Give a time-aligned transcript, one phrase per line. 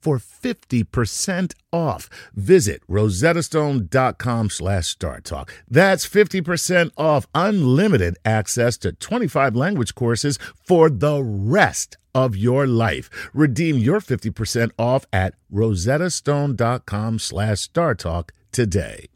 [0.00, 2.08] for 50% off.
[2.34, 5.50] Visit rosettastone.com slash startalk.
[5.68, 13.08] That's 50% off unlimited access to 25 language courses for the rest of your life.
[13.32, 19.06] Redeem your 50% off at rosettastone.com slash startalk today.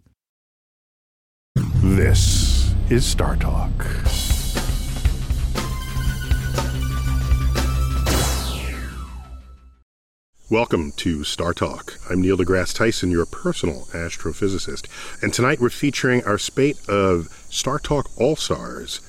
[1.82, 3.70] This is Star Talk.
[10.50, 11.98] Welcome to Star Talk.
[12.11, 14.86] I'm Neil deGrasse Tyson, your personal astrophysicist.
[15.23, 19.01] And tonight we're featuring our spate of Star Talk All Stars,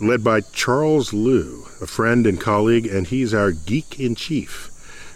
[0.00, 4.70] led by Charles Liu, a friend and colleague, and he's our geek in chief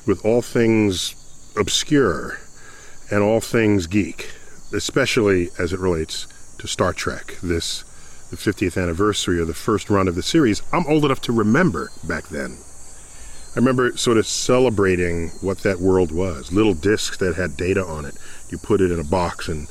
[0.06, 1.15] with all things
[1.59, 2.39] obscure
[3.11, 4.31] and all things geek,
[4.73, 7.37] especially as it relates to Star Trek.
[7.43, 7.84] This,
[8.31, 11.91] the 50th anniversary of the first run of the series, I'm old enough to remember
[12.03, 12.61] back then.
[13.56, 16.53] I remember sort of celebrating what that world was.
[16.53, 18.15] Little discs that had data on it.
[18.50, 19.69] You put it in a box and,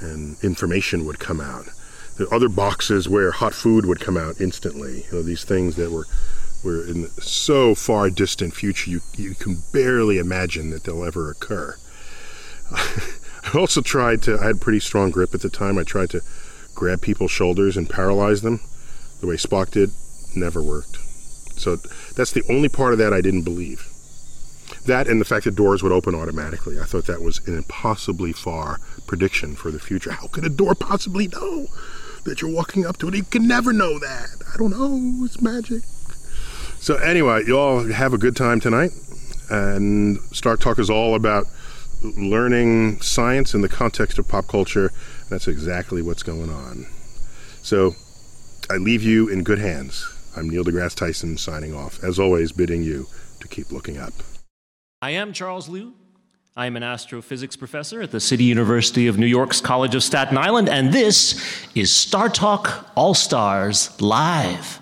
[0.00, 1.66] and information would come out.
[2.32, 5.04] Other boxes where hot food would come out instantly.
[5.04, 6.06] You know, these things that were
[6.64, 11.30] were in the so far distant future you, you can barely imagine that they'll ever
[11.30, 11.76] occur.
[12.72, 15.78] I also tried to I had pretty strong grip at the time.
[15.78, 16.22] I tried to
[16.74, 18.62] grab people's shoulders and paralyze them
[19.20, 19.92] the way Spock did.
[20.34, 20.98] Never worked.
[21.58, 21.76] So
[22.14, 23.86] that's the only part of that I didn't believe.
[24.86, 26.78] That and the fact that doors would open automatically.
[26.80, 30.12] I thought that was an impossibly far prediction for the future.
[30.12, 31.66] How could a door possibly know
[32.24, 33.14] that you're walking up to it?
[33.14, 34.42] You can never know that.
[34.52, 35.24] I don't know.
[35.24, 35.82] It's magic.
[36.80, 38.92] So anyway, you all have a good time tonight.
[39.50, 41.46] And Star Talk is all about
[42.02, 44.92] learning science in the context of pop culture.
[45.28, 46.86] That's exactly what's going on.
[47.62, 47.94] So
[48.70, 50.06] I leave you in good hands.
[50.38, 53.08] I'm Neil deGrasse Tyson signing off, as always, bidding you
[53.40, 54.12] to keep looking up.
[55.02, 55.94] I am Charles Liu.
[56.56, 60.38] I am an astrophysics professor at the City University of New York's College of Staten
[60.38, 61.44] Island, and this
[61.74, 64.80] is Star Talk All Stars Live.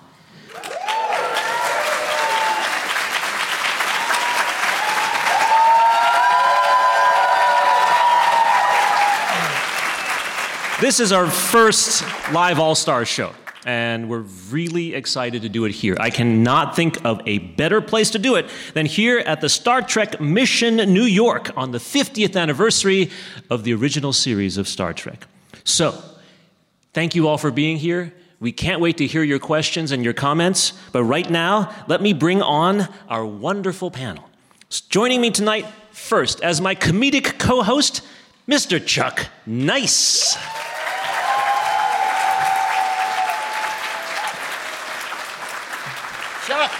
[10.82, 13.32] This is our first live All Stars show
[13.66, 15.96] and we're really excited to do it here.
[15.98, 19.82] I cannot think of a better place to do it than here at the Star
[19.82, 23.10] Trek Mission New York on the 50th anniversary
[23.50, 25.26] of the original series of Star Trek.
[25.64, 26.00] So,
[26.94, 28.14] thank you all for being here.
[28.38, 32.12] We can't wait to hear your questions and your comments, but right now, let me
[32.12, 34.30] bring on our wonderful panel.
[34.88, 38.02] Joining me tonight, first, as my comedic co host,
[38.46, 38.84] Mr.
[38.84, 40.36] Chuck Nice.
[46.46, 46.70] Chuck.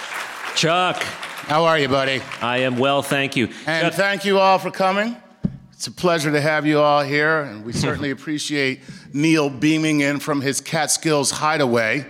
[0.56, 1.02] Chuck.
[1.02, 2.22] How are you, buddy?
[2.40, 3.50] I am well, thank you.
[3.66, 5.14] And Chuck, thank you all for coming.
[5.74, 8.80] It's a pleasure to have you all here, and we certainly appreciate
[9.12, 12.06] Neil beaming in from his Catskills hideaway.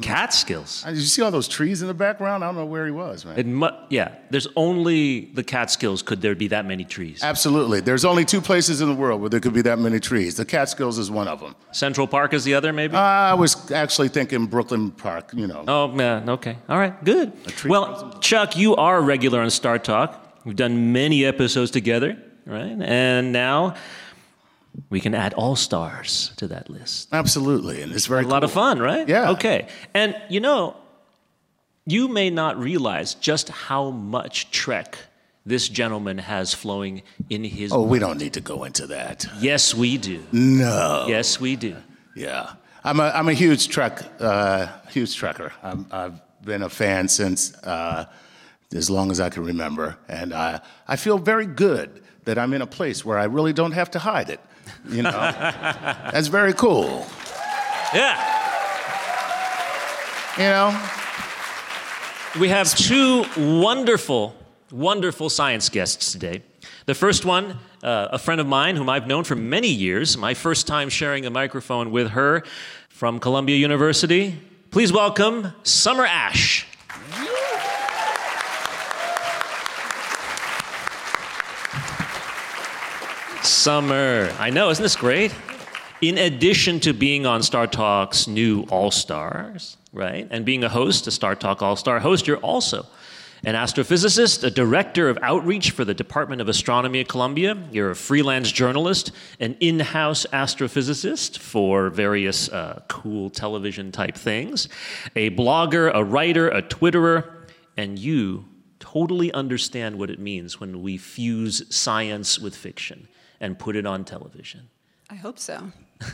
[0.00, 0.82] Catskills.
[0.82, 2.44] Did you see all those trees in the background?
[2.44, 3.38] I don't know where he was, man.
[3.38, 6.02] It mu- yeah, there's only the Catskills.
[6.02, 7.22] Could there be that many trees?
[7.22, 7.80] Absolutely.
[7.80, 10.36] There's only two places in the world where there could be that many trees.
[10.36, 11.54] The Catskills is one of them.
[11.72, 12.96] Central Park is the other, maybe.
[12.96, 15.64] I was actually thinking Brooklyn Park, you know.
[15.66, 17.32] oh man, okay, all right, good.
[17.64, 20.24] Well, Chuck, you are a regular on Star Talk.
[20.44, 22.76] We've done many episodes together, right?
[22.80, 23.74] And now
[24.90, 27.08] we can add all stars to that list.
[27.12, 27.82] Absolutely.
[27.82, 29.08] And it's very A lot of fun, right?
[29.08, 29.30] Yeah.
[29.30, 29.68] Okay.
[29.94, 30.76] And you know,
[31.86, 34.98] you may not realize just how much Trek
[35.46, 37.72] this gentleman has flowing in his.
[37.72, 39.26] Oh, we don't need to go into that.
[39.40, 40.22] Yes, we do.
[40.32, 41.06] No.
[41.08, 41.76] Yes, we do.
[42.14, 42.52] Yeah.
[42.84, 45.50] I'm a, I'm a huge Trek, uh, huge Trekker.
[45.62, 48.06] I'm, I've been a fan since uh,
[48.74, 49.96] as long as I can remember.
[50.08, 53.72] And I, I feel very good that I'm in a place where I really don't
[53.72, 54.40] have to hide it.
[54.88, 55.10] You know?
[55.10, 57.06] That's very cool.
[57.94, 58.16] Yeah.
[60.36, 60.90] You know?
[62.38, 64.36] We have two wonderful,
[64.70, 66.42] wonderful science guests today.
[66.86, 70.34] The first one, uh, a friend of mine whom I've known for many years, my
[70.34, 72.44] first time sharing a microphone with her
[72.88, 74.38] from Columbia University.
[74.70, 76.67] Please welcome Summer Ash.
[83.68, 84.34] Summer.
[84.38, 85.30] I know, isn't this great?
[86.00, 91.06] In addition to being on Star Talk's new All Stars, right, and being a host,
[91.06, 92.86] a Star Talk All Star host, you're also
[93.44, 97.58] an astrophysicist, a director of outreach for the Department of Astronomy at Columbia.
[97.70, 104.70] You're a freelance journalist, an in house astrophysicist for various uh, cool television type things,
[105.14, 107.30] a blogger, a writer, a Twitterer,
[107.76, 108.46] and you
[108.80, 113.08] totally understand what it means when we fuse science with fiction
[113.40, 114.68] and put it on television.
[115.10, 115.72] I hope so.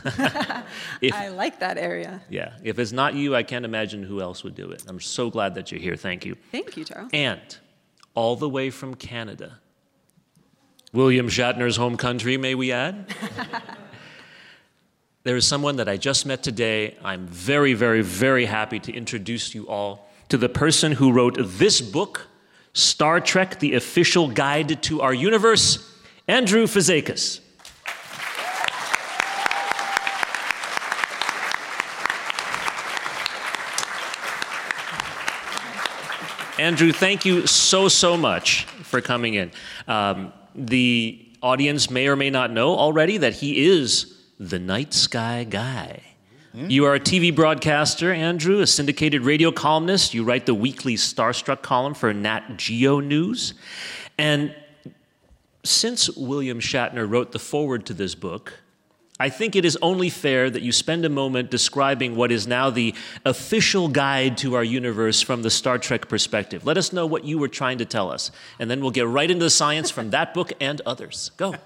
[1.01, 2.21] If- I like that area.
[2.29, 4.83] Yeah, if it's not you, I can't imagine who else would do it.
[4.87, 5.95] I'm so glad that you're here.
[5.95, 6.35] Thank you.
[6.51, 7.09] Thank you, Charles.
[7.13, 7.41] And
[8.15, 9.59] all the way from Canada,
[10.93, 13.13] William Shatner's home country, may we add?
[15.23, 16.97] there is someone that I just met today.
[17.03, 21.81] I'm very, very, very happy to introduce you all to the person who wrote this
[21.81, 22.27] book,
[22.73, 25.91] Star Trek The Official Guide to Our Universe,
[26.27, 27.41] Andrew Fazekas.
[36.57, 39.51] Andrew, thank you so, so much for coming in.
[39.87, 45.43] Um, the audience may or may not know already that he is the night sky
[45.43, 46.01] guy.
[46.55, 50.13] You are a TV broadcaster, Andrew, a syndicated radio columnist.
[50.13, 53.55] You write the weekly Starstruck column for Nat Geo News.
[54.17, 54.55] And
[55.65, 58.53] since William Shatner wrote the foreword to this book,
[59.17, 62.69] I think it is only fair that you spend a moment describing what is now
[62.69, 66.65] the official guide to our universe from the Star Trek perspective.
[66.65, 69.31] Let us know what you were trying to tell us, and then we'll get right
[69.31, 71.31] into the science from that book and others.
[71.37, 71.55] Go.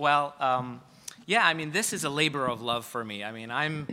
[0.00, 0.80] Well, um,
[1.26, 3.22] yeah, I mean, this is a labor of love for me.
[3.22, 3.86] I mean, I'm,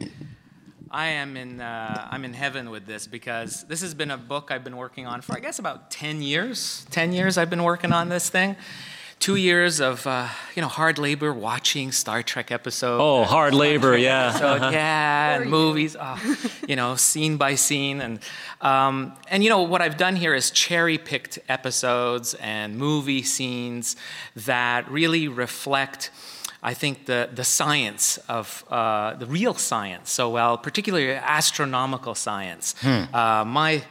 [0.90, 4.50] I am in, uh, I'm in heaven with this because this has been a book
[4.50, 6.88] I've been working on for, I guess, about 10 years.
[6.92, 8.56] 10 years I've been working on this thing.
[9.20, 13.02] Two years of, uh, you know, hard labor watching Star Trek episodes.
[13.02, 14.32] Oh, hard labor, yeah.
[14.32, 16.38] So yeah, and movies, oh,
[16.68, 18.20] you know, scene by scene, and
[18.62, 23.96] um, and you know what I've done here is cherry picked episodes and movie scenes
[24.36, 26.12] that really reflect.
[26.64, 32.76] I think the, the science of uh, the real science so well, particularly astronomical science.
[32.84, 33.84] Uh, my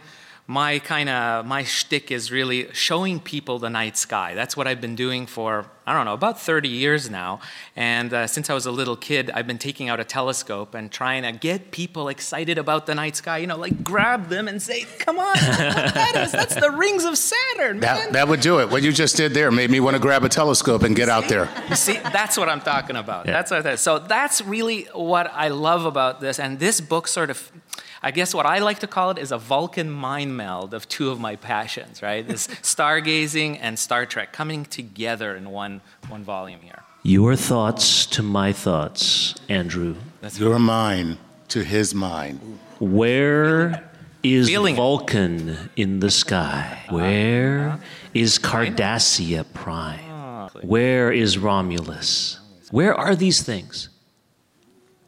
[0.46, 4.34] my kind of my shtick is really showing people the night sky.
[4.34, 7.38] That's what I've been doing for I don't know about 30 years now.
[7.76, 10.90] And uh, since I was a little kid, I've been taking out a telescope and
[10.90, 13.38] trying to get people excited about the night sky.
[13.38, 16.32] You know, like grab them and say, "Come on, that is.
[16.32, 18.68] That's the rings of Saturn, man." That, that would do it.
[18.68, 21.28] What you just did there made me want to grab a telescope and get out
[21.28, 21.48] there.
[21.68, 23.26] You see, that's what I'm talking about.
[23.26, 23.80] That's what that is.
[23.80, 26.40] So that's really what I love about this.
[26.40, 27.52] And this book sort of,
[28.02, 31.10] I guess what I like to call it is a Vulcan mind meld of two
[31.10, 32.26] of my passions, right?
[32.26, 36.82] This stargazing and Star Trek coming together in one, one volume here.
[37.02, 39.94] Your thoughts to my thoughts, Andrew.
[40.20, 42.58] That's Your mind to his mind.
[42.80, 43.88] Where
[44.22, 44.78] is Feeling it.
[44.78, 46.82] Vulcan in the sky?
[46.90, 47.78] Where uh-huh.
[48.12, 50.00] is Cardassia Prime?
[50.10, 50.50] Ah.
[50.62, 52.40] Where is Romulus?
[52.70, 53.88] Where are these things?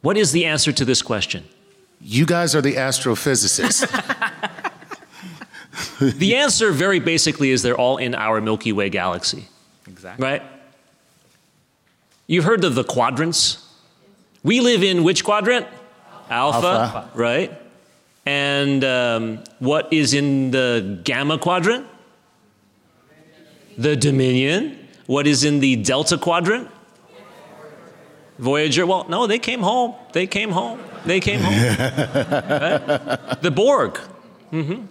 [0.01, 1.45] What is the answer to this question?
[2.01, 3.87] You guys are the astrophysicists.
[6.01, 9.47] The answer, very basically, is they're all in our Milky Way galaxy,
[9.87, 10.25] Exactly.
[10.25, 10.43] right?
[12.27, 13.65] You've heard of the quadrants.
[14.43, 15.67] We live in which quadrant?
[16.31, 17.11] Alpha, Alpha.
[17.15, 17.61] right?
[18.27, 21.87] And um, what is in the Gamma Quadrant?
[23.77, 24.79] The Dominion.
[25.07, 26.69] What is in the Delta Quadrant?
[28.39, 28.85] Voyager.
[28.87, 29.95] Well, no, they came home.
[30.13, 30.81] They came home.
[31.09, 31.55] They came home.
[31.55, 33.19] Right?
[33.43, 33.97] The Borg.
[34.51, 34.85] hmm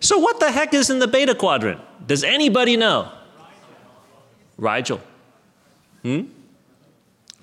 [0.00, 1.80] So, what the heck is in the Beta Quadrant?
[2.06, 3.12] Does anybody know?
[4.58, 5.00] Rigel.
[6.02, 6.22] Hmm?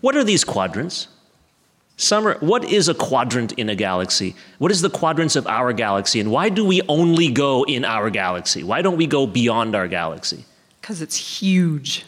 [0.01, 1.07] What are these quadrants?
[1.95, 4.35] Summer, what is a quadrant in a galaxy?
[4.59, 6.19] What is the quadrants of our galaxy?
[6.19, 8.61] And why do we only go in our galaxy?
[8.61, 10.45] Why don't we go beyond our galaxy?
[10.81, 12.05] Because it's huge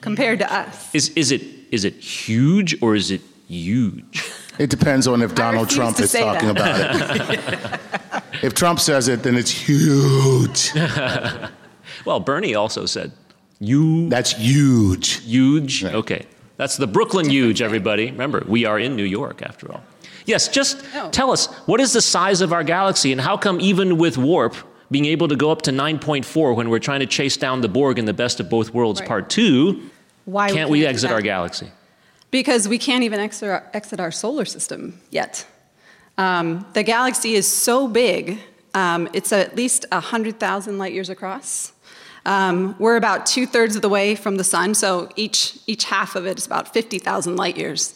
[0.00, 0.94] compared to us.
[0.94, 4.22] Is, is, it, is it huge or is it huge?
[4.58, 7.80] It depends on if Donald Trump is say talking about it.
[8.42, 10.72] if Trump says it, then it's huge.
[12.04, 13.12] Well, Bernie also said,
[13.58, 15.14] you That's huge.
[15.24, 15.82] huge.
[15.84, 16.24] Okay.
[16.56, 18.10] That's the Brooklyn huge, everybody.
[18.12, 19.82] Remember, we are in New York after all.
[20.24, 21.08] Yes, just Oh.
[21.10, 24.54] tell us what is the size of our galaxy and how come, even with warp,
[24.90, 27.98] being able to go up to 9.4 when we're trying to chase down the Borg
[27.98, 29.08] in the Best of Both Worlds Right.
[29.08, 29.80] Part 2,
[30.26, 31.14] Why can't we do exit that?
[31.14, 31.70] our galaxy?
[32.30, 35.46] Because we can't even exit our, solar system yet.
[36.18, 38.38] Um, the galaxy is so big,
[38.74, 41.72] um, it's at least 100,000 light years across.
[42.26, 46.16] Um, we're about two thirds of the way from the sun, so each, each half
[46.16, 47.94] of it is about 50,000 light years.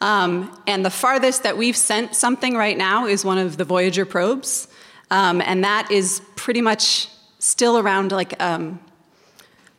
[0.00, 4.06] Um, and the farthest that we've sent something right now is one of the Voyager
[4.06, 4.68] probes,
[5.10, 8.80] um, and that is pretty much still around like, um,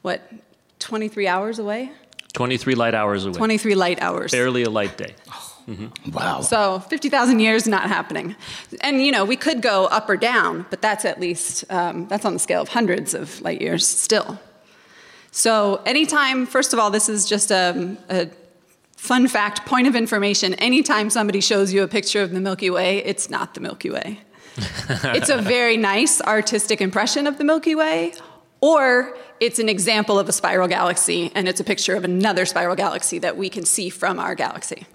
[0.01, 0.21] what,
[0.79, 1.91] 23 hours away?
[2.37, 3.33] 23 light hours away.
[3.33, 4.31] 23 light hours.
[4.31, 5.15] Barely a light day.
[6.13, 6.41] Wow.
[6.41, 8.35] So 50,000 years not happening.
[8.81, 12.23] And you know, we could go up or down, but that's at least, um, that's
[12.23, 14.39] on the scale of hundreds of light years still.
[15.31, 18.29] So anytime, first of all, this is just a, a
[18.95, 20.53] fun fact, point of information.
[20.55, 24.21] Anytime somebody shows you a picture of the Milky Way, it's not the Milky Way.
[24.89, 28.13] it's a very nice artistic impression of the Milky Way,
[28.61, 32.75] or it's an example of a spiral galaxy, and it's a picture of another spiral
[32.75, 34.85] galaxy that we can see from our galaxy.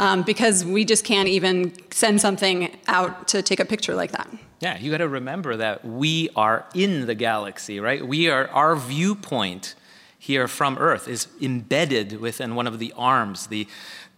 [0.00, 4.28] Um, because we just can't even send something out to take a picture like that.
[4.60, 8.04] Yeah, you got to remember that we are in the galaxy, right?
[8.04, 9.76] We are our viewpoint
[10.24, 13.68] here from Earth is embedded within one of the arms, the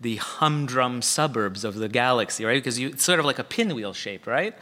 [0.00, 2.54] the humdrum suburbs of the galaxy, right?
[2.54, 4.54] Because you, it's sort of like a pinwheel shape, right?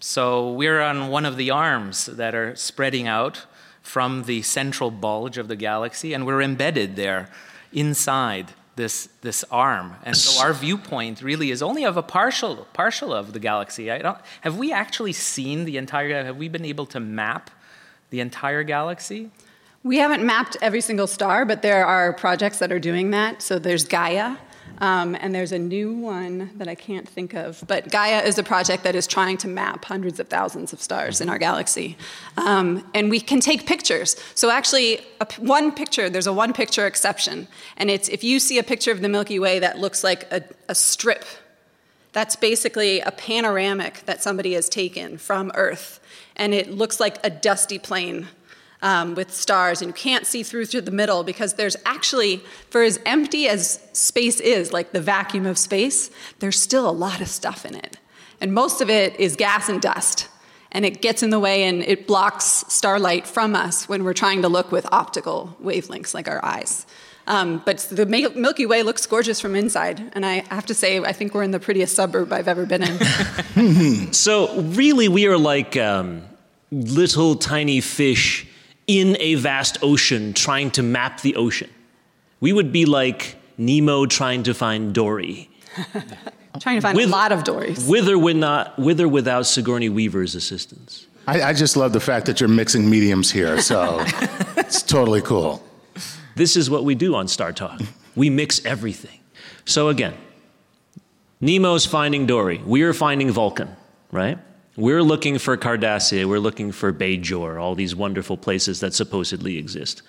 [0.00, 3.46] So we're on one of the arms that are spreading out
[3.82, 7.28] from the central bulge of the galaxy, and we're embedded there
[7.72, 9.96] inside this, this arm.
[10.02, 13.90] And so our viewpoint really is only of a partial, partial of the galaxy.
[13.90, 17.50] I don't, have we actually seen the entire, have we been able to map
[18.10, 19.30] the entire galaxy?
[19.82, 23.42] We haven't mapped every single star, but there are projects that are doing that.
[23.42, 24.36] So there's Gaia,
[24.78, 27.62] um, and there's a new one that I can't think of.
[27.66, 31.20] But Gaia is a project that is trying to map hundreds of thousands of stars
[31.20, 31.96] in our galaxy.
[32.36, 34.16] Um, and we can take pictures.
[34.34, 37.48] So actually, a one picture, there's a one picture exception.
[37.76, 40.42] And it's if you see a picture of the Milky Way that looks like a,
[40.68, 41.24] a strip,
[42.12, 46.00] that's basically a panoramic that somebody has taken from Earth.
[46.36, 48.28] And it looks like a dusty plain
[48.82, 52.82] um, with stars, and you can't see through to the middle because there's actually, for
[52.82, 56.10] as empty as space is, like the vacuum of space,
[56.40, 57.96] there's still a lot of stuff in it.
[58.40, 60.28] And most of it is gas and dust.
[60.72, 64.42] And it gets in the way and it blocks starlight from us when we're trying
[64.42, 66.86] to look with optical wavelengths like our eyes.
[67.26, 70.02] Um, but the Milky Way looks gorgeous from inside.
[70.14, 72.82] And I have to say, I think we're in the prettiest suburb I've ever been
[72.82, 74.12] in.
[74.12, 76.22] So, really, we are like um,
[76.70, 78.46] little tiny fish
[78.86, 81.70] in a vast ocean trying to map the ocean.
[82.40, 85.48] We would be like Nemo trying to find Dory,
[86.60, 87.86] trying to find With- a lot of Dories.
[87.88, 91.06] with or, with not, with or without Sigourney Weaver's assistance.
[91.26, 93.98] I, I just love the fact that you're mixing mediums here, so
[94.56, 95.62] it's totally cool.
[96.34, 97.80] This is what we do on Star Talk.
[98.16, 99.20] We mix everything.
[99.64, 100.14] So again,
[101.40, 102.60] Nemo's finding Dory.
[102.64, 103.68] We're finding Vulcan,
[104.10, 104.38] right?
[104.76, 106.24] We're looking for Cardassia.
[106.24, 110.02] We're looking for Bajor, all these wonderful places that supposedly exist.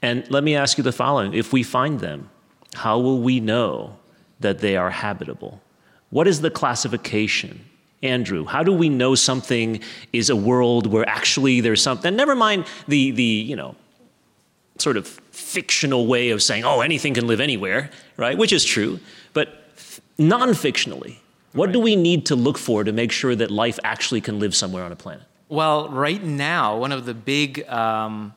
[0.00, 2.30] And let me ask you the following if we find them,
[2.74, 3.98] how will we know
[4.40, 5.60] that they are habitable?
[6.10, 7.64] What is the classification?
[8.02, 9.80] Andrew, how do we know something
[10.12, 12.14] is a world where actually there's something?
[12.14, 13.74] Never mind the, the you know,
[14.78, 18.38] sort of fictional way of saying, oh, anything can live anywhere, right?
[18.38, 19.00] Which is true.
[19.34, 19.48] But
[20.16, 21.16] non fictionally,
[21.52, 24.54] what do we need to look for to make sure that life actually can live
[24.54, 25.24] somewhere on a planet?
[25.48, 28.34] Well, right now, one of the big um,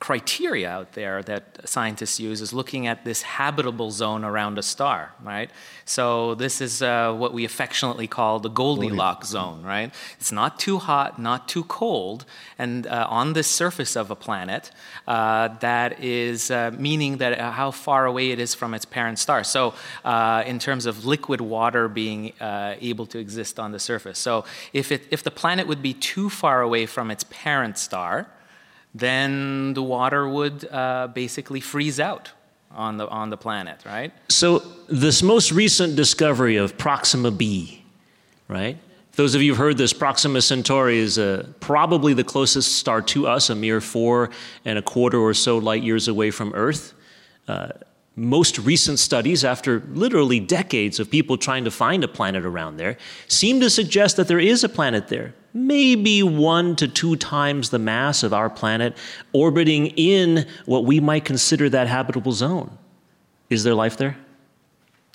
[0.00, 5.12] criteria out there that scientists use is looking at this habitable zone around a star,
[5.22, 5.50] right?
[5.84, 9.92] So this is uh, what we affectionately call the Goldilocks zone, right?
[10.20, 12.24] It's not too hot, not too cold,
[12.58, 14.70] and uh, on the surface of a planet,
[15.08, 19.18] uh, that is uh, meaning that uh, how far away it is from its parent
[19.18, 19.42] star.
[19.42, 19.74] So
[20.04, 24.18] uh, in terms of liquid water being able to exist on the surface.
[24.18, 28.28] So if it, if the planet would be too far away from its parent star,
[28.94, 32.32] then the water would uh, basically freeze out
[32.70, 34.12] on the, on the planet, right?
[34.28, 37.84] So, this most recent discovery of Proxima b,
[38.46, 38.76] right?
[39.12, 43.26] Those of you who've heard this, Proxima Centauri is uh, probably the closest star to
[43.26, 44.30] us, a mere four
[44.64, 46.94] and a quarter or so light years away from Earth.
[47.48, 47.70] Uh,
[48.18, 52.98] most recent studies, after literally decades of people trying to find a planet around there,
[53.28, 57.78] seem to suggest that there is a planet there maybe one to two times the
[57.78, 58.96] mass of our planet,
[59.32, 62.76] orbiting in what we might consider that habitable zone.
[63.50, 64.16] Is there life there?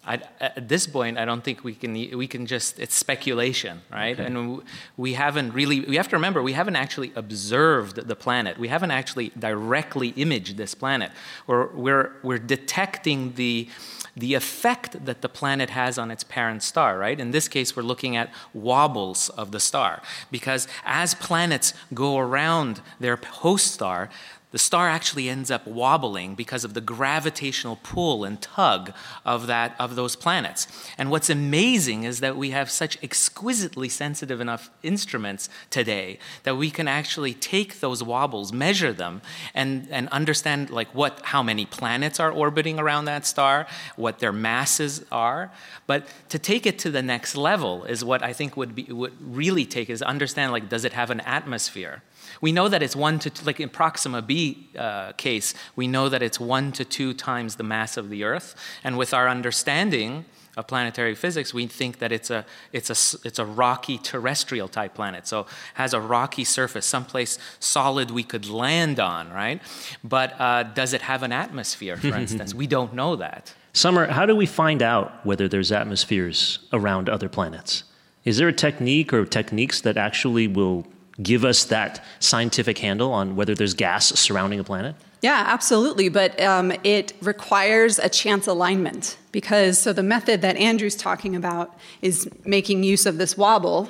[0.05, 1.93] I, at this point, I don't think we can.
[1.93, 2.79] We can just.
[2.79, 4.19] It's speculation, right?
[4.19, 4.25] Okay.
[4.25, 4.61] And
[4.97, 5.81] we haven't really.
[5.81, 8.57] We have to remember we haven't actually observed the planet.
[8.57, 11.11] We haven't actually directly imaged this planet.
[11.47, 13.69] We're we're we're detecting the
[14.15, 17.19] the effect that the planet has on its parent star, right?
[17.19, 20.01] In this case, we're looking at wobbles of the star.
[20.31, 24.09] Because as planets go around their host star,
[24.53, 28.93] the star actually ends up wobbling because of the gravitational pull and tug
[29.25, 30.67] of that of those planets.
[30.95, 36.69] And what's amazing is that we have such exquisitely sensitive enough instruments today that we
[36.69, 39.23] can actually take those wobbles, measure them,
[39.55, 44.31] and, and understand like what how many planets are orbiting around that star, what their
[44.31, 45.51] masses are.
[45.87, 49.13] But to take it to the next level is what I think would be would
[49.19, 52.03] really take is understand like does it have an atmosphere?
[52.41, 56.09] We know that it's one to, two, like in Proxima b uh, case, we know
[56.09, 58.55] that it's one to two times the mass of the Earth.
[58.83, 60.25] And with our understanding
[60.55, 64.93] of planetary physics, we think that it's a, it's a, it's a rocky terrestrial type
[64.93, 65.27] planet.
[65.27, 69.61] So has a rocky surface, someplace solid we could land on, right?
[70.03, 72.53] But uh, does it have an atmosphere, for instance?
[72.53, 73.53] we don't know that.
[73.73, 77.83] Summer, how do we find out whether there's atmospheres around other planets?
[78.23, 80.85] Is there a technique or techniques that actually will
[81.21, 84.95] give us that scientific handle on whether there's gas surrounding a planet?
[85.21, 86.09] Yeah, absolutely.
[86.09, 91.77] But um, it requires a chance alignment because so the method that Andrew's talking about
[92.01, 93.87] is making use of this wobble.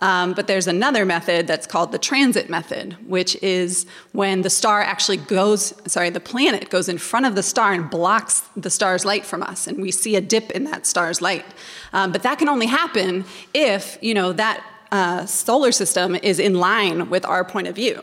[0.00, 4.82] Um, but there's another method that's called the transit method, which is when the star
[4.82, 9.06] actually goes, sorry, the planet goes in front of the star and blocks the star's
[9.06, 11.46] light from us, and we see a dip in that star's light.
[11.94, 13.24] Um, but that can only happen
[13.54, 18.02] if, you know, that uh, solar system is in line with our point of view.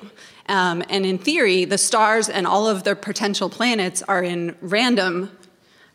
[0.50, 5.32] Um, and in theory, the stars and all of the potential planets are in random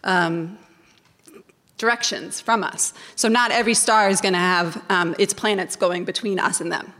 [0.04, 0.58] um,
[1.76, 2.92] directions from us.
[3.14, 6.72] So not every star is going to have um, its planets going between us and
[6.72, 6.92] them.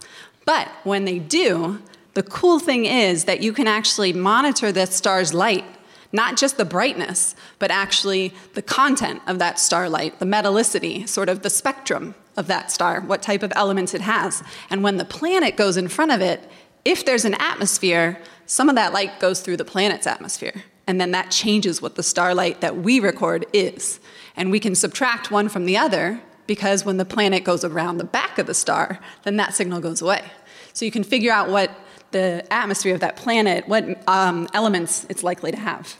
[0.45, 1.81] But when they do,
[2.15, 5.65] the cool thing is that you can actually monitor the star's light,
[6.13, 11.43] not just the brightness, but actually the content of that starlight, the metallicity, sort of
[11.43, 14.43] the spectrum of that star, what type of elements it has.
[14.71, 16.49] And when the planet goes in front of it,
[16.85, 20.65] if there's an atmosphere, some of that light goes through the planet's atmosphere.
[20.87, 24.01] And then that changes what the starlight that we record is.
[24.37, 28.05] And we can subtract one from the other because when the planet goes around the
[28.05, 30.25] back of the star, then that signal goes away.
[30.73, 31.71] So you can figure out what
[32.11, 35.97] the atmosphere of that planet, what um, elements it's likely to have.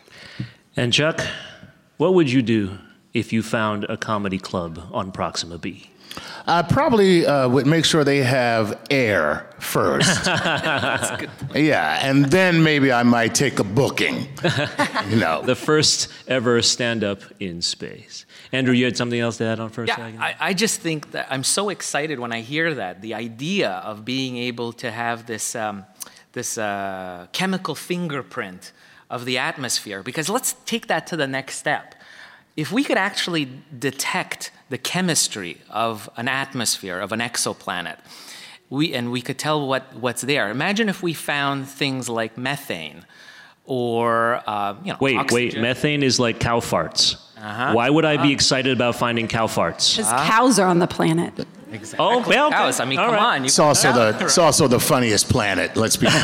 [0.77, 1.21] And Chuck,
[1.97, 2.79] what would you do
[3.13, 5.91] if you found a comedy club on Proxima B?
[6.47, 10.27] I probably uh, would make sure they have air first.
[11.55, 14.29] yeah, and then maybe I might take a booking.
[15.11, 18.25] you know, the first ever stand-up in space.
[18.53, 19.89] Andrew, you had something else to add on first?
[19.89, 23.71] Yeah, I, I, just think that I'm so excited when I hear that the idea
[23.71, 25.85] of being able to have this um,
[26.33, 28.73] this uh, chemical fingerprint
[29.11, 30.03] of the atmosphere.
[30.03, 31.95] Because let's take that to the next step
[32.59, 37.99] if we could actually detect the chemistry of an atmosphere, of an exoplanet,
[38.69, 40.51] we, and we could tell what, what's there.
[40.51, 43.05] Imagine if we found things like methane
[43.69, 45.61] or, uh, you know, Wait, oxygen.
[45.61, 47.17] wait, methane is like cow farts.
[47.37, 47.73] Uh-huh.
[47.75, 48.31] Why would I be uh-huh.
[48.31, 49.97] excited about finding cow farts?
[49.97, 51.47] Because cows are on the planet.
[51.71, 51.99] Exactly.
[52.05, 52.81] Oh, well, cows.
[52.81, 53.37] I mean, All come right.
[53.37, 53.45] on.
[53.45, 55.77] It's also the it's also the funniest planet.
[55.77, 56.15] Let's be real.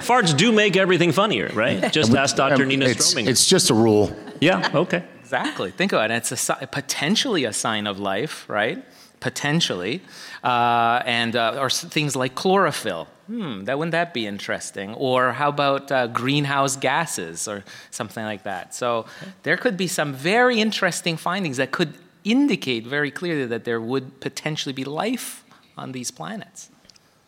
[0.00, 1.92] Farts do make everything funnier, right?
[1.92, 2.64] Just ask Dr.
[2.64, 4.16] Nina it's, It's just a rule.
[4.40, 4.70] Yeah.
[4.74, 5.04] Okay.
[5.20, 5.70] Exactly.
[5.70, 6.14] Think about it.
[6.14, 8.82] It's a, potentially a sign of life, right?
[9.20, 10.00] Potentially.
[10.42, 14.94] Uh, and uh, or things like chlorophyll, hmm, that wouldn't that be interesting?
[14.94, 18.74] Or how about uh, greenhouse gases or something like that?
[18.74, 19.06] So
[19.42, 24.20] there could be some very interesting findings that could indicate very clearly that there would
[24.20, 25.44] potentially be life
[25.76, 26.70] on these planets.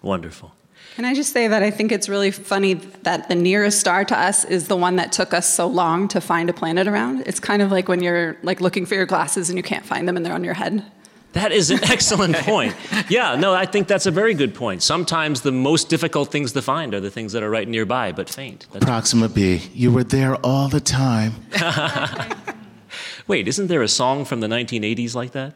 [0.03, 0.53] Wonderful.
[0.95, 4.19] Can I just say that I think it's really funny that the nearest star to
[4.19, 7.25] us is the one that took us so long to find a planet around.
[7.27, 10.09] It's kind of like when you're like looking for your glasses and you can't find
[10.09, 10.85] them and they're on your head.
[11.33, 12.75] That is an excellent point.
[13.09, 14.83] Yeah, no, I think that's a very good point.
[14.83, 18.31] Sometimes the most difficult things to find are the things that are right nearby but
[18.31, 18.67] faint.
[18.73, 21.35] That's Proxima B, you were there all the time.
[23.27, 25.55] Wait, isn't there a song from the 1980s like that?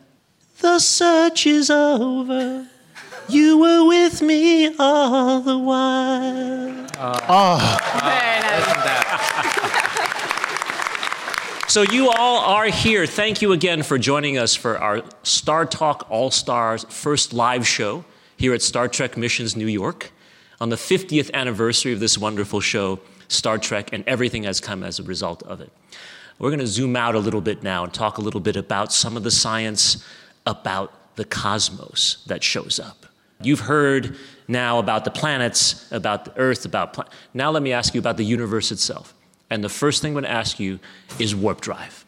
[0.59, 2.66] The search is over.
[3.28, 6.87] You were with me all the while.
[6.98, 7.78] Ah.
[8.02, 9.59] Very nice.
[11.70, 13.06] So, you all are here.
[13.06, 18.04] Thank you again for joining us for our Star Talk All Stars first live show
[18.37, 20.11] here at Star Trek Missions New York
[20.61, 24.98] on the 50th anniversary of this wonderful show, Star Trek, and everything has come as
[24.98, 25.70] a result of it.
[26.40, 28.92] We're going to zoom out a little bit now and talk a little bit about
[28.92, 30.04] some of the science
[30.48, 33.06] about the cosmos that shows up.
[33.42, 34.16] You've heard
[34.48, 38.16] now about the planets, about the Earth, about pla- now let me ask you about
[38.16, 39.14] the universe itself.
[39.50, 40.78] And the first thing I'm going to ask you
[41.18, 42.06] is warp drive.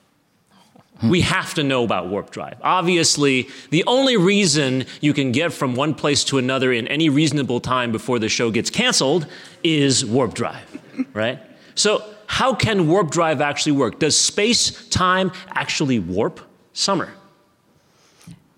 [1.02, 2.58] We have to know about warp drive.
[2.62, 7.58] Obviously, the only reason you can get from one place to another in any reasonable
[7.58, 9.26] time before the show gets canceled
[9.64, 10.80] is warp drive,
[11.12, 11.40] right?
[11.74, 13.98] So, how can warp drive actually work?
[13.98, 16.40] Does space time actually warp?
[16.72, 17.12] Summer.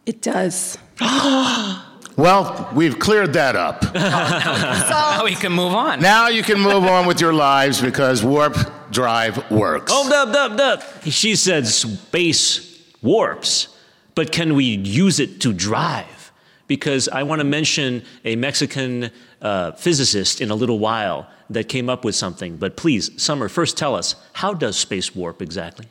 [0.05, 0.77] It does.
[2.17, 3.83] Well, we've cleared that up.
[3.95, 6.01] Now we can move on.
[6.01, 8.57] now you can move on with your lives because warp
[8.91, 9.91] drive works.
[9.95, 10.83] Oh, dub, dub, dub.
[11.11, 13.69] She said space warps,
[14.15, 16.33] but can we use it to drive?
[16.67, 21.89] Because I want to mention a Mexican uh, physicist in a little while that came
[21.89, 22.57] up with something.
[22.57, 25.87] But please, Summer, first tell us how does space warp exactly?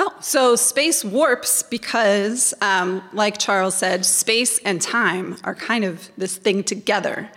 [0.00, 6.08] Oh, so space warps because, um, like Charles said, space and time are kind of
[6.16, 7.28] this thing together.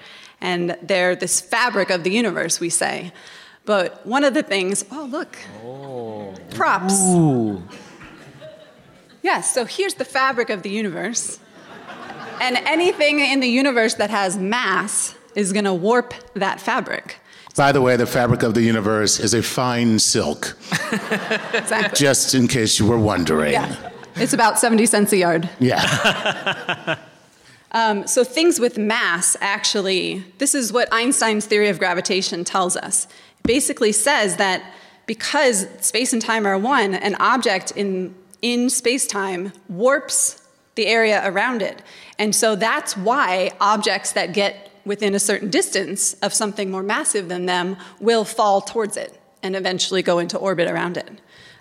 [0.42, 3.14] And they're this fabric of the universe, we say.
[3.66, 5.40] But one of the things, oh, look.
[6.56, 6.94] Props.
[9.24, 11.40] Yes, so here's the fabric of the universe.
[12.40, 17.18] And anything in the universe that has mass is going to warp that fabric.
[17.56, 20.56] By the way, the fabric of the universe is a fine silk,
[20.92, 21.98] Exactly.
[21.98, 23.54] just in case you were wondering.
[23.54, 23.92] Yeah.
[24.16, 25.50] It's about 70 cents a yard.
[25.60, 26.98] Yeah.
[27.74, 33.06] Um, so things with mass actually, this is what Einstein's theory of gravitation tells us.
[33.40, 34.62] It basically says that
[35.06, 41.22] because space and time are one, an object in, in space time warps the area
[41.26, 41.82] around it.
[42.20, 47.30] And so that's why objects that get within a certain distance of something more massive
[47.30, 51.10] than them will fall towards it and eventually go into orbit around it.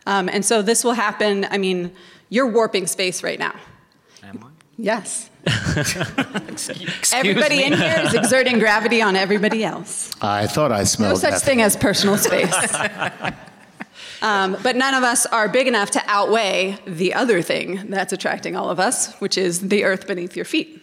[0.06, 1.92] Um, and so this will happen, I mean,
[2.28, 3.54] you're warping space right now.
[4.22, 4.48] Am I?
[4.76, 5.30] Yes.
[5.46, 7.64] Excuse Everybody me.
[7.64, 10.10] in here is exerting gravity on everybody else.
[10.22, 11.12] I thought I smelled.
[11.12, 11.42] No such that.
[11.42, 12.52] thing as personal space.
[14.22, 18.56] um, but none of us are big enough to outweigh the other thing that's attracting
[18.56, 20.82] all of us, which is the earth beneath your feet.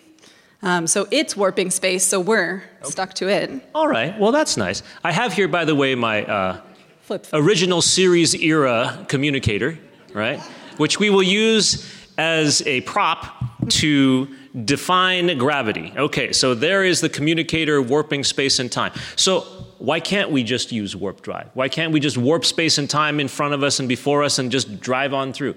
[0.64, 3.52] Um, so it's warping space, so we're stuck to it.
[3.76, 4.82] All right, well, that's nice.
[5.04, 6.62] I have here, by the way, my uh,
[7.08, 7.26] Flip.
[7.32, 9.80] original series era communicator,
[10.14, 10.42] right?
[10.76, 14.28] Which we will use as a prop to
[14.66, 15.94] define gravity.
[15.96, 18.92] Okay, so there is the communicator warping space and time.
[19.16, 19.42] So
[19.78, 21.50] why can't we just use warp drive?
[21.54, 24.38] Why can't we just warp space and time in front of us and before us
[24.38, 25.56] and just drive on through?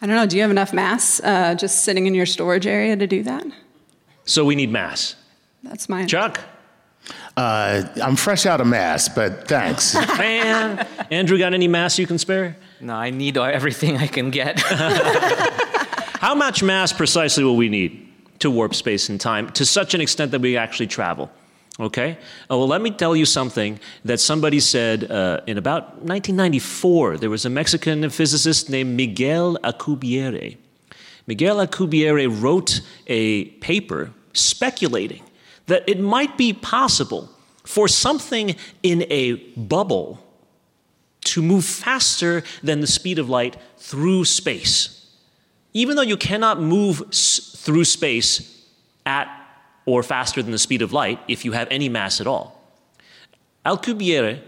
[0.00, 2.94] I don't know, do you have enough mass uh, just sitting in your storage area
[2.96, 3.44] to do that?
[4.26, 5.16] So we need mass.
[5.64, 6.06] That's my.
[6.06, 6.40] Chuck?
[7.36, 9.94] Uh, I'm fresh out of mass, but thanks.
[10.18, 12.56] Man, Andrew, got any mass you can spare?
[12.80, 14.60] No, I need everything I can get.
[16.20, 18.08] How much mass precisely will we need
[18.40, 21.30] to warp space and time to such an extent that we actually travel?
[21.80, 22.18] Okay?
[22.50, 27.16] Uh, well, let me tell you something that somebody said uh, in about 1994.
[27.16, 30.58] There was a Mexican physicist named Miguel Alcubierre.
[31.26, 35.22] Miguel Alcubierre wrote a paper speculating
[35.72, 37.28] that it might be possible
[37.64, 40.18] for something in a bubble
[41.24, 45.02] to move faster than the speed of light through space
[45.74, 48.64] even though you cannot move s- through space
[49.06, 49.28] at
[49.86, 52.60] or faster than the speed of light if you have any mass at all.
[53.66, 54.40] Alcubierre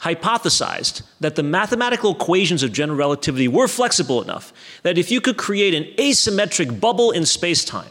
[0.00, 5.36] hypothesized that the mathematical equations of general relativity were flexible enough that if you could
[5.36, 7.90] create an asymmetric bubble in space-time,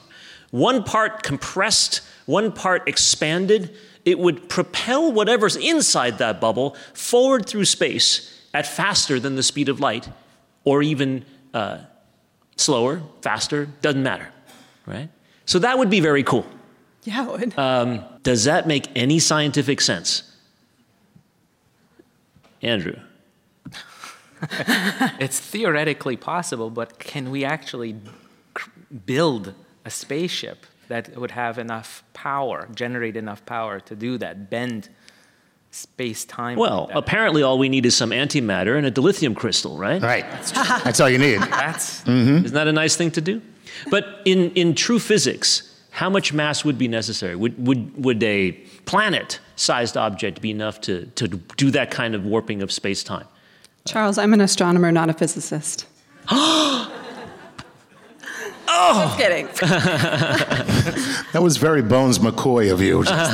[0.51, 7.65] one part compressed, one part expanded, it would propel whatever's inside that bubble forward through
[7.65, 10.09] space at faster than the speed of light,
[10.63, 11.79] or even uh,
[12.55, 14.29] slower, faster, doesn't matter,
[14.85, 15.09] right?
[15.45, 16.45] So that would be very cool.
[17.03, 17.59] Yeah, it would.
[17.59, 20.23] Um, does that make any scientific sense?
[22.61, 22.95] Andrew.
[25.19, 27.95] it's theoretically possible, but can we actually
[29.05, 29.53] build
[29.85, 34.89] a spaceship that would have enough power, generate enough power to do that, bend
[35.71, 36.55] space time?
[36.55, 39.99] Well, like apparently all we need is some antimatter and a dilithium crystal, right?
[39.99, 40.23] Right.
[40.83, 41.41] That's all you need.
[41.49, 42.45] That's mm-hmm.
[42.45, 43.41] Isn't that a nice thing to do?
[43.89, 47.35] But in, in true physics, how much mass would be necessary?
[47.35, 48.51] Would, would, would a
[48.85, 53.25] planet sized object be enough to, to do that kind of warping of space time?
[53.85, 55.87] Charles, I'm an astronomer, not a physicist.
[58.73, 59.15] oh!
[59.17, 59.47] Just kidding.
[61.33, 63.03] That was very Bones McCoy of you.
[63.03, 63.33] Just.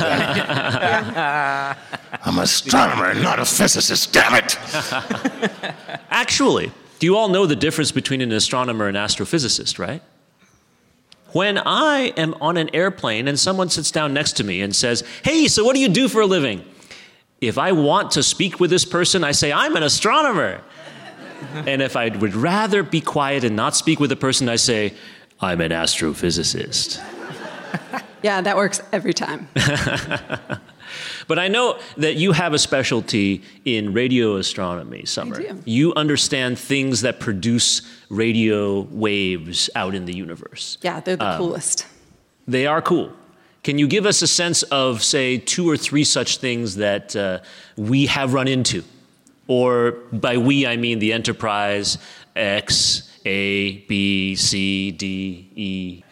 [2.22, 4.56] I'm an astronomer, not a physicist, damn it.
[6.10, 10.02] Actually, do you all know the difference between an astronomer and astrophysicist, right?
[11.32, 15.04] When I am on an airplane and someone sits down next to me and says,
[15.22, 16.64] Hey, so what do you do for a living?
[17.40, 20.62] If I want to speak with this person, I say, I'm an astronomer.
[21.66, 24.94] and if I would rather be quiet and not speak with the person, I say,
[25.40, 27.00] I'm an astrophysicist.
[28.22, 29.48] Yeah, that works every time.
[31.28, 35.36] But I know that you have a specialty in radio astronomy, Summer.
[35.36, 35.62] I do.
[35.64, 40.76] You understand things that produce radio waves out in the universe.
[40.82, 41.86] Yeah, they're the Um, coolest.
[42.48, 43.12] They are cool.
[43.62, 47.38] Can you give us a sense of, say, two or three such things that uh,
[47.76, 48.82] we have run into?
[49.46, 51.98] Or by we, I mean the Enterprise
[52.34, 56.04] X, A, B, C, D, E.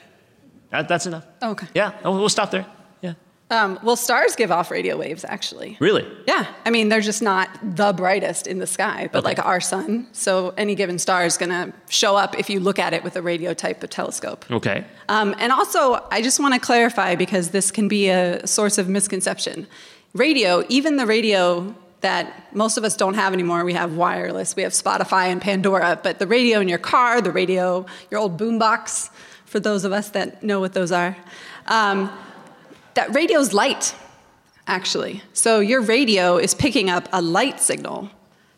[0.70, 1.24] That, that's enough.
[1.42, 1.66] Okay.
[1.74, 2.66] Yeah, we'll stop there.
[3.00, 3.14] Yeah.
[3.50, 5.78] Um, well, stars give off radio waves, actually.
[5.80, 6.06] Really?
[6.26, 9.28] Yeah, I mean, they're just not the brightest in the sky, but Okay.
[9.28, 10.06] like our sun.
[10.12, 13.16] So any given star is going to show up if you look at it with
[13.16, 14.44] a radio type of telescope.
[14.50, 14.84] Okay.
[15.08, 18.88] Um, and also, I just want to clarify because this can be a source of
[18.90, 19.66] misconception.
[20.12, 24.62] Radio, even the radio that most of us don't have anymore, we have wireless, we
[24.62, 29.10] have Spotify and Pandora, but the radio in your car, the radio, your old boombox,
[29.44, 31.16] for those of us that know what those are,
[31.66, 32.10] um,
[32.94, 33.94] that radio's light,
[34.66, 35.22] actually.
[35.32, 38.10] So your radio is picking up a light signal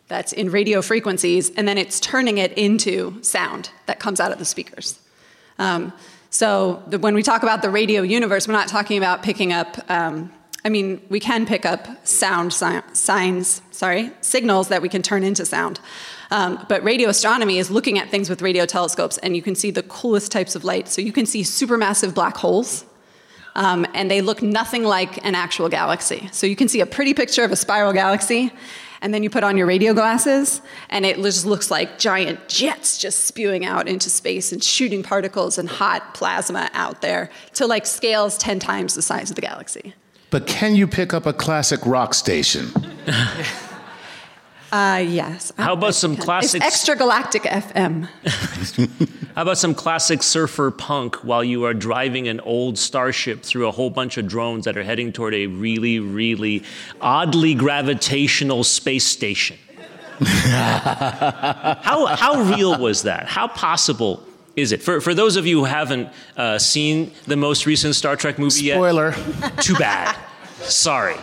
[0.07, 4.37] that's in radio frequencies, and then it's turning it into sound that comes out of
[4.37, 4.99] the speakers.
[5.57, 5.93] Um,
[6.29, 9.77] so the, when we talk about the radio universe, we're not talking about picking up.
[9.89, 10.31] Um,
[10.63, 15.23] I mean, we can pick up sound si- signs, sorry, signals that we can turn
[15.23, 15.79] into sound.
[16.29, 19.71] Um, but radio astronomy is looking at things with radio telescopes, and you can see
[19.71, 20.87] the coolest types of light.
[20.87, 22.85] So you can see supermassive black holes,
[23.55, 26.29] um, and they look nothing like an actual galaxy.
[26.31, 28.51] So you can see a pretty picture of a spiral galaxy,
[29.01, 32.99] and then you put on your radio glasses, and it just looks like giant jets
[32.99, 37.87] just spewing out into space and shooting particles and hot plasma out there to like
[37.87, 39.95] scales 10 times the size of the galaxy.
[40.31, 42.71] But can you pick up a classic rock station?
[44.73, 45.51] Uh, yes.
[45.57, 48.07] How about some classic- extra galactic FM.
[49.35, 53.71] How about some classic surfer punk while you are driving an old starship through a
[53.71, 56.63] whole bunch of drones that are heading toward a really, really
[57.01, 59.57] oddly gravitational space station?
[60.21, 63.27] how, how real was that?
[63.27, 64.23] How possible
[64.55, 64.81] is it?
[64.83, 68.71] For, for those of you who haven't uh, seen the most recent Star Trek movie
[68.71, 69.09] Spoiler.
[69.11, 69.49] yet, Spoiler.
[69.61, 70.15] too bad.
[70.61, 71.15] Sorry.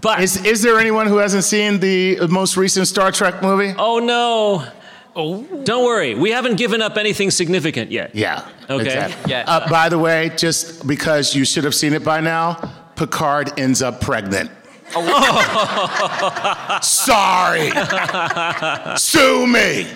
[0.00, 3.74] But Is, is there anyone who hasn't seen the most recent Star Trek movie?
[3.76, 4.64] oh no.
[5.16, 5.42] Oh.
[5.64, 8.14] Don't worry, we haven't given up anything significant yet.
[8.14, 8.48] Yeah.
[8.70, 8.84] Okay.
[8.84, 9.30] Exactly.
[9.32, 9.44] Yeah.
[9.46, 12.54] Uh, by the way, just because you should have seen it by now,
[12.94, 14.50] Picard ends up pregnant.
[14.94, 16.78] Oh.
[16.82, 17.70] Sorry.
[18.96, 19.86] Sue me.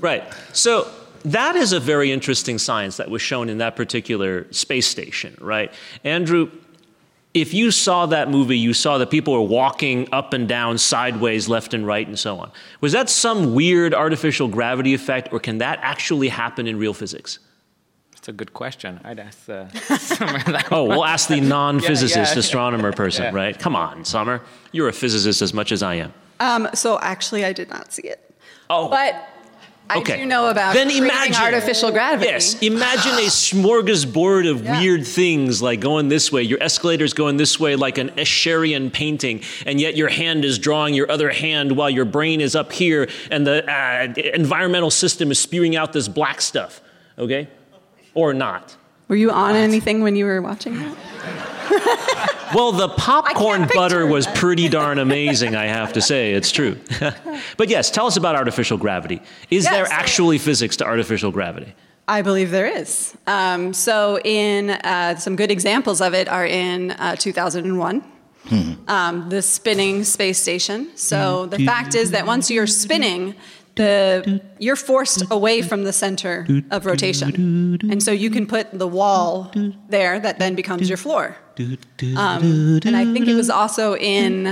[0.00, 0.24] Right.
[0.52, 0.88] So
[1.24, 5.72] that is a very interesting science that was shown in that particular space station, right?
[6.04, 6.50] Andrew,
[7.34, 11.48] if you saw that movie, you saw that people were walking up and down, sideways,
[11.48, 12.50] left and right, and so on.
[12.80, 17.38] Was that some weird artificial gravity effect, or can that actually happen in real physics?
[18.12, 19.00] That's a good question.
[19.04, 22.38] I'd ask uh, Summer that Oh, we'll ask the non physicist yeah.
[22.38, 23.30] astronomer person, Yeah.
[23.34, 23.58] right?
[23.58, 24.40] Come on, Summer.
[24.72, 26.14] You're a physicist as much as I am.
[26.40, 28.25] Um, so actually, I did not see it.
[28.68, 28.88] Oh.
[28.88, 29.14] But
[29.88, 30.16] I Okay.
[30.16, 32.28] do know about Then imagine- artificial gravity.
[32.28, 34.80] Yes, imagine a smorgasbord of Yeah.
[34.80, 39.42] weird things like going this way, your escalator's going this way like an Escherian painting,
[39.64, 43.08] and yet your hand is drawing your other hand while your brain is up here,
[43.30, 46.80] and the uh, environmental system is spewing out this black stuff,
[47.16, 47.46] okay?
[48.14, 48.74] Or not.
[49.08, 50.96] Were you on anything when you were watching that?
[52.54, 56.32] Well, the popcorn picture butter was pretty darn amazing, I have to say.
[56.32, 56.78] It's true.
[57.56, 59.20] but yes, tell us about artificial gravity.
[59.50, 61.74] Is Yeah, there actually physics to artificial gravity?
[62.06, 63.16] I believe there is.
[63.26, 68.04] Um, so, in uh, some good examples of it are in uh, 2001,
[68.86, 70.96] um, the spinning space station.
[70.96, 73.34] So, the fact is that once you're spinning,
[73.76, 78.88] the you're forced away from the center of rotation, and so you can put the
[78.88, 79.52] wall
[79.88, 81.36] there that then becomes your floor.
[82.16, 82.42] Um,
[82.84, 84.46] and I think it was also in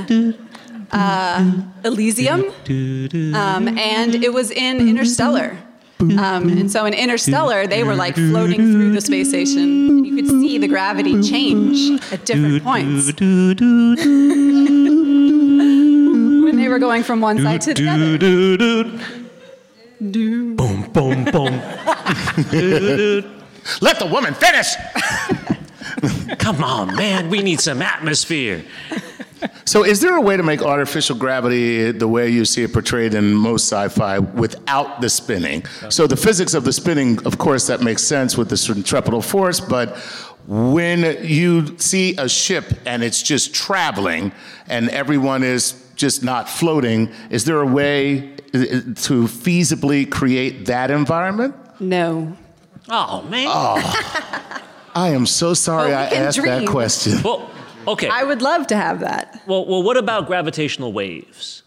[0.92, 2.44] uh, Elysium,
[3.34, 5.56] um, and it was in Interstellar.
[6.00, 10.14] Um, and so in Interstellar, they were like floating through the space station, and you
[10.16, 13.08] could see the gravity change at different points
[16.74, 18.18] were going from one side to the other.
[20.00, 21.54] Boom, boom, boom.
[23.80, 24.74] Let the woman finish.
[26.38, 27.30] Come on, man.
[27.30, 28.64] We need some atmosphere.
[29.64, 33.14] So, is there a way to make artificial gravity the way you see it portrayed
[33.14, 35.64] in most sci-fi without the spinning?
[35.90, 39.60] So, the physics of the spinning, of course, that makes sense with the centripetal force,
[39.60, 39.96] but
[40.46, 44.32] when you see a ship and it's just traveling
[44.66, 50.90] and everyone is just not floating, is there a way uh, to feasibly create that
[50.90, 51.54] environment?
[51.80, 52.36] No.
[52.88, 53.48] Oh, man.
[54.96, 57.22] I am so sorry But we I can asked that question.
[57.22, 57.50] Well,
[57.88, 58.08] okay.
[58.08, 59.42] I would love to have that.
[59.46, 61.62] well, well, what about gravitational waves?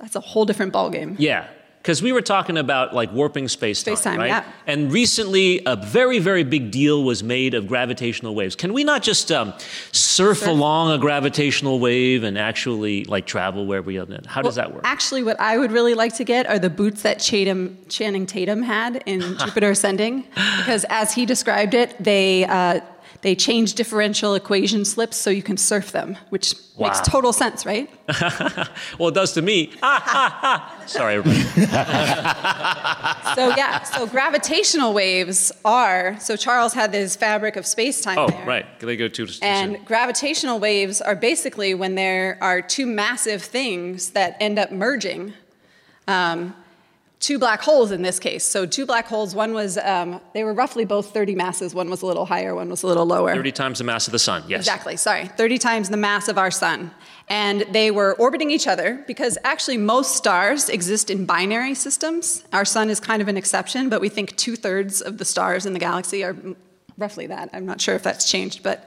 [0.00, 1.14] That's a whole different ballgame.
[1.18, 1.46] Yeah,
[1.82, 4.28] because we were talking about like warping space time, right?
[4.28, 4.44] yeah.
[4.68, 8.54] And recently, a very, very big deal was made of gravitational waves.
[8.54, 9.52] Can we not just um,
[9.90, 14.06] surf, along a gravitational wave and actually like travel where we are?
[14.26, 14.82] How does that work?
[14.84, 18.62] Actually, what I would really like to get are the boots that Chatham, Channing Tatum
[18.62, 20.24] had in Jupiter Ascending,
[20.58, 22.80] because as he described it, they uh,
[23.22, 27.88] they change differential equation slips so you can surf them, which makes total sense, right?
[28.98, 29.70] well, it does to me.
[30.86, 31.42] Sorry, everybody.
[33.34, 38.26] So yeah, so gravitational waves are so Charles had this fabric of space time Oh,
[38.28, 38.44] there.
[38.44, 38.80] right.
[38.80, 44.36] They go too And gravitational waves are basically when there are two massive things that
[44.40, 45.32] end up merging.
[46.08, 46.54] Um,
[47.22, 48.44] two black holes in this case.
[48.44, 49.34] So two black holes.
[49.34, 51.72] One was um, they were roughly both 30 masses.
[51.72, 52.54] One was a little higher.
[52.54, 53.32] One was a little lower.
[53.32, 54.58] 30 times the mass of the sun, yes.
[54.58, 55.28] Exactly, sorry.
[55.28, 56.90] 30 times the mass of our sun.
[57.28, 62.44] And they were orbiting each other because actually most stars exist in binary systems.
[62.52, 65.64] Our sun is kind of an exception, but we think two thirds of the stars
[65.64, 66.36] in the galaxy are
[66.98, 67.50] roughly that.
[67.52, 68.86] I'm not sure if that's changed, but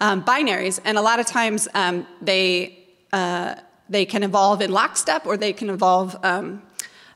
[0.00, 0.80] um, binaries.
[0.86, 2.78] And a lot of times um, they,
[3.12, 3.56] uh,
[3.90, 6.16] they can evolve in lockstep or they can evolve.
[6.24, 6.62] Um,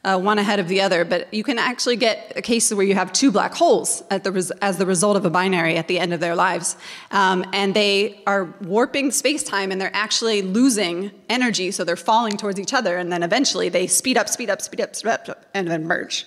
[0.09, 2.95] uh, one ahead of the other, but you can actually get a case where you
[2.95, 6.21] have two black holes the as the result of a binary at the end of
[6.21, 6.77] their lives.
[7.11, 12.39] Um, and they are warping space time and they're actually losing energy, so they're falling
[12.39, 15.45] towards each other, and then eventually they speed up, speed up, speed up, speed up,
[15.53, 16.27] and then merge.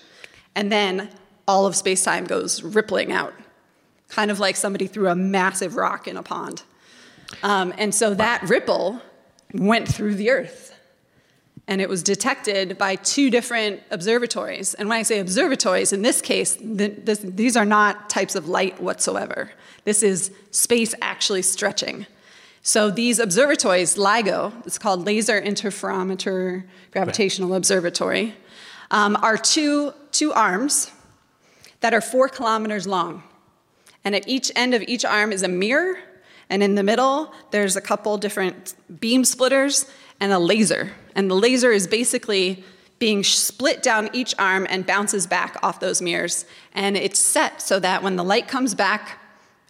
[0.54, 1.08] And then
[1.48, 3.34] all of space time goes rippling out,
[4.08, 6.62] kind of like somebody threw a massive rock in a pond.
[7.42, 9.02] Um, and so that ripple
[9.52, 10.72] went through the Earth
[11.72, 14.74] and it was detected by two different observatories.
[14.74, 18.46] And when I say observatories, in this case, th this, these are not types of
[18.46, 19.50] light whatsoever.
[19.84, 22.06] This is space actually stretching.
[22.62, 28.34] So these observatories, LIGO, it's called Laser Interferometer Gravitational Observatory,
[28.90, 30.92] um, are two, two arms
[31.80, 33.22] that are four kilometers long.
[34.04, 35.96] And at each end of each arm is a mirror,
[36.50, 39.86] and in the middle, there's a couple different beam splitters
[40.20, 40.92] and a laser.
[41.14, 42.64] And the laser is basically
[42.98, 46.44] being split down each arm and bounces back off those mirrors.
[46.72, 49.18] And it's set so that when the light comes back,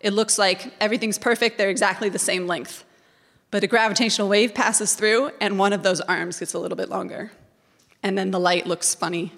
[0.01, 2.85] it looks like everything's perfect, they're exactly the same length.
[3.51, 6.89] But a gravitational wave passes through, and one of those arms gets a little bit
[6.89, 7.33] longer.
[8.03, 9.33] And then the light looks funny,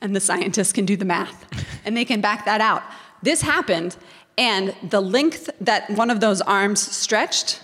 [0.00, 1.46] and the scientists can do the math,
[1.84, 2.82] and they can back that out.
[3.22, 3.96] This happened,
[4.38, 7.60] and the length that one of those arms stretched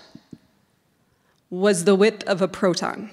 [1.50, 3.10] was the width of a proton.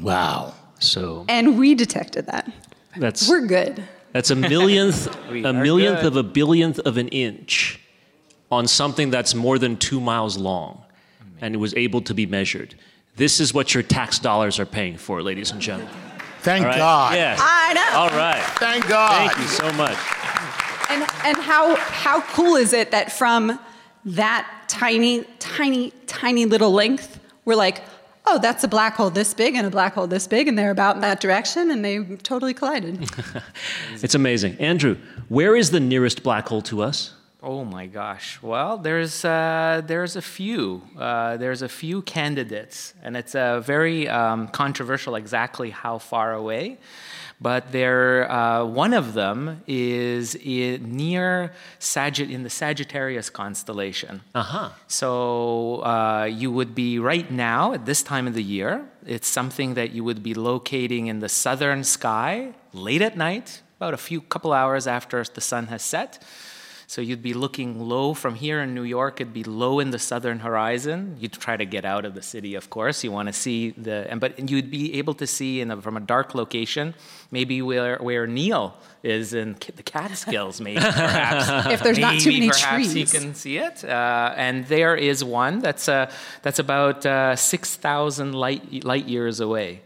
[0.00, 0.54] Wow.
[0.78, 2.50] So And we detected that.
[2.96, 3.82] that's We're good.
[4.12, 6.06] that's a millionth, a millionth good.
[6.06, 7.80] of a billionth of an inch
[8.50, 10.82] on something that's more than two miles long,
[11.40, 12.74] and it was able to be measured.
[13.16, 15.94] This is what your tax dollars are paying for, ladies and gentlemen.
[16.40, 16.78] Thank All right?
[16.78, 17.14] God.
[17.14, 17.38] Yes.
[17.42, 17.98] I know.
[17.98, 18.42] All right.
[18.58, 19.30] Thank God.
[19.30, 19.96] Thank you so much.
[20.88, 23.58] And, and how, how cool is it that from
[24.06, 27.82] that tiny, tiny, tiny little length, we're like,
[28.26, 30.70] oh, that's a black hole this big and a black hole this big, and they're
[30.70, 33.08] about in that direction, and they totally collided.
[34.02, 34.56] It's amazing.
[34.58, 34.96] Andrew,
[35.28, 37.12] where is the nearest black hole to us?
[37.42, 38.40] Oh my gosh.
[38.42, 40.82] Well, there's uh, there's a few.
[40.98, 46.76] Uh, there's a few candidates, and it's uh, very um, controversial exactly how far away.
[47.42, 54.20] But there, uh, one of them is in, near Sagitt in the Sagittarius constellation.
[54.34, 54.70] Uh-huh.
[54.88, 58.84] So uh, you would be right now at this time of the year.
[59.06, 63.94] It's something that you would be locating in the southern sky late at night, about
[63.94, 66.22] a few couple hours after the sun has set.
[66.90, 69.20] So you'd be looking low from here in New York.
[69.20, 71.16] It'd be low in the southern horizon.
[71.20, 73.04] You'd try to get out of the city, of course.
[73.04, 75.96] You want to see the, and but you'd be able to see in a, from
[75.96, 76.94] a dark location,
[77.30, 78.74] maybe where where Neil
[79.04, 81.70] is in the Catskills, maybe perhaps.
[81.74, 82.96] If there's not too many perhaps trees.
[82.96, 83.84] you can see it.
[83.84, 86.10] Uh, and there is one that's uh,
[86.42, 89.82] that's about uh, six thousand light light years away.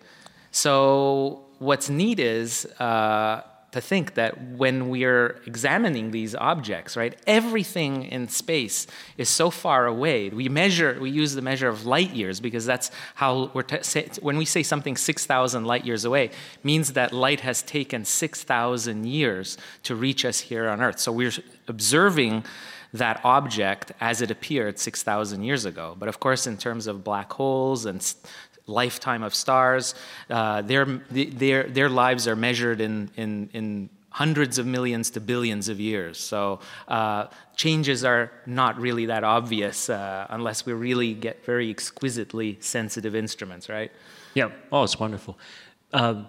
[0.53, 3.43] So what's neat is uh,
[3.75, 8.87] to think that when we're examining these objects, right, everything in space
[9.19, 10.29] is so far away.
[10.29, 14.09] We measure, we use the measure of light years because that's how we're t- say,
[14.23, 16.31] when we say something 6,000 light years away,
[16.63, 21.01] means that light has taken 6,000 years to reach us here on Earth.
[21.01, 21.33] So we're
[21.67, 22.45] observing
[22.93, 25.97] that object as it appeared 6,000 years ago.
[25.99, 28.01] But of course, in terms of black holes and
[28.67, 29.95] lifetime of stars,
[30.31, 35.69] uh, their, their, their lives are measured in, in, in hundreds of millions to billions
[35.69, 36.19] of years.
[36.19, 42.57] So uh, changes are not really that obvious uh, unless we really get very exquisitely
[42.61, 43.91] sensitive instruments, right?
[44.35, 44.51] Yeah.
[44.71, 45.37] Oh, it's wonderful.
[45.93, 46.27] Um,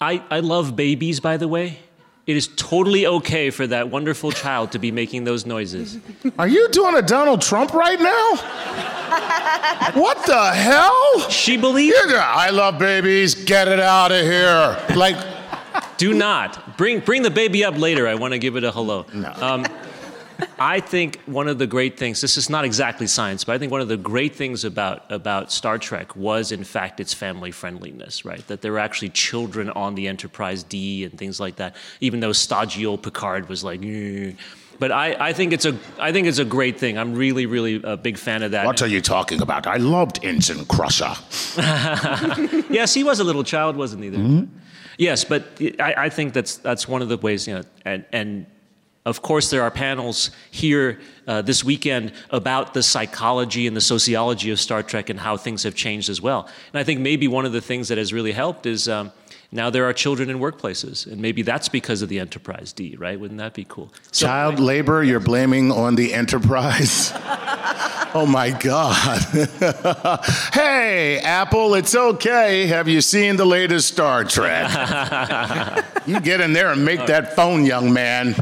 [0.00, 1.78] I, I love babies, by the way.
[2.26, 5.98] It is totally okay for that wonderful child to be making those noises.
[6.38, 8.36] Are you doing a Donald Trump right now?
[9.92, 11.20] what the hell?
[11.28, 11.96] She believes.
[12.08, 13.34] Yeah, I love babies.
[13.34, 14.78] Get it out of here.
[14.96, 15.16] Like,
[15.98, 18.08] Do not bring bring the baby up later.
[18.08, 19.04] I want to give it a hello.
[19.12, 19.32] No.
[19.36, 19.66] Um,
[20.58, 22.20] I think one of the great things.
[22.20, 25.52] This is not exactly science, but I think one of the great things about about
[25.52, 28.24] Star Trek was, in fact, its family friendliness.
[28.24, 31.76] Right, that there were actually children on the Enterprise D and things like that.
[32.00, 32.32] Even though
[32.84, 33.80] old Picard was like.
[34.78, 36.98] But I, I think it's a I think it's a great thing.
[36.98, 38.66] I'm really really a big fan of that.
[38.66, 39.66] what are you talking about?
[39.66, 41.14] I loved Ensign Crusher.
[42.70, 44.08] yes, he was a little child, wasn't he?
[44.08, 44.20] There?
[44.20, 44.58] Mm-hmm.
[44.98, 45.44] Yes, but
[45.80, 47.46] I, I think that's that's one of the ways.
[47.46, 48.46] You know, and and
[49.04, 54.50] of course there are panels here uh, this weekend about the psychology and the sociology
[54.50, 56.48] of Star Trek and how things have changed as well.
[56.72, 58.88] And I think maybe one of the things that has really helped is.
[58.88, 59.12] Um,
[59.52, 63.18] now there are children in workplaces, and maybe that's because of the Enterprise D, right?
[63.20, 63.92] Wouldn't that be cool?
[64.10, 67.12] So- Child labor you're blaming on the Enterprise?
[68.14, 69.16] oh my God.
[70.52, 72.66] hey, Apple, it's okay.
[72.66, 74.68] Have you seen the latest Star Trek?
[76.06, 78.34] you get in there and make that phone, young man.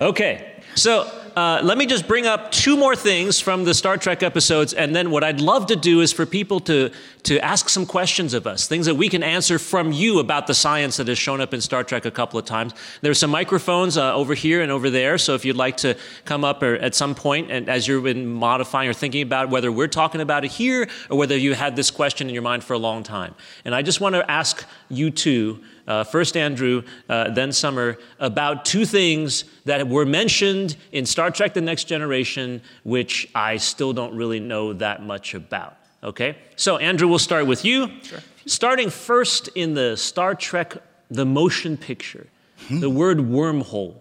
[0.00, 1.02] Okay, so
[1.36, 4.94] uh, let me just bring up two more things from the Star Trek episodes, and
[4.94, 6.90] then what I'd love to do is for people to
[7.22, 10.52] to ask some questions of us, things that we can answer from you about the
[10.52, 12.74] science that has shown up in Star Trek a couple of times.
[13.02, 16.44] There's some microphones uh, over here and over there, so if you'd like to come
[16.44, 19.88] up or at some point, and as you've been modifying or thinking about whether we're
[19.88, 22.78] talking about it here or whether you had this question in your mind for a
[22.78, 23.34] long time,
[23.64, 25.62] and I just want to ask you two.
[25.86, 31.54] Uh, first Andrew, uh, then Summer, about two things that were mentioned in Star Trek
[31.54, 35.76] The Next Generation, which I still don't really know that much about.
[36.02, 36.36] Okay?
[36.56, 37.90] So, Andrew, we'll start with you.
[38.02, 38.20] Sure.
[38.46, 40.76] Starting first in the Star Trek
[41.10, 42.26] The Motion Picture,
[42.70, 43.96] the word wormhole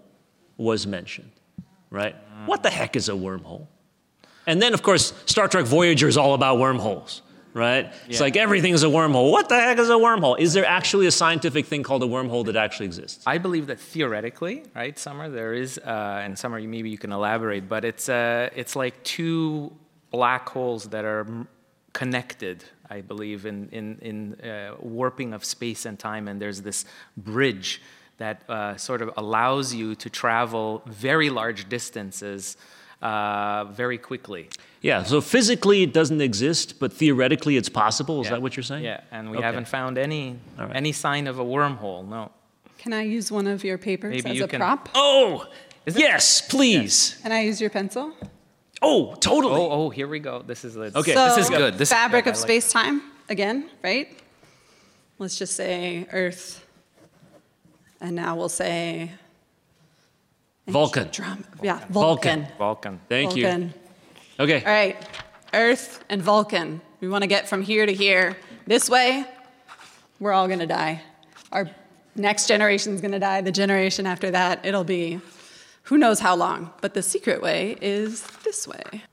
[0.58, 1.32] was mentioned,
[1.90, 2.16] right?
[2.46, 3.68] What the heck is a wormhole?
[4.46, 7.22] And then, of course, Star Trek Voyager is all about wormholes,
[7.54, 7.93] right?
[8.08, 9.32] It's like everything's a wormhole.
[9.32, 10.39] What the heck is a wormhole?
[10.39, 13.24] Is there actually a scientific thing called a wormhole that actually exists?
[13.26, 17.70] I believe that theoretically, right, Summer, there is, uh, and Summer, maybe you can elaborate,
[17.70, 19.72] but it's, uh, it's like two
[20.12, 21.28] black holes that are
[21.93, 26.86] connected, I believe, in, in, in uh, warping of space and time, and there's this
[27.18, 27.82] bridge
[28.18, 32.58] that uh, sort of allows you to travel very large distances
[33.04, 34.47] uh, very quickly.
[34.82, 38.22] Yeah, so physically it doesn't exist, but theoretically it's possible.
[38.22, 38.32] Is Yeah.
[38.32, 38.84] that what you're saying?
[38.86, 39.45] Yeah, and we Okay.
[39.45, 40.76] haven't found any, All right.
[40.76, 42.32] any sign of a wormhole, no.
[42.78, 44.89] Can I use one of your papers Maybe as you a can- prop?
[44.95, 45.45] Oh,
[45.86, 47.18] Is it- yes, please.
[47.22, 48.14] Can I use your pencil?
[48.82, 49.56] Oh, totally.
[49.62, 50.41] Oh, oh, here we go.
[50.45, 51.14] This is the, Okay.
[51.14, 51.78] So, this is good.
[51.78, 52.43] This fabric is good.
[52.43, 54.08] of like space time again, right?
[55.20, 56.66] Let's just say Earth.
[58.01, 59.12] And now we'll say
[60.68, 61.09] Vulcan.
[61.11, 61.43] drum.
[61.61, 62.41] Yeah, Vulcan.
[62.41, 62.57] Vulcan.
[62.57, 62.99] Vulcan.
[63.09, 63.72] Thank you.
[64.39, 64.64] Okay.
[64.64, 64.97] All right,
[65.53, 66.82] Earth and Vulcan.
[67.01, 68.38] We want to get from here to here.
[68.66, 69.26] This way,
[70.20, 71.01] we're all going to die.
[71.51, 71.70] Our
[72.16, 73.41] next generation's going to die.
[73.41, 75.20] The generation after that, it'll be
[75.84, 76.72] who knows how long.
[76.82, 79.03] But the secret way is this way.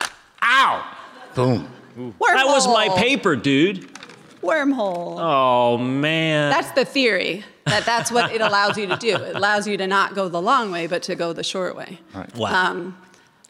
[0.42, 0.96] Ow!
[1.34, 1.68] Boom.
[1.96, 2.14] Wormhole.
[2.28, 3.88] That was my paper, dude.
[4.40, 5.18] Wormhole.
[5.18, 6.50] Oh man.
[6.50, 7.44] That's the theory.
[7.70, 9.16] That that's what it allows you to do.
[9.16, 11.98] It allows you to not go the long way, but to go the short way.
[12.36, 12.70] wow.
[12.70, 12.96] Um,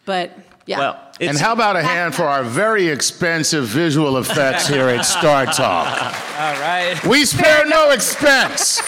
[0.04, 0.78] but yeah.
[0.78, 5.46] well, And how about a hand for our very expensive visual effects here at Star
[5.46, 5.56] Talk?
[6.38, 6.98] All right.
[7.06, 8.80] We spare no expense.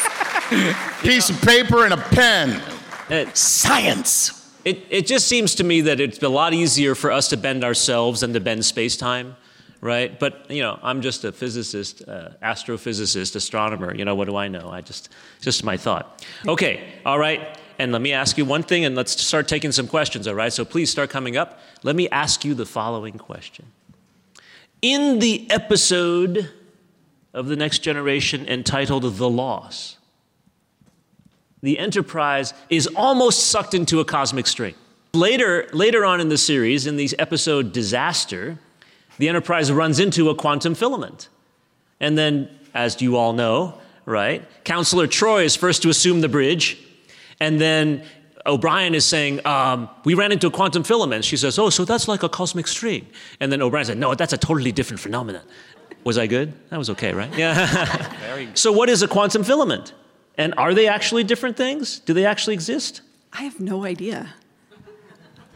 [1.02, 2.60] Piece of paper and a pen.
[3.08, 4.50] it, Science.
[4.64, 7.64] it, it just seems to me that it's a lot easier for us to bend
[7.64, 9.36] ourselves than to bend space time,
[9.82, 10.18] right?
[10.18, 13.94] But, you know, I'm just a physicist, uh, astrophysicist, astronomer.
[13.94, 14.70] You know, what do I know?
[14.70, 15.10] I just,
[15.40, 16.24] just my thought.
[16.48, 17.58] Okay, all right.
[17.78, 20.52] And let me ask you one thing, and let's start taking some questions, all right?
[20.52, 21.58] So please start coming up.
[21.82, 23.66] Let me ask you the following question.
[24.80, 26.50] In the episode
[27.34, 29.96] of The Next Generation entitled The Loss,
[31.60, 34.74] the Enterprise is almost sucked into a cosmic string.
[35.14, 38.58] Later, later on in the series, in the episode Disaster,
[39.18, 41.28] the Enterprise runs into a quantum filament.
[42.00, 46.78] And then, as you all know, right, Counselor Troi is first to assume the bridge,
[47.40, 48.04] and then
[48.46, 51.24] O'Brien is saying, um, We ran into a quantum filament.
[51.24, 53.06] She says, Oh, so that's like a cosmic string.
[53.40, 55.42] And then O'Brien said, No, that's a totally different phenomenon.
[56.04, 56.52] Was I good?
[56.70, 57.32] That was okay, right?
[57.36, 58.48] Yeah.
[58.54, 59.92] so, what is a quantum filament?
[60.36, 62.00] And are they actually different things?
[62.00, 63.02] Do they actually exist?
[63.32, 64.34] I have no idea.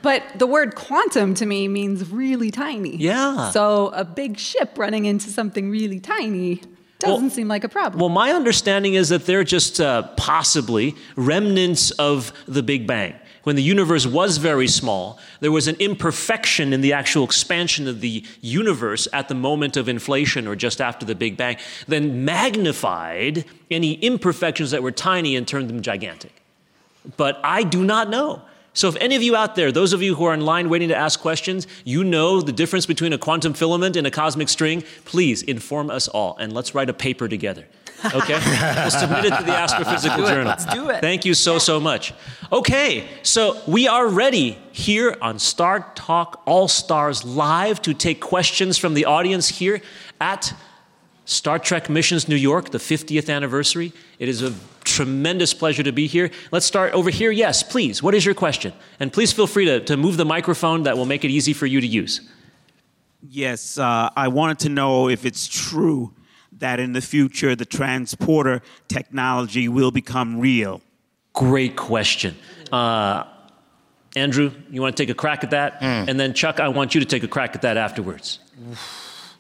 [0.07, 2.97] But the word quantum to me means really tiny.
[2.97, 3.51] Yeah.
[3.51, 6.63] So a big ship running into something really tiny
[7.01, 7.99] doesn't Well- seem like a problem.
[7.99, 13.15] Well, my understanding is that they're just uh, possibly remnants of the Big Bang.
[13.43, 18.01] When the universe was very small, there was an imperfection in the actual expansion of
[18.01, 21.57] the universe at the moment of inflation or just after the Big Bang,
[21.89, 26.45] then magnified any imperfections that were tiny and turned them gigantic.
[27.17, 28.43] But I do not know.
[28.77, 30.91] So, if any of you out there, those of you who are in line waiting
[30.91, 34.85] to ask questions, you know the difference between a quantum filament and a cosmic string,
[35.07, 37.65] please inform us all and let's write a paper together.
[38.05, 38.35] Okay?
[38.77, 40.29] we'll submit it to the Astrophysical do it.
[40.29, 40.45] Journal.
[40.45, 41.01] Let's do it.
[41.01, 42.13] Thank you so, so much.
[42.53, 48.77] Okay, so we are ready here on Star Talk All Stars Live to take questions
[48.77, 49.81] from the audience here
[50.21, 50.53] at
[51.25, 53.95] Star Trek Missions New York, the 50th anniversary.
[54.19, 54.53] It is a
[54.97, 56.31] tremendous pleasure to be here.
[56.51, 57.31] Let's start over here.
[57.31, 58.03] Yes, please.
[58.03, 58.73] What is your question?
[58.99, 61.67] And please feel free to, to move the microphone, that will make it easy for
[61.67, 62.15] you to use.
[63.29, 66.15] Yes, uh, I wanted to know if it's true
[66.59, 70.81] that in the future the transporter technology will become real.
[71.35, 72.35] Great question.
[72.73, 73.25] Uh,
[74.15, 75.83] Andrew, you want to take a crack at that?
[76.09, 78.39] And then, Chuck, I want you to take a crack at that afterwards.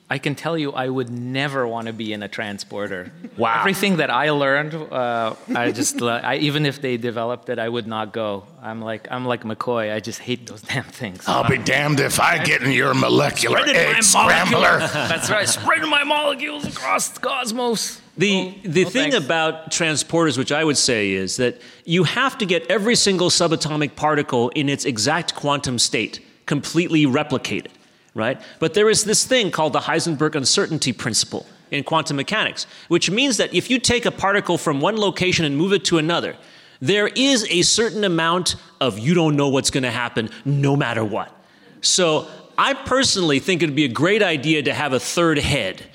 [0.08, 3.12] I can tell you, I would never want to be in a transporter.
[3.36, 3.60] Wow.
[3.60, 7.86] Everything that I learned, uh, I just, I, even if they developed it, I would
[7.86, 8.44] not go.
[8.62, 9.92] I'm like, I'm like McCoy.
[9.92, 11.24] I just hate those damn things.
[11.26, 14.78] I'll be damned if I get in your molecular egg my scrambler.
[14.78, 18.00] That's right, spreading my molecules across the cosmos.
[18.16, 19.26] The, the no thing thanks.
[19.26, 23.96] about transporters, which I would say, is that you have to get every single subatomic
[23.96, 27.68] particle in its exact quantum state completely replicated,
[28.16, 28.40] right?
[28.58, 33.36] But there is this thing called the Heisenberg uncertainty principle in quantum mechanics, which means
[33.36, 36.36] that if you take a particle from one location and move it to another,
[36.80, 41.04] there is a certain amount of you don't know what's going to happen no matter
[41.04, 41.32] what.
[41.80, 42.26] So
[42.58, 45.88] I personally think it'd be a great idea to have a third head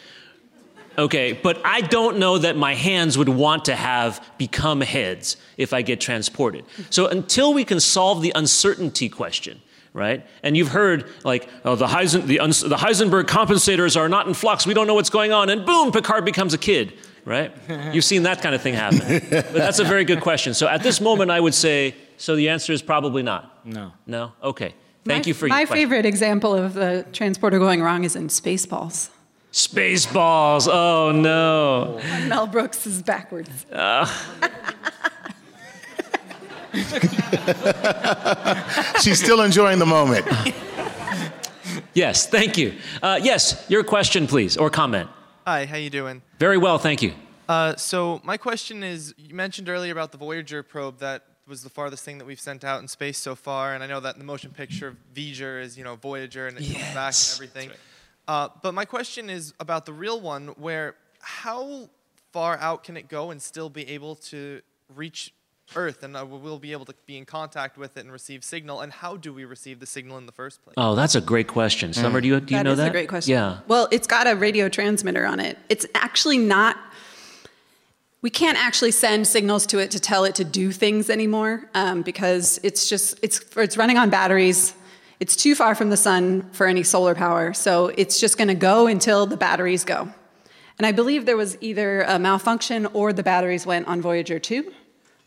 [0.98, 5.74] Okay, but I don't know that my hands would want to have become heads if
[5.74, 6.66] I get transported.
[6.90, 9.62] So until we can solve the uncertainty question,
[9.94, 10.26] right?
[10.44, 14.34] And you've heard like, oh, the, Heisen, the, uns- the Heisenberg compensators are not in
[14.34, 14.66] flux.
[14.66, 16.94] We don't know what's going on, and boom, Picard becomes a kid,
[17.26, 17.52] right?
[17.94, 19.00] You've seen that kind of thing happen.
[19.30, 20.54] but that's a very good question.
[20.54, 23.66] So at this moment, I would say, so the answer is probably not.
[23.66, 23.94] No.
[24.06, 24.34] No.
[24.44, 24.74] Okay.
[25.04, 25.84] Thank my, you for my your question.
[25.84, 29.10] favorite example of the transporter going wrong is in Spaceballs.
[29.52, 30.68] Spaceballs.
[30.72, 32.00] Oh no.
[32.28, 33.66] Mel Brooks is backwards.
[33.72, 34.06] Uh,
[39.02, 40.26] She's still enjoying the moment.
[41.94, 42.76] Yes, thank you.
[43.02, 45.10] Uh, yes, your question, please, or comment.
[45.46, 46.22] Hi, how you doing?
[46.40, 47.14] Very well, thank you.
[47.50, 51.70] Uh, so my question is, you mentioned earlier about the Voyager probe that was the
[51.70, 54.20] farthest thing that we've sent out in space so far, and I know that in
[54.20, 57.36] the motion picture, Voyager is you know Voyager and it comes back and Yes.
[57.36, 57.72] everything.
[58.28, 61.90] Uh, but my question is about the real one, where how
[62.32, 64.62] far out can it go and still be able to
[64.96, 65.34] reach
[65.76, 68.82] Earth, and uh, we'll be able to be in contact with it and receive signal,
[68.82, 70.76] and how do we receive the signal in the first place?
[70.78, 71.94] Oh, that's a great question.
[71.94, 72.88] Summer, do you, do you That know is that?
[72.90, 73.32] a great question.
[73.34, 73.60] Yeah.
[73.68, 75.58] Well, it's got a radio transmitter on it.
[75.70, 76.78] It's actually not.
[78.22, 82.02] we can't actually send signals to it to tell it to do things anymore um,
[82.04, 84.76] because it's just it's it's running on batteries.
[85.20, 88.56] It's too far from the sun for any solar power, so it's just going to
[88.56, 90.10] go until the batteries go.
[90.80, 94.72] And I believe there was either a malfunction or the batteries went on Voyager 2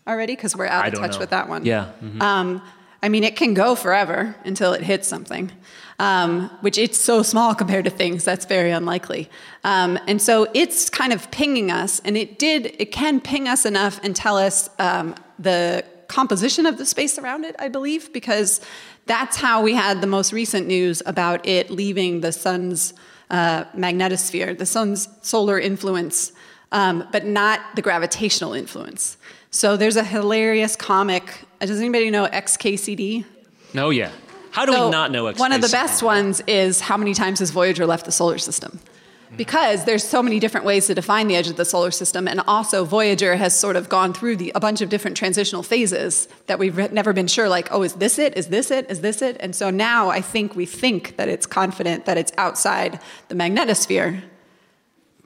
[0.07, 1.19] already because we're out of touch know.
[1.19, 1.65] with that one.
[1.65, 1.93] Yeah.
[2.03, 2.21] mhm.
[2.21, 2.63] Um,
[3.03, 5.53] I mean, it can go forever until it hits something,
[5.99, 8.25] um, which it's so small compared to things.
[8.25, 9.29] That's very unlikely.
[9.63, 12.75] Um, and so it's kind of pinging us, and it did.
[12.79, 17.45] It can ping us enough and tell us um, the composition of the space around
[17.45, 17.55] it.
[17.59, 18.63] I believe because
[19.05, 22.95] that's how we had the most recent news about it leaving the sun's
[23.31, 26.33] uh, magnetosphere, the sun's solar influence,
[26.73, 29.19] um, but not the gravitational influence.
[29.55, 31.33] So there's a hilarious comic.
[31.61, 33.25] Does anybody know XKCD?
[33.73, 34.11] No, yeah.
[34.51, 35.39] How do So we not know XKCD?
[35.39, 38.81] One of the best ones is how many times has Voyager left the solar system?
[39.37, 42.41] Because there's so many different ways to define the edge of the solar system, and
[42.49, 46.59] also Voyager has sort of gone through the, a bunch of different transitional phases that
[46.59, 48.37] we've never been sure, like, oh, is this it?
[48.37, 48.91] Is this it?
[48.91, 49.37] Is this it?
[49.39, 54.21] And so now I think we think that it's confident that it's outside the magnetosphere,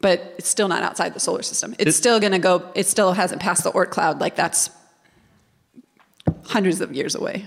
[0.01, 1.75] but it's still not outside the solar system.
[1.79, 2.71] It's It- still going to go.
[2.75, 4.21] It still hasn't passed the Oort cloud.
[4.21, 4.71] Like that's
[6.47, 7.47] hundreds of years away.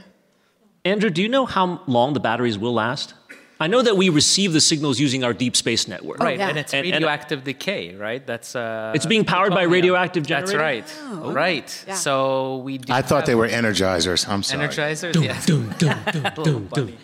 [0.86, 3.14] Andrew, do you know how long the batteries will last?
[3.60, 6.20] I know that we receive the signals using our deep space network.
[6.20, 6.50] right, yeah.
[6.50, 8.26] and it's And- and- radioactive decay, right?
[8.26, 9.72] That's uh, It's being powered by plutonium.
[9.74, 10.92] radioactive That's generators?
[11.12, 11.34] right.
[11.46, 11.84] Right.
[11.88, 11.94] Yeah.
[11.94, 12.80] So we.
[12.80, 14.28] Do I thought they were energizers.
[14.28, 14.68] I'm sorry.
[14.68, 15.14] energizers.
[15.24, 16.34] yeah.
[16.38, 16.98] Little bunny.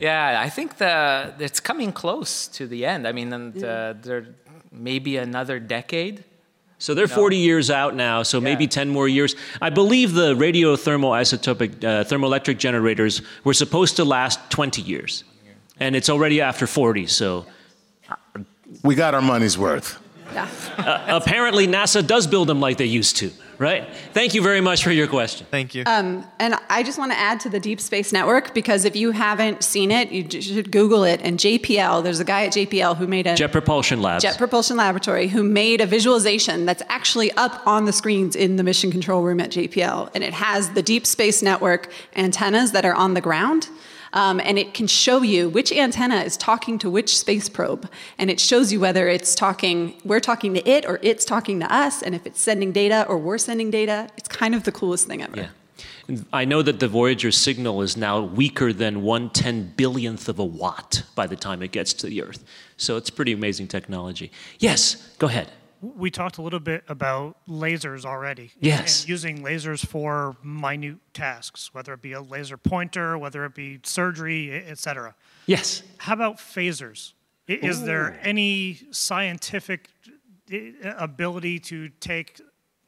[0.00, 3.06] Yeah, I think the it's coming close to the end.
[3.06, 4.24] I mean, and uh, there
[4.70, 6.24] maybe another decade.
[6.80, 9.34] So they're 40 years out now, so maybe 10 more years.
[9.60, 15.24] I believe the radiothermal isotopic uh, thermoelectric generators were supposed to last 20 years.
[15.80, 17.46] And it's already after 40, so
[18.82, 19.98] We got our money's worth.
[20.38, 21.16] Yeah.
[21.16, 23.88] apparently NASA does build them like they used to, right?
[24.12, 25.46] Thank you very much for your question.
[25.50, 25.82] Thank you.
[25.86, 29.10] Um, and I just want to add to the Deep Space Network because if you
[29.10, 31.20] haven't seen it, you should Google it.
[31.22, 34.22] And JPL, there's a guy at JPL who made a Jet Propulsion Labs.
[34.22, 38.62] Jet Propulsion Laboratory who made a visualization that's actually up on the screens in the
[38.62, 40.10] mission control room at JPL.
[40.14, 43.68] And it has the Deep Space Network antennas that are on the ground.
[44.12, 47.88] Um, and it can show you which antenna is talking to which space probe.
[48.16, 51.72] And it shows you whether it's talking, we're talking to it or it's talking to
[51.72, 52.02] us.
[52.02, 55.22] And if it's sending data or we're sending data, it's kind of the coolest thing
[55.22, 55.36] ever.
[55.36, 55.48] Yeah.
[56.32, 60.44] I know that the Voyager signal is now weaker than one ten billionth of a
[60.44, 62.42] watt by the time it gets to the Earth.
[62.78, 64.32] So it's pretty amazing technology.
[64.58, 65.50] Yes, go ahead.
[65.80, 68.50] We talked a little bit about lasers already.
[68.60, 69.02] Yes.
[69.02, 73.78] And using lasers for minute tasks, whether it be a laser pointer, whether it be
[73.84, 75.14] surgery, e- et cetera.
[75.46, 75.82] Yes.
[75.98, 77.12] How about phasers?
[77.46, 79.88] Is there any scientific
[80.98, 82.40] ability to take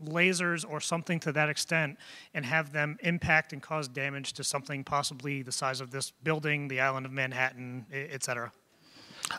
[0.05, 1.99] lasers or something to that extent
[2.35, 6.69] and have them impact and cause damage to something possibly the size of this building,
[6.69, 8.51] the island of Manhattan, e- et cetera?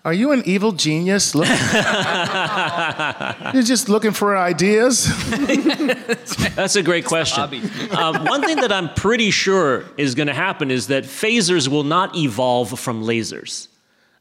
[0.03, 1.35] Are you an evil genius?
[1.35, 1.47] Look-
[3.53, 5.05] You're just looking for ideas?
[6.55, 7.43] That's a great question.
[7.91, 11.83] Um, one thing that I'm pretty sure is going to happen is that phasers will
[11.83, 13.67] not evolve from lasers.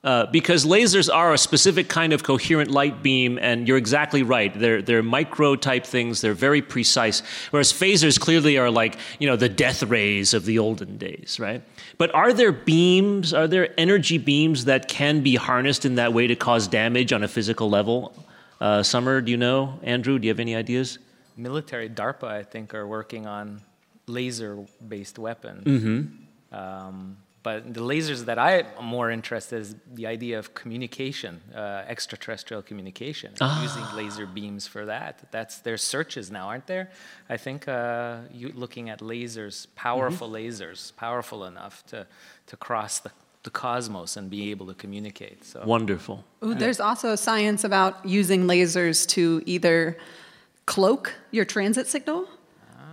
[0.02, 4.58] Uh, because lasers are a specific kind of coherent light beam, and you're exactly right.
[4.58, 7.22] They're, they're micro type things, they're very precise.
[7.50, 11.62] Whereas phasers clearly are like, you know, the death rays of the olden days, right?
[11.98, 16.26] But are there beams, are there energy beams that can be harnessed in that way
[16.26, 18.14] to cause damage on a physical level?
[18.58, 19.78] Uh, Summer, do you know?
[19.82, 20.98] Andrew, do you have any ideas?
[21.36, 23.60] Military DARPA, I think, are working on
[24.06, 25.64] laser-based weapons.
[25.64, 26.54] Mm-hmm.
[26.54, 31.84] Um, but the lasers that I'm more interested in is the idea of communication, uh,
[31.88, 35.20] extraterrestrial communication, and using laser beams for that.
[35.30, 36.90] That's there's searches now, aren't there?
[37.28, 42.06] I think uh, you looking at lasers, powerful lasers, powerful enough to
[42.46, 43.10] to cross the,
[43.42, 45.44] the cosmos and be able to communicate.
[45.44, 46.24] So Wonderful.
[46.44, 49.96] Ooh, there's also science about using lasers to either
[50.66, 52.28] cloak your transit signal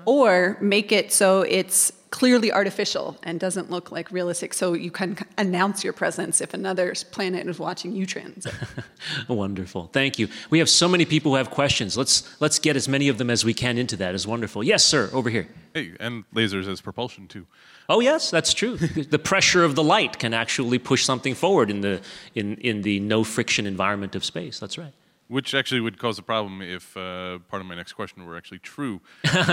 [0.06, 5.18] or make it so it's clearly artificial and doesn't look like realistic so you can
[5.38, 8.54] announce your presence if another planet is watching you transit.
[9.28, 9.90] Wonderful.
[9.92, 10.28] Thank you.
[10.50, 11.98] We have so many people who have questions.
[11.98, 14.16] Let's let's get as many of them as we can into that.
[14.16, 14.64] Is wonderful.
[14.64, 15.10] Yes, sir.
[15.14, 15.48] Over here.
[15.74, 17.46] Hey, and lasers as propulsion too.
[17.90, 18.78] Oh yes, that's true.
[19.10, 22.02] the pressure of the light can actually push something forward in the
[22.36, 24.60] in in the no friction environment of space.
[24.60, 24.94] That's right.
[25.28, 28.60] Which actually would cause a problem if uh, part of my next question were actually
[28.60, 29.02] true.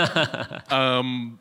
[0.69, 1.37] um,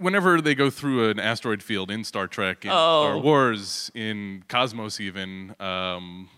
[0.00, 3.18] whenever they go through an asteroid field in Star Trek, in Star Oh.
[3.18, 6.28] Wars, in Cosmos, even, um,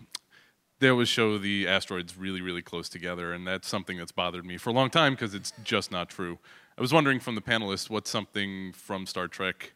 [0.79, 4.57] they always show the asteroids really, really close together, and that's something that's bothered me
[4.57, 6.37] for a long time because it's just not true.
[6.77, 9.73] I was wondering from the panelists what's something from Star Trek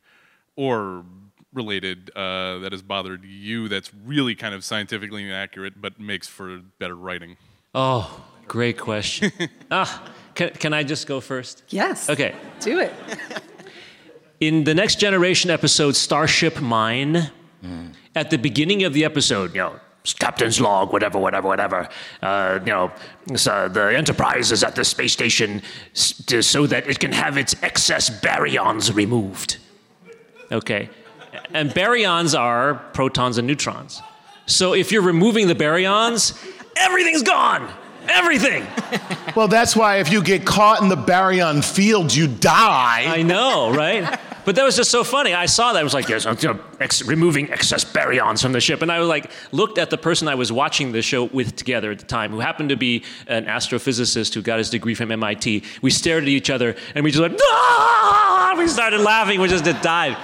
[0.56, 1.06] or
[1.54, 6.60] related uh, that has bothered you that's really kind of scientifically inaccurate but makes for
[6.78, 7.38] better writing.
[7.74, 9.32] Oh, great question.
[9.72, 11.64] ah, can, can I just go first?
[11.70, 12.10] Yes.
[12.10, 12.36] Okay.
[12.60, 12.94] Do it.
[14.40, 17.32] In the next generation episode, Starship Mine,
[18.16, 19.80] at the beginning of the episode, you know,
[20.20, 21.90] captain's log, whatever, whatever, whatever.
[22.22, 22.92] Uh, you know,
[23.36, 25.62] so the Enterprise is at the space station
[25.94, 29.58] so that it can have its excess baryons removed.
[30.52, 30.90] Okay,
[31.54, 34.02] and baryons are protons and neutrons.
[34.46, 36.38] So if you're removing the baryons,
[36.78, 37.70] everything's gone.
[38.10, 38.66] Everything.
[39.36, 43.06] Well, that's why if you get caught in the baryon field, you die.
[43.08, 44.20] I know, right?
[44.46, 45.34] But that was just so funny.
[45.34, 45.80] I saw that.
[45.80, 48.82] I was like, yes, you know, ex- removing excess baryons from the ship.
[48.82, 51.92] And I was like, looked at the person I was watching the show with together
[51.92, 55.64] at the time, who happened to be an astrophysicist who got his degree from MIT.
[55.82, 58.37] We stared at each other and we just went, ah!
[58.56, 59.42] We started laughing.
[59.42, 60.18] We just died.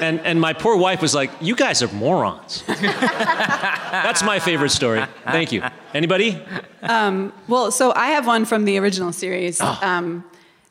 [0.00, 2.62] And, and my poor wife was like, you guys are morons.
[2.66, 5.04] That's my favorite story.
[5.24, 5.62] Thank you.
[5.92, 6.40] Anybody?
[6.82, 9.60] Um, well, so I have one from the original series.
[9.60, 10.24] Um,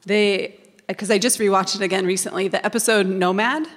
[0.06, 2.48] they, because I just rewatched it again recently.
[2.48, 3.68] The episode Nomad,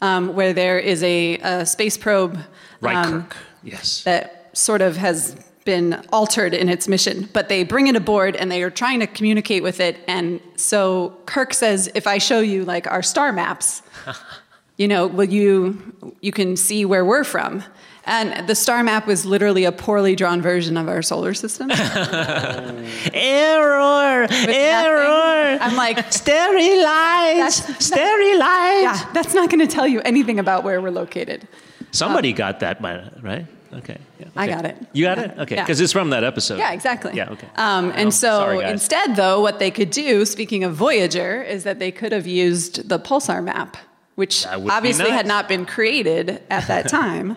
[0.00, 2.38] um, where there is a, a space probe
[2.82, 3.36] um, Kirk.
[3.62, 4.02] Yes.
[4.04, 8.50] that sort of has been altered in its mission, but they bring it aboard and
[8.50, 9.98] they are trying to communicate with it.
[10.06, 13.82] And so Kirk says, "If I show you like our star maps,
[14.76, 17.64] you know, will you you can see where we're from."
[18.06, 21.70] And the star map was literally a poorly drawn version of our solar system.
[23.14, 24.26] Error!
[24.30, 25.58] Error!
[25.60, 27.54] I'm like, sterilize!
[27.82, 28.82] Sterilize!
[28.82, 31.48] Yeah, that's not going to tell you anything about where we're located.
[31.92, 32.82] Somebody um, got that,
[33.22, 33.46] right?
[33.78, 33.98] Okay.
[34.18, 34.76] yeah, I got it.
[34.92, 35.38] You got it?
[35.38, 35.56] Okay.
[35.56, 35.62] Yeah.
[35.64, 36.58] Because it's from that episode.
[36.58, 37.12] Yeah, exactly.
[37.14, 37.48] Yeah, okay.
[37.56, 41.78] Um, and so sorry, instead, though, what they could do, speaking of Voyager, is that
[41.78, 43.76] they could have used the pulsar map,
[44.14, 47.36] which That would be obviously had not been created at that time.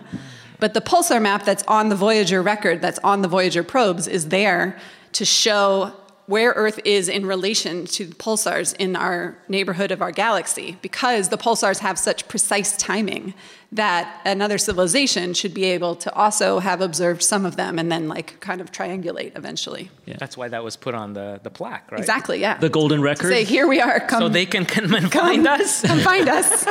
[0.60, 4.28] but the pulsar map that's on the Voyager record, that's on the Voyager probes, is
[4.28, 4.78] there
[5.12, 5.92] to show
[6.26, 11.30] where Earth is in relation to the pulsars in our neighborhood of our galaxy, because
[11.30, 13.32] the pulsars have such precise timing
[13.70, 18.08] that another civilization should be able to also have observed some of them and then
[18.08, 19.90] like kind of triangulate eventually.
[20.06, 20.16] Yeah.
[20.18, 22.00] That's why that was put on the, the plaque, right?
[22.00, 22.56] Exactly, yeah.
[22.56, 23.30] The golden record.
[23.30, 25.82] say, here we are, come, So they can come and find us?
[25.82, 26.64] come find us.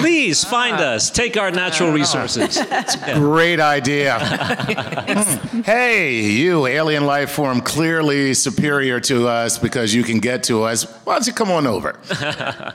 [0.00, 1.10] Please find us.
[1.10, 2.58] Take our natural uh, resources.
[3.14, 4.18] Great idea.
[5.64, 10.84] hey, you alien life form clearly superior to us because you can get to us.
[11.04, 12.00] Why don't you come on over?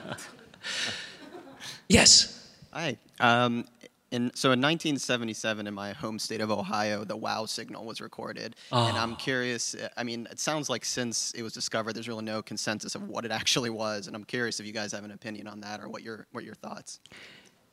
[1.89, 2.49] yes.
[2.71, 2.97] Hi.
[3.21, 3.65] Um,
[4.11, 8.57] in, so in 1977, in my home state of Ohio, the WOW signal was recorded.
[8.69, 12.25] And I'm curious, uh, I mean, it sounds like since it was discovered, there's really
[12.25, 14.07] no consensus of what it actually was.
[14.07, 16.43] And I'm curious if you guys have an opinion on that or what your, what
[16.43, 16.99] your thoughts.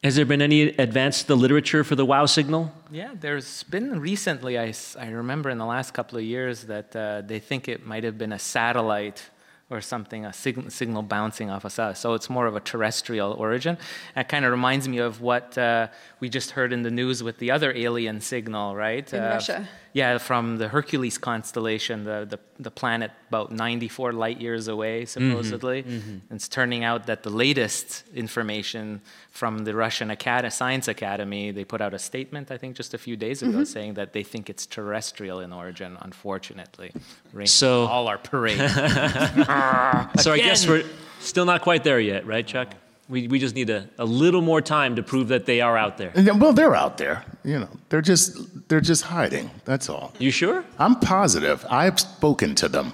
[0.05, 2.71] Has there been any advance to the literature for the WOW signal?
[2.93, 7.23] Yeah, there's been recently, I, I remember in the last couple of years, that uh,
[7.23, 9.29] they think it might have been a satellite
[9.71, 12.01] or something, a sig- signal bouncing off of us.
[12.01, 13.77] So it's more of a terrestrial origin.
[14.15, 15.89] That kind of reminds me of what uh,
[16.21, 19.13] we just heard in the news with the other alien signal, right?
[19.13, 19.69] In Uh, Russia.
[19.95, 25.81] Yeah, from the Hercules constellation, the, the, the planet about 94 light years away, supposedly.
[25.81, 29.01] And It's turning out that the latest information
[29.31, 32.99] from the Russian Acad- Science Academy, they put out a statement, I think, just a
[32.99, 36.93] few days ago, saying that they think it's terrestrial in origin, unfortunately.
[37.33, 38.61] Rain So- all our parade.
[40.19, 40.85] So I guess we're
[41.21, 42.75] still not quite there yet, right, Chuck?
[43.09, 45.97] We, we just need a, a little more time to prove that they are out
[45.97, 46.13] there.
[46.15, 47.25] And Well, they're out there.
[47.43, 49.51] You know, they're just they're just hiding.
[49.65, 50.13] That's all.
[50.19, 50.63] You sure?
[50.79, 51.65] I'm positive.
[51.71, 52.93] I've spoken to them.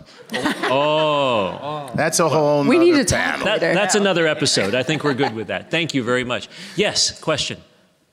[0.71, 1.91] Oh.
[1.97, 2.62] That's a whole.
[2.65, 3.45] We need nother to talk panel.
[3.47, 3.75] That, later.
[3.75, 4.75] that's another episode.
[4.75, 5.71] I think we're good with that.
[5.71, 6.49] Thank you very much.
[6.77, 7.61] Yes, question.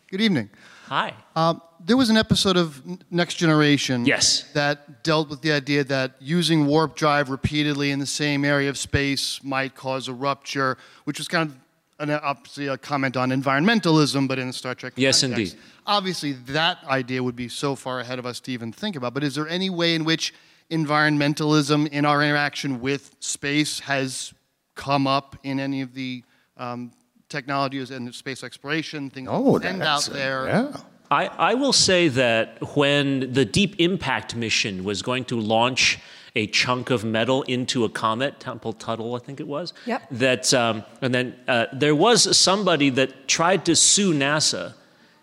[0.10, 0.50] Good evening.
[0.92, 1.14] Hi.
[1.38, 4.44] Um, there was an episode of Next Generation Yes.
[4.52, 8.78] that dealt with the idea that using warp drive repeatedly in the same area of
[8.78, 11.56] space might cause a rupture, which was kind of
[12.00, 15.54] an, obviously a comment on environmentalism, but in the Star Trek Yes, context.
[15.54, 15.66] indeed.
[15.88, 19.14] Obviously, that idea would be so far ahead of us to even think about.
[19.14, 20.34] But is there any way in which
[20.70, 24.34] environmentalism in our interaction with space has
[24.76, 26.26] come up in any of the
[26.58, 26.92] um,
[27.32, 30.46] technologies and space exploration things Oh, we send out there?
[30.48, 30.78] Yeah.
[31.10, 36.00] I, I will say that when the Deep Impact mission was going to launch
[36.36, 39.74] a chunk of metal into a comet, Tempel Tuttle, I think it was.
[39.86, 40.08] Yep.
[40.12, 44.74] That um, and then uh, there was somebody that tried to sue NASA,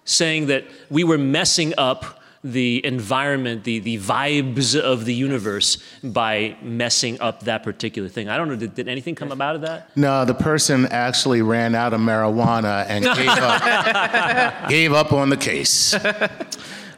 [0.04, 6.57] saying that we were messing up the environment, the, the vibes of the universe by
[6.62, 8.28] messing up that particular thing.
[8.28, 9.97] I don't know, did, did anything come about of that?
[9.97, 15.36] No, the person actually ran out of marijuana and gave up, gave up on the
[15.36, 15.95] case.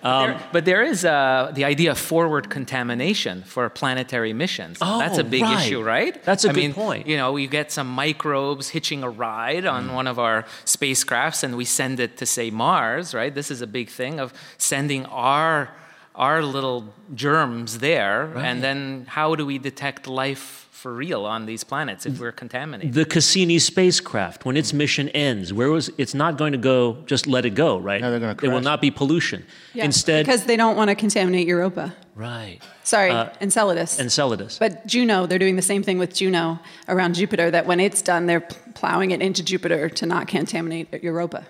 [0.03, 4.79] There- but there is uh, the idea of forward contamination for planetary missions.
[4.81, 5.67] Oh, That's a Oh, big right.
[5.67, 6.23] issue, right?
[6.25, 7.07] That's a I good mean, point.
[7.07, 9.95] You know, you get some microbes hitching a ride on Mm.
[9.95, 13.35] one of our spacecrafts, and we send it to say Mars, right?
[13.35, 15.69] This is a big thing of sending our
[16.17, 18.45] our little germs there, Right.
[18.45, 22.95] and then how do we detect life for real on these planets if we're contaminated?
[22.95, 26.97] The Cassini spacecraft, when its mission ends, where was it's not going to go?
[27.05, 28.01] Just let it go, right?
[28.01, 28.45] No, they're going to.
[28.47, 29.45] It will not be pollution.
[29.75, 31.95] Yeah, Instead, because they don't want to contaminate Europa.
[32.15, 32.59] right.
[32.83, 34.01] Sorry, Uh, Enceladus.
[34.01, 34.59] Enceladus.
[34.59, 36.59] But Juno, they're doing the same thing with Juno
[36.89, 37.51] around Jupiter.
[37.51, 41.47] That when it's done, they're plowing it into Jupiter to not contaminate Europa.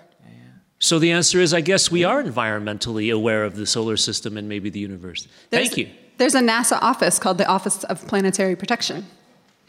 [0.79, 4.49] So the answer is, I guess we are environmentally aware of the solar system and
[4.49, 5.27] maybe the universe.
[5.51, 5.87] There's- Thank you.
[6.17, 9.05] There's a NASA office called the Office of Planetary Protection.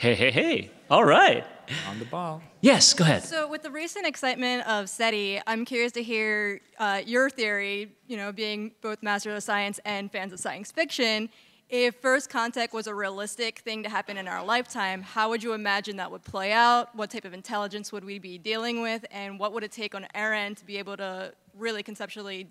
[0.03, 0.71] Hey, hey, hey.
[0.91, 1.45] All right.
[1.89, 2.43] On the ball.
[2.61, 3.23] Yes, go ahead.
[3.23, 8.17] So, with the recent excitement of SETI, I'm curious to hear uh, your theory, you
[8.17, 11.29] know, being both master of science and fans of science fiction.
[11.69, 15.53] If first contact was a realistic thing to happen in our lifetime, how would you
[15.53, 16.93] imagine that would play out?
[16.97, 19.07] What type of intelligence would we be dealing with?
[19.13, 22.49] And what would it take on our end to be able to really conceptually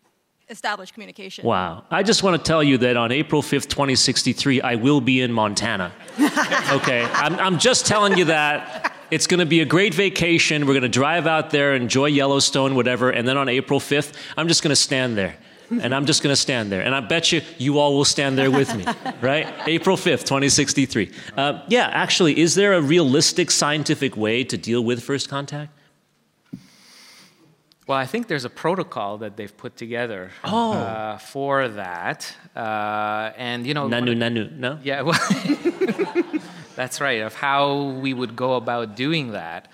[0.52, 1.46] establish communication?
[1.46, 1.86] Wow.
[1.90, 5.32] I just want to tell you that on April 5th, 2063, I will be in
[5.32, 5.92] Montana.
[6.72, 7.04] okay.
[7.14, 8.94] I'm, I'm just telling you that.
[9.10, 10.66] It's going to be a great vacation.
[10.66, 13.10] We're going to drive out there, enjoy Yellowstone, whatever.
[13.10, 15.36] And then on April 5th, I'm just going to stand there.
[15.70, 16.82] And I'm just going to stand there.
[16.82, 18.86] And I bet you you all will stand there with me,
[19.22, 19.48] right?
[19.68, 21.12] April 5th, 2063.
[21.38, 25.72] Uh, yeah, actually, is there a realistic scientific way to deal with first contact?
[27.92, 30.72] Well, I think there's a protocol that they've put together Oh.
[30.72, 34.80] uh, for that, uh, and you know, Nanu, nanu, no?
[34.82, 35.20] Yeah, well,
[36.78, 37.22] that's right.
[37.22, 39.68] Of how we would go about doing that,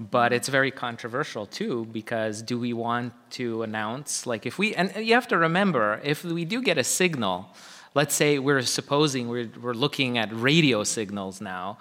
[0.00, 4.90] but it's very controversial too because do we want to announce like if we and
[5.06, 7.54] you have to remember if we do get a signal,
[7.94, 11.78] let's say we're supposing we're we're looking at radio signals now,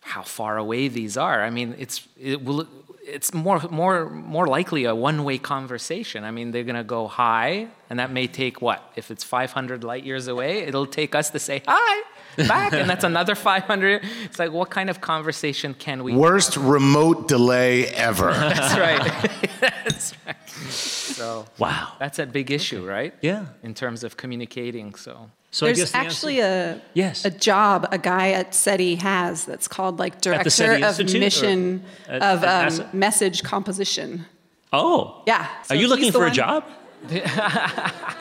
[0.00, 1.42] how far away these are.
[1.42, 2.66] I mean, it's it will
[3.14, 6.24] it's more more more likely a one-way conversation.
[6.24, 8.92] I mean, they're going to go high, and that may take what?
[8.96, 12.02] If it's 500 light years away, it'll take us to say hi
[12.46, 14.04] back, and that's another 500.
[14.24, 16.14] It's like, what kind of conversation can we?
[16.14, 18.32] Worst remote delay ever.
[18.32, 19.30] That's right.
[19.60, 20.50] that's right.
[20.70, 23.14] So wow, that's a big issue, right?
[23.20, 23.46] Yeah.
[23.62, 25.30] In terms of communicating, so.
[25.50, 27.24] There's actually a yes.
[27.24, 32.22] a job a guy at SETI has that's called like director of Institute, mission at-
[32.22, 34.26] of at um, message composition.
[34.72, 35.22] Oh.
[35.26, 35.48] Yeah.
[35.62, 36.64] so Are you looking the for a job?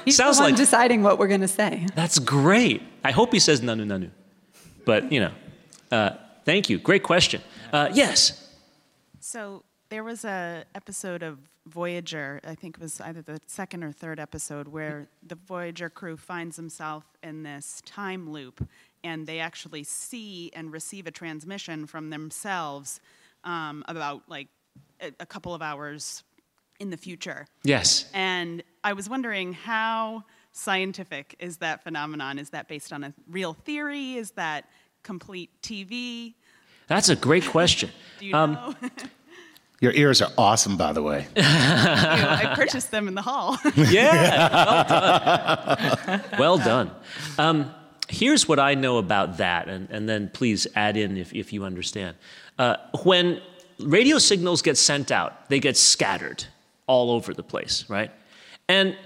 [0.06, 1.86] He's Sounds the one like- deciding what we're going to say.
[1.96, 2.82] That's great.
[3.04, 4.10] I hope he says nanu nanu.
[4.86, 5.32] But, you know,
[5.92, 6.12] uh,
[6.46, 6.78] thank you.
[6.78, 7.42] Great question.
[7.74, 8.50] Uh, yes.
[9.20, 13.92] So there was a episode of Voyager, I think it was either the second or
[13.92, 18.68] third episode, where the Voyager crew finds himself in this time loop,
[19.04, 23.00] and they actually see and receive a transmission from themselves
[23.44, 24.48] um, about like
[25.02, 26.24] a, a couple of hours
[26.80, 27.46] in the future.
[27.64, 28.10] Yes.
[28.14, 32.40] And I was wondering how scientific is that phenomenon?
[32.40, 34.16] Is that based on a real theory?
[34.16, 34.66] Is that
[35.04, 36.34] complete TV?
[36.88, 37.90] That's a great question.
[38.20, 38.76] Do you Um, know?
[39.80, 41.28] Your ears are awesome, by the way.
[41.36, 43.58] You I purchased them in the hall.
[43.76, 45.18] Yeah.
[46.40, 46.92] well done.
[47.38, 47.72] Um,
[48.10, 51.64] here's what I know about that, and, and then please add in if, if you
[51.64, 52.16] understand.
[52.58, 53.40] Uh, when
[53.80, 56.46] radio signals get sent out, they get scattered
[56.88, 58.12] all over the place, right?
[58.68, 58.98] And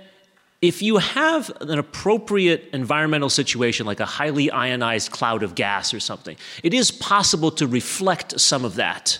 [0.61, 5.99] if you have an appropriate environmental situation, like a highly ionized cloud of gas or
[5.99, 9.19] something, it is possible to reflect some of that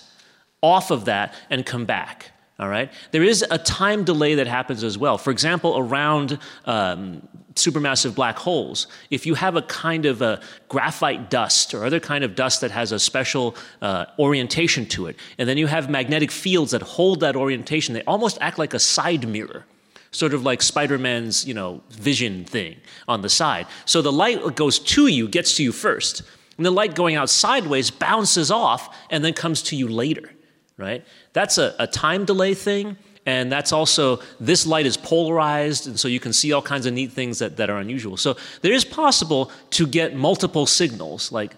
[0.62, 2.32] off of that and come back.
[2.60, 2.92] All right?
[3.10, 5.18] There is a time delay that happens as well.
[5.18, 11.32] For example, around um, supermassive black holes, if you have a kind of a graphite
[11.32, 15.50] dust or other kind of dust that has a special uh, orientation to it, and
[15.50, 19.28] then you have magnetic fields that hold that orientation, they almost act like a side
[19.28, 19.66] mirror
[20.12, 22.76] sort of like Spider-Man's, you know, vision thing
[23.08, 23.66] on the side.
[23.86, 26.22] So the light goes to you gets to you first,
[26.58, 30.30] and the light going out sideways bounces off and then comes to you later,
[30.78, 31.06] right?
[31.34, 32.98] That's a, a time delay thing.
[33.26, 36.94] And that's also, this light is polarized, and so you can see all kinds of
[36.94, 38.18] neat things that, that are unusual.
[38.18, 41.56] So there is possible to get multiple signals, like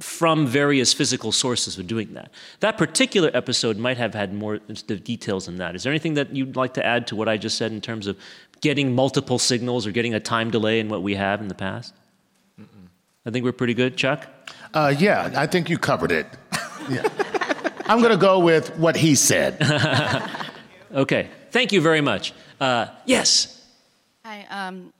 [0.00, 2.30] from various physical sources of doing that.
[2.60, 5.74] That particular episode might have had more details than that.
[5.74, 8.06] Is there anything that you'd like to add to what I just said in terms
[8.06, 8.18] of
[8.60, 11.94] getting multiple signals or getting a time delay in what we have in the past?
[13.24, 14.28] I think we're pretty good, Chuck.
[14.74, 16.26] Uh, yeah, I think you covered it.
[16.90, 17.08] yeah.
[17.86, 19.58] I'm going to go with what he said.
[20.94, 22.32] okay, thank you very much.
[22.60, 23.66] Uh, yes.
[24.24, 24.46] Hi.
[24.50, 24.92] Um,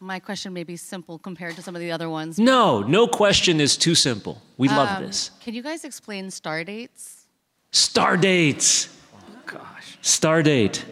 [0.00, 2.38] my question may be simple compared to some of the other ones.
[2.38, 4.40] No, no question is too simple.
[4.56, 5.30] We love Um, this.
[5.40, 7.26] Can you guys explain star dates?
[7.72, 8.88] Star dates.
[9.46, 9.98] gosh.
[10.02, 10.84] Star date.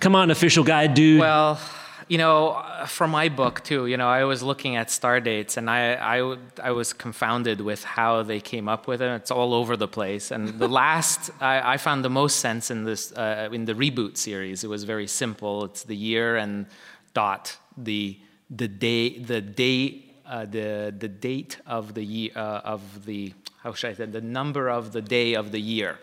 [0.00, 1.20] Come on, official guide, dude.
[1.20, 1.60] Well,
[2.08, 5.68] you know, from my book too, you know, I was looking at star dates and
[5.68, 9.10] I I was confounded with how they came up with it.
[9.20, 10.30] It's all over the place.
[10.30, 14.16] And the last, I, I found the most sense in this, uh, in the reboot
[14.16, 14.64] series.
[14.64, 15.64] It was very simple.
[15.64, 16.66] It's the year and
[17.14, 18.18] dot the
[18.50, 23.32] the day the day uh, the the date of the year uh, of the
[23.62, 25.98] how should I say the number of the day of the year.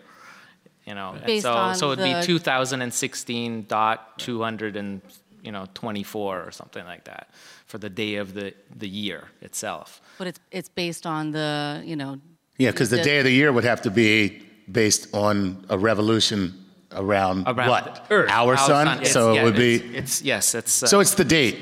[0.86, 5.02] You know, so so it'd be 2016 dot 200 and
[5.46, 7.30] you know 24 or something like that
[7.66, 10.00] for the day of the the year itself.
[10.18, 12.18] But it's it's based on the you know.
[12.58, 15.78] Yeah, because the the- day of the year would have to be based on a
[15.78, 16.52] revolution
[16.92, 18.06] around, Around what?
[18.10, 18.30] Earth.
[18.30, 18.88] Our, sun.
[18.88, 19.74] It's- So yeah, it would be.
[19.76, 20.54] It's, it's yes.
[20.54, 21.56] It's uh, so it's the date.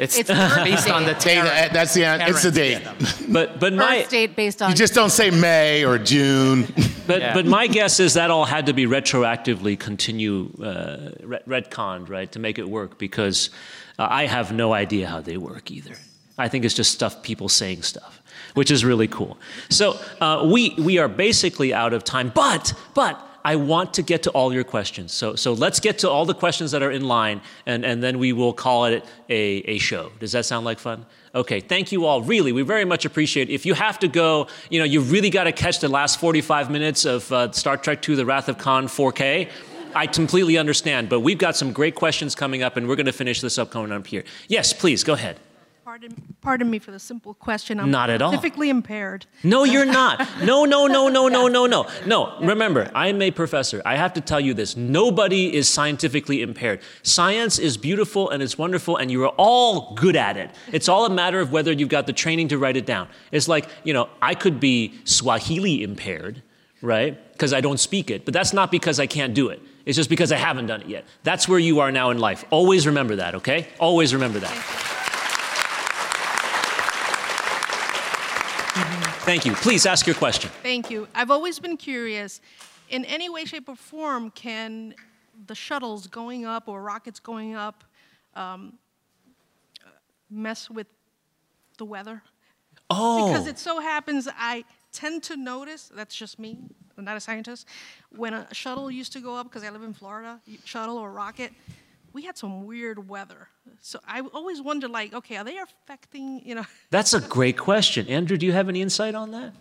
[0.00, 1.20] It's, It's Earth based on the date.
[1.20, 2.82] Day- Terran- that's the it's the date.
[2.82, 3.32] system.
[3.32, 4.70] But but my Earth date based on.
[4.70, 6.66] You just don't say May or June.
[7.10, 7.34] But Yeah.
[7.34, 12.30] but my guess is that all had to be retroactively continue uh, ret- retconned, right,
[12.32, 13.50] to make it work because
[13.98, 15.96] uh, I have no idea how they work either.
[16.38, 18.22] I think it's just stuff people saying stuff,
[18.54, 19.36] which is really cool.
[19.70, 23.16] So uh, we we are basically out of time, but but.
[23.44, 25.12] I want to get to all your questions.
[25.12, 28.18] So, so let's get to all the questions that are in line, and, and then
[28.18, 30.12] we will call it a, a show.
[30.18, 31.06] Does that sound like fun?
[31.34, 32.22] Okay, thank you all.
[32.22, 33.54] Really, we very much appreciate it.
[33.54, 36.70] If you have to go, you know, you really got to catch the last 45
[36.70, 39.48] minutes of uh, Star Trek II The Wrath of Khan 4K.
[39.94, 43.12] I completely understand, but we've got some great questions coming up, and we're going to
[43.12, 44.24] finish this up coming up here.
[44.48, 45.38] Yes, please, go ahead.
[45.90, 47.80] Pardon, pardon me for the simple question.
[47.80, 48.30] I'm Not at all.
[48.30, 49.26] Scientifically impaired.
[49.42, 50.20] No, you're not.
[50.40, 51.84] No, no, no, no, no, no, no.
[52.06, 53.82] No, remember, I'm a professor.
[53.84, 54.76] I have to tell you this.
[54.76, 56.80] Nobody is scientifically impaired.
[57.02, 60.52] Science is beautiful and it's wonderful, and you are all good at it.
[60.70, 63.08] It's all a matter of whether you've got the training to write it down.
[63.32, 66.40] It's like, you know, I could be Swahili impaired,
[66.82, 67.18] right?
[67.32, 69.60] Because I don't speak it, but that's not because I can't do it.
[69.86, 71.04] It's just because I haven't done it yet.
[71.24, 72.44] That's where you are now in life.
[72.50, 73.66] Always remember that, okay?
[73.80, 74.89] Always remember that.
[79.30, 79.52] Thank you.
[79.52, 80.50] Please ask your question.
[80.60, 81.06] Thank you.
[81.14, 82.40] I've always been curious.
[82.88, 84.92] In any way, shape, or form, can
[85.46, 87.84] the shuttles going up or rockets going up
[88.34, 88.72] um,
[90.28, 90.88] mess with
[91.78, 92.24] the weather?
[92.90, 93.28] Oh.
[93.28, 96.58] Because it so happens I tend to notice, that's just me,
[96.98, 97.68] I'm not a scientist,
[98.10, 101.52] when a shuttle used to go up, because I live in Florida, shuttle or rocket,
[102.12, 103.48] we had some weird weather.
[103.80, 106.66] So I always wonder, like, okay, are they affecting, you know?
[106.90, 108.06] That's a great question.
[108.08, 109.52] Andrew, do you have any insight on that?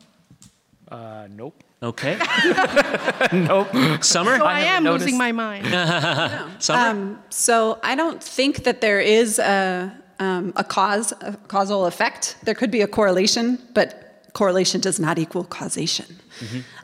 [0.87, 1.63] Uh, nope.
[1.81, 2.17] Okay.
[3.31, 4.03] nope.
[4.03, 4.37] Summer?
[4.37, 5.67] So I, am losing my mind.
[6.61, 6.89] Summer?
[6.89, 12.35] Um, so I don't think that there is a, um, a cause, a causal effect.
[12.43, 16.19] There could be a correlation, but correlation does not equal causation.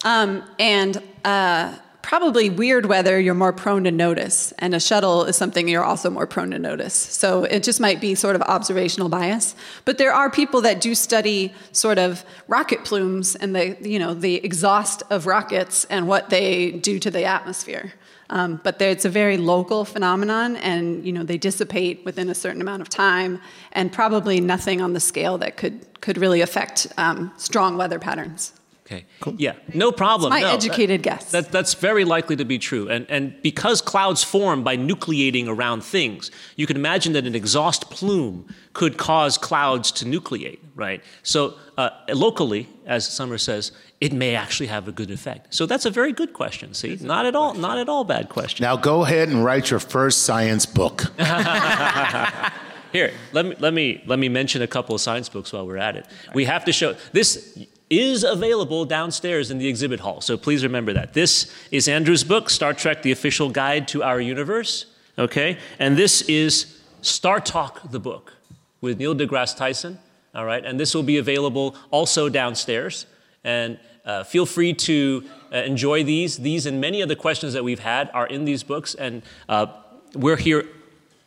[0.03, 1.75] Um, and uh,
[2.05, 6.11] probably weird weather you're more prone to notice, and a shuttle is something you're also
[6.11, 6.93] more prone to notice.
[6.93, 9.55] So it just might be sort of observational bias.
[9.85, 14.13] But there are people that do study sort of rocket plumes and the you know
[14.13, 17.93] the exhaust of rockets and what they do to the atmosphere.
[18.29, 22.61] Um, but it's a very local phenomenon, and you know they dissipate within a certain
[22.61, 23.41] amount of time,
[23.71, 28.53] and probably nothing on the scale that could could really affect um, strong weather patterns.
[28.85, 29.05] Okay.
[29.37, 30.31] Yeah, no problem.
[30.31, 31.31] It's my no, educated that- guess.
[31.31, 32.87] That, that's very likely to be true.
[32.87, 37.89] And, and because clouds form by nucleating around things, you can imagine that an exhaust
[37.89, 41.03] plume could cause clouds to nucleate, right?
[41.23, 43.71] So uh, locally, as Summer says,
[44.01, 45.53] it may actually have a good effect.
[45.55, 46.75] So that's a very good question.
[46.75, 48.63] See, not at all, not at all bad question.
[48.63, 51.05] Now go ahead and write your first science book.
[52.91, 55.77] Here, let me let me let me mention a couple of science books while we're
[55.77, 56.05] at it.
[56.33, 57.57] We have to show this
[57.99, 60.21] is available downstairs in the exhibit hall.
[60.21, 61.13] So please remember that.
[61.13, 64.85] This is Andrew's book, Star Trek: The Official Guide to Our Universe.
[65.17, 68.33] Okay, and this is StarTalk, the book,
[68.81, 69.99] with Neil deGrasse Tyson.
[70.33, 73.05] All right, and this will be available also downstairs.
[73.43, 76.41] And uh, feel free to Uh, enjoy these.
[76.41, 79.67] These and many other questions that we've had are in these books, and uh,
[80.13, 80.63] we're here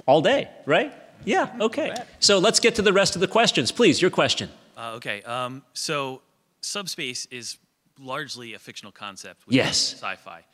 [0.07, 0.93] all day, right?
[1.25, 1.95] Yeah, okay.
[2.19, 3.73] So let's get to the rest of the questions.
[3.73, 4.49] Please, your question.
[4.77, 6.21] Uh, okay, um, so
[6.61, 7.59] subspace is
[7.99, 9.43] largely a fictional concept.
[9.49, 9.95] Yes.
[9.95, 10.45] Sci-fi.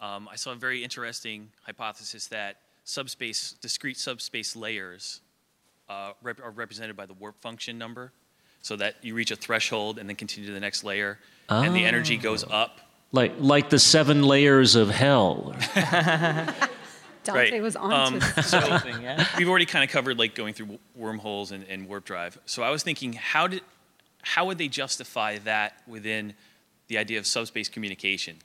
[0.00, 5.20] Um, I saw a very interesting hypothesis that subspace, discrete subspace layers,
[5.88, 8.12] uh, rep- are represented by the warp function number,
[8.60, 11.84] so that you reach a threshold and then continue to the next layer, and the
[11.84, 12.80] energy goes up.
[13.12, 15.54] Like, like the seven layers of hell.
[17.24, 17.62] Dante right.
[17.62, 19.26] was on um, to so something, yeah.
[19.38, 22.38] we've already kind of covered like going through wormholes and, and warp drive.
[22.44, 23.62] So I was thinking, how did,
[24.24, 26.34] how would they justify that within
[26.88, 28.36] the idea of subspace communication?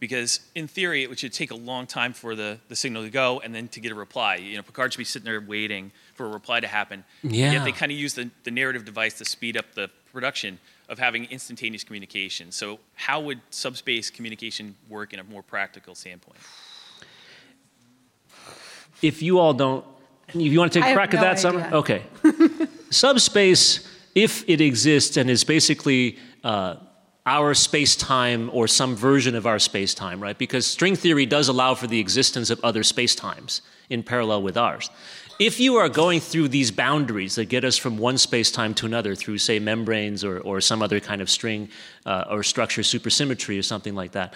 [0.00, 3.40] Because in theory, it should take a long time for the, the signal to go
[3.40, 4.36] and then to get a reply.
[4.36, 7.04] You know, Picard should be sitting there waiting for a reply to happen.
[7.22, 7.52] Yeah.
[7.52, 10.58] Yet they kind of use the, the narrative device to speed up the production
[10.88, 12.50] of having instantaneous communication.
[12.52, 16.38] So how would subspace communication work in a more practical standpoint?
[19.02, 19.84] if you all don't,
[20.28, 21.60] if you want to take I a have crack at no that, Summer?
[21.60, 21.76] idea.
[21.76, 22.02] Okay.
[22.90, 26.76] Subspace, if it exists and is basically uh,
[27.26, 30.36] our space time or some version of our space time, right?
[30.36, 34.56] Because string theory does allow for the existence of other space times in parallel with
[34.56, 34.90] ours.
[35.40, 38.86] If you are going through these boundaries that get us from one space time to
[38.86, 41.70] another through, say, membranes or, or some other kind of string
[42.06, 44.34] uh, or structure supersymmetry or something like that,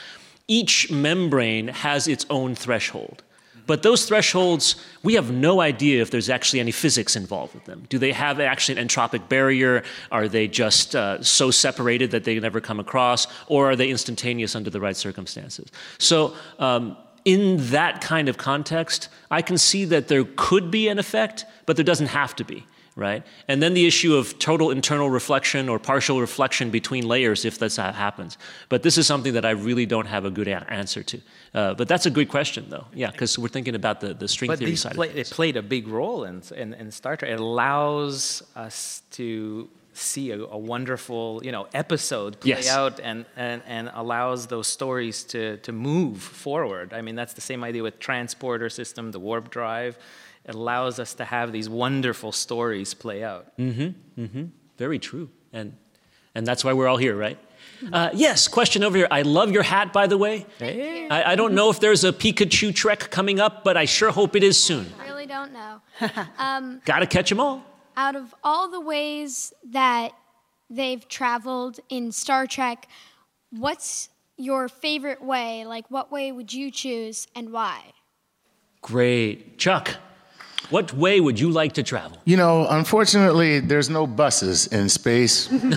[0.49, 3.23] each membrane has its own threshold.
[3.69, 7.85] But those thresholds, we have no idea if there's actually any physics involved with them.
[7.91, 9.85] Do they have actually an entropic barrier?
[10.11, 13.27] Are they just uh, so separated that they never come across?
[13.47, 15.71] Or are they instantaneous under the right circumstances?
[15.99, 16.97] So, um,
[17.27, 21.77] in that kind of context, I can see that there could be an effect, but
[21.77, 22.65] there doesn't have to be,
[22.99, 23.23] right?
[23.47, 27.75] And then the issue of total internal reflection or partial reflection between layers, if that
[27.77, 28.37] happens.
[28.69, 31.21] But this is something that I really don't have a good a- answer to.
[31.55, 32.87] Uh, but that's a good question, though.
[32.93, 34.95] Yeah, because we're thinking about the, the string but theory side.
[34.95, 37.31] play, of it played a big role in, in, in Star Trek.
[37.31, 42.69] It allows us to see a, a wonderful, you know, episode play Yes.
[42.69, 46.93] out and, and, and allows those stories to, to move forward.
[46.93, 49.99] I mean, that's the same idea with transporter system, the warp drive.
[50.49, 53.57] It allows us to have these wonderful stories play out.
[53.59, 54.21] Mm-hmm.
[54.23, 54.45] Mm-hmm.
[54.79, 55.29] Very true.
[55.53, 55.75] And
[56.35, 57.39] and that's why we're all here, right?
[57.93, 59.09] Uh, yes, question over here.
[59.11, 60.47] I love your hat, by the way.
[60.61, 64.35] I, I don't know if there's a Pikachu trek coming up, but I sure hope
[64.37, 64.87] it is soon.
[65.01, 65.81] I really don't know.
[66.39, 67.63] um, Gotta catch 'em all.
[67.97, 70.13] out of all the ways that
[70.71, 72.89] they've traveled in Star Trek,
[73.51, 75.65] what's your favorite way?
[75.67, 77.81] Like, what way would you choose and why?
[78.83, 79.59] Great.
[79.59, 79.97] Chuck,
[80.71, 82.19] what way would you like to travel?
[82.25, 85.51] You know, unfortunately, there's no buses in space.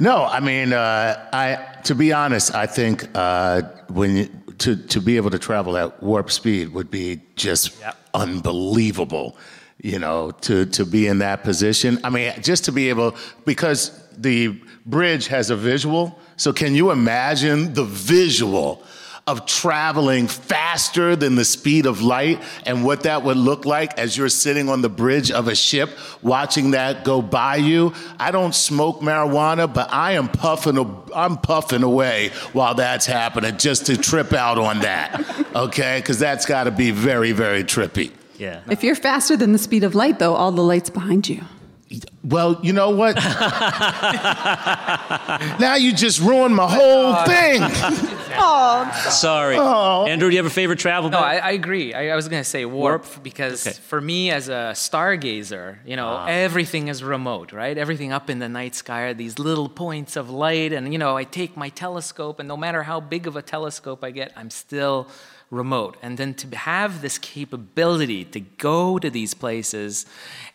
[0.00, 4.28] no, I mean, uh, I to be honest, I think uh, when you,
[4.58, 7.76] to to be able to travel at warp speed would be just
[8.14, 9.36] unbelievable.
[9.80, 12.00] You know, to to be in that position.
[12.02, 13.14] I mean, just to be able
[13.44, 16.18] because the bridge has a visual.
[16.36, 18.82] So can you imagine the visual?
[19.28, 24.16] Of traveling faster than the speed of light and what that would look like as
[24.16, 25.90] you're sitting on the bridge of a ship
[26.22, 27.92] watching that go by you.
[28.18, 33.58] I don't smoke marijuana, but I am puffing a, I'm puffing away while that's happening
[33.58, 35.24] just to trip out on that.
[35.58, 36.00] Okay?
[36.02, 38.12] Cuz that's got to be very very trippy.
[38.38, 38.60] Yeah.
[38.70, 41.42] If you're faster than the speed of light, though, all the lights behind you.
[42.22, 43.16] Well, you know what?
[45.58, 47.62] now you just ruined my whole thing.
[48.40, 49.56] oh, Sorry.
[49.56, 51.10] Andrew, do you have a favorite travel?
[51.10, 51.94] No, I, I agree.
[51.94, 56.08] I, I was going to say warp, because for me as a stargazer, you know,
[56.08, 56.26] Ah.
[56.26, 57.76] everything is remote, right?
[57.78, 61.16] Everything up in the night sky are these little points of light, and you know,
[61.16, 64.50] I take my telescope, and no matter how big of a telescope I get, I'm
[64.50, 65.08] still
[65.50, 65.96] remote.
[66.02, 70.04] And then to have this capability to go to these places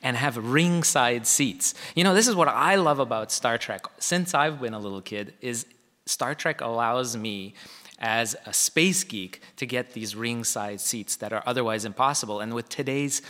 [0.04, 1.74] and have ringside seats.
[1.96, 5.02] You know, this is what I love about Star Trek since I've been a little
[5.02, 5.66] kid is
[6.06, 7.56] Star Trek allows me
[8.04, 12.42] as a space geek to get these ringside seats that are otherwise impossible.
[12.42, 13.22] And with today's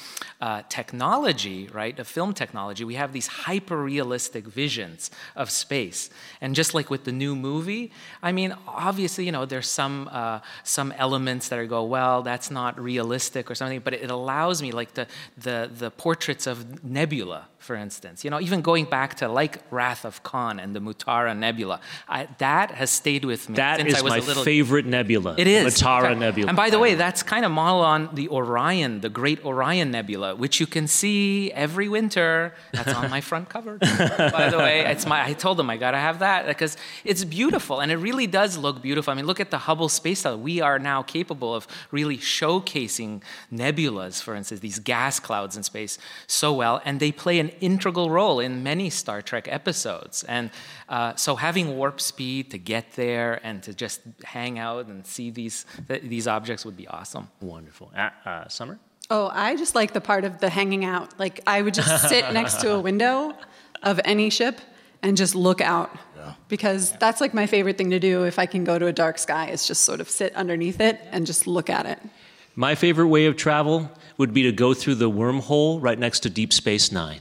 [0.41, 6.09] uh, technology, right, of film technology, we have these hyper realistic visions of space.
[6.41, 7.91] And just like with the new movie,
[8.23, 12.49] I mean, obviously, you know, there's some uh, some elements that are go, well, that's
[12.49, 15.05] not realistic or something, but it allows me, like the
[15.37, 18.23] the the portraits of Nebula for instance.
[18.23, 22.27] You know, even going back to like Wrath of Khan and the Mutara Nebula, I,
[22.37, 24.43] that has stayed with me That since I was my a little.
[24.43, 25.35] favorite nebula.
[25.37, 26.19] It is Mutara Okay.
[26.19, 26.47] Nebula.
[26.49, 30.35] And by the way, that's kind of model on the Orion, the Great Orion Nebula,
[30.35, 32.53] which you can see every winter.
[32.73, 33.77] That's on my front cover.
[34.37, 35.23] by the way, it's my.
[35.23, 38.81] I told them I gotta have that because it's beautiful and it really does look
[38.81, 39.11] beautiful.
[39.11, 40.43] I mean, look at the Hubble Space Telescope.
[40.43, 43.21] We are now capable of really showcasing
[43.51, 48.09] nebulas, for instance, these gas clouds in space so well, and they play an integral
[48.09, 50.23] role in many Star Trek episodes.
[50.23, 50.51] And
[50.89, 55.29] uh, so, having warp speed to get there and to just hang out and see
[55.31, 57.29] these th- these objects would be awesome.
[57.41, 57.91] Wonderful.
[57.95, 58.79] Uh, uh, Summer.
[59.09, 61.19] Oh, I just like the part of the hanging out.
[61.19, 63.33] Like I would just sit next to a window
[63.81, 64.61] of any ship
[65.01, 65.91] and just look out.
[66.15, 66.33] yeah.
[66.47, 69.17] Because that's like my favorite thing to do if I can go to a dark
[69.17, 71.99] sky is just sort of sit underneath it and just look at it.
[72.55, 76.29] My favorite way of travel would be to go through the wormhole right next to
[76.29, 77.19] Deep Space 9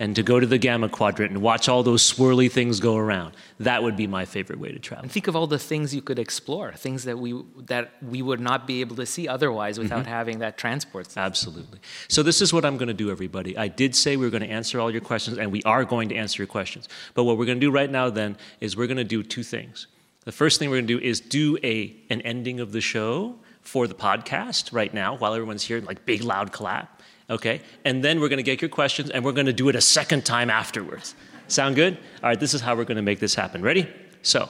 [0.00, 3.34] and to go to the Gamma Quadrant and watch all those swirly things go around.
[3.58, 5.02] That would be my favorite way to travel.
[5.04, 8.40] And think of all the things you could explore, things that we that we would
[8.40, 10.08] not be able to see otherwise without Mhm.
[10.08, 11.06] having that transport.
[11.06, 11.22] system.
[11.24, 11.78] Absolutely.
[12.08, 13.56] So this is what I'm going to do, everybody.
[13.58, 16.08] I did say we were going to answer all your questions, and we are going
[16.10, 16.88] to answer your questions.
[17.14, 19.42] But what we're going to do right now, then, is we're going to do two
[19.42, 19.86] things.
[20.24, 23.36] The first thing we're going to do is do a an ending of the show
[23.62, 26.97] for the podcast right now, while everyone's here, like big loud clap.
[27.30, 30.24] Okay, and then we're to get your questions, and we're to do it a second
[30.24, 31.14] time afterwards.
[31.46, 31.96] Sound good?
[32.22, 32.40] All right.
[32.40, 33.62] This is how we're to make this happen.
[33.62, 33.88] Ready?
[34.22, 34.48] So.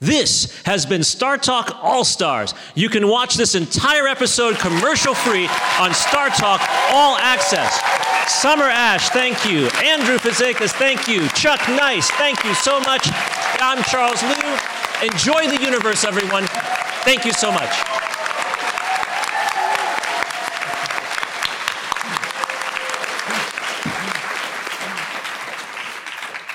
[0.00, 2.54] This has been StarTalk All Stars.
[2.74, 5.44] You can watch this entire episode commercial free
[5.78, 7.78] on StarTalk All Access.
[8.40, 9.66] Summer Ash, thank you.
[9.84, 11.28] Andrew Fazekas, thank you.
[11.30, 13.08] Chuck Nice, thank you so much.
[13.60, 14.58] I'm Charles Liu.
[15.02, 16.46] Enjoy the universe, everyone.
[17.04, 18.09] Thank you so much.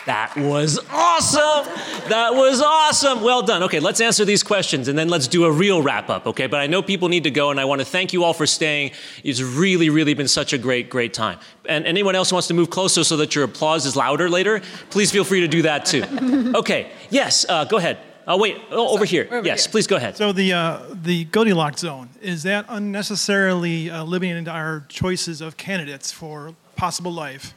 [0.05, 1.65] That was awesome.
[2.09, 3.21] That was awesome.
[3.23, 3.63] Well done.
[3.63, 6.45] Okay, let's answer these questions and then let's do a real wrap up, okay?
[6.47, 8.45] But I know people need to go and I want to thank you all for
[8.45, 8.91] staying.
[9.23, 11.39] It's really, really been such a great, great time.
[11.67, 14.61] And anyone else who wants to move closer so that your applause is louder later,
[14.91, 16.03] please feel free to do that too.
[16.55, 17.97] Okay, yes, uh, go ahead.
[18.27, 19.27] Oh, wait, oh, over here.
[19.43, 20.15] yes, please go ahead.
[20.15, 26.11] So the uh, the Goldilocks zone is that unnecessarily uh, limiting our choices of candidates
[26.11, 27.53] for possible life,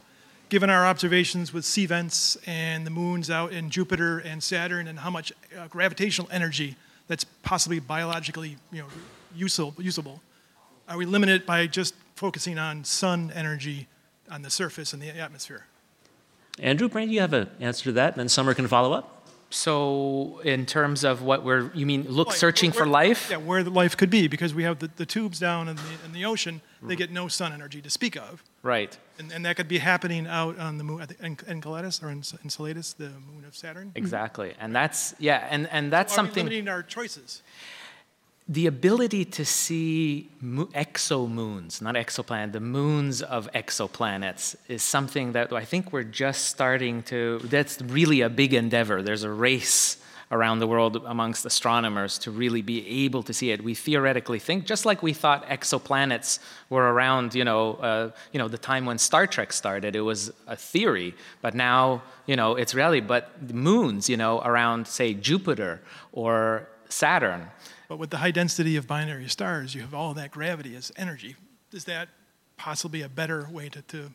[0.49, 4.99] given our observations with sea vents and the moons out in Jupiter and Saturn, and
[4.99, 6.77] how much uh, gravitational energy
[7.07, 8.89] that's possibly biologically you know
[9.35, 10.20] usable, usable.
[10.89, 13.89] Are we limited by just focusing on sun energy
[14.31, 15.66] on the surface and the atmosphere?
[16.61, 19.18] Andrew, Brand, you have an answer to that, and then Summer can follow up.
[19.51, 23.29] So, in terms of what we're, you mean, look, Like, searching where- for life?
[23.31, 25.83] Yeah, where the life could be, because we have the, the tubes down in the,
[26.05, 28.45] in the ocean, they get no sun energy to speak of.
[28.62, 28.97] Right.
[29.19, 32.93] And, and that could be happening out on the moon, En- Enceladus or Enc- Enceladus,
[32.93, 33.93] the moon of Saturn.
[33.95, 34.53] Exactly.
[34.61, 36.45] And that's, yeah, and, and that's Are something.
[36.45, 37.43] limiting our choices?
[38.49, 45.66] The ability to see exomoons, not exoplanets, the moons of exoplanets is something that I
[45.66, 49.03] think we're just starting to, that's really a big endeavor.
[49.03, 49.99] There's a race
[50.31, 53.62] around the world amongst astronomers to really be able to see it.
[53.62, 56.39] We theoretically think, just like we thought exoplanets
[56.70, 60.33] were around, you know, uh, you know, the time when Star Trek started, it was
[60.47, 63.01] a theory, but now, you know, it's reality.
[63.01, 67.49] But moons, you know, around, say, Jupiter or Saturn,
[67.89, 71.36] But with the high density of binary stars, you have all that gravity as energy.
[71.73, 72.09] Is that
[72.59, 74.10] possibly a better way to, to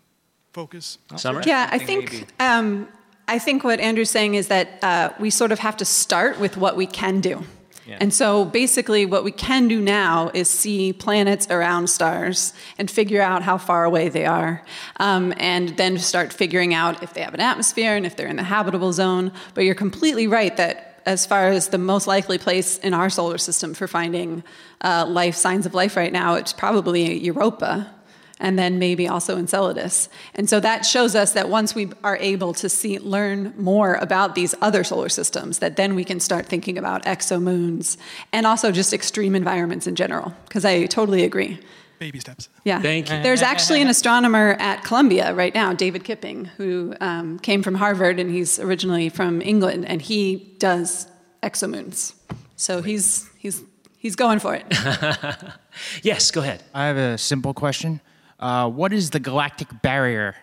[0.53, 0.99] focus?
[1.45, 2.87] Yeah, I think um,
[3.27, 6.55] I think what Andrew's saying is that uh, we sort of have to start with
[6.55, 7.43] what we can do.
[7.85, 7.97] Yeah.
[7.99, 13.21] And so basically, what we can do now is see planets around stars and figure
[13.21, 14.63] out how far away they are,
[14.99, 18.37] um, and then start figuring out if they have an atmosphere and if they're in
[18.37, 19.33] the habitable zone.
[19.53, 23.37] But you're completely right that as far as the most likely place in our solar
[23.37, 24.43] system for finding
[24.81, 27.93] uh, life, signs of life right now, it's probably Europa
[28.39, 30.09] and then maybe also Enceladus.
[30.35, 34.35] And so that shows us that once we are able to see, learn more about
[34.35, 37.97] these other solar systems, that then we can start thinking about exomoons
[38.33, 40.33] and also just extreme environments in general.
[40.45, 41.59] Because I totally agree.
[41.99, 42.49] Baby steps.
[42.63, 42.81] Yeah.
[42.81, 43.21] Thank you.
[43.21, 48.19] There's actually an astronomer at Columbia right now, David Kipping, who um, came from Harvard
[48.19, 51.07] and he's originally from England, and he does
[51.41, 52.13] exomoons.
[52.55, 53.63] So he's he's
[53.97, 54.65] he's going for it.
[56.01, 56.63] yes, go ahead.
[56.73, 58.01] I have a simple question.
[58.39, 60.35] Uh, what is the galactic barrier?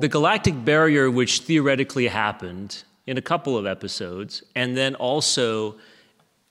[0.00, 5.76] The galactic barrier, which theoretically happened in a couple of episodes, and then also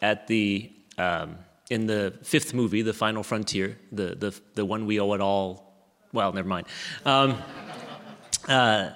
[0.02, 1.38] at the um,
[1.70, 5.74] in the fifth movie, The Final Frontier, the the the one we owe it all.
[6.14, 6.68] Well, never mind.
[7.06, 7.38] Um,
[8.48, 8.92] uh,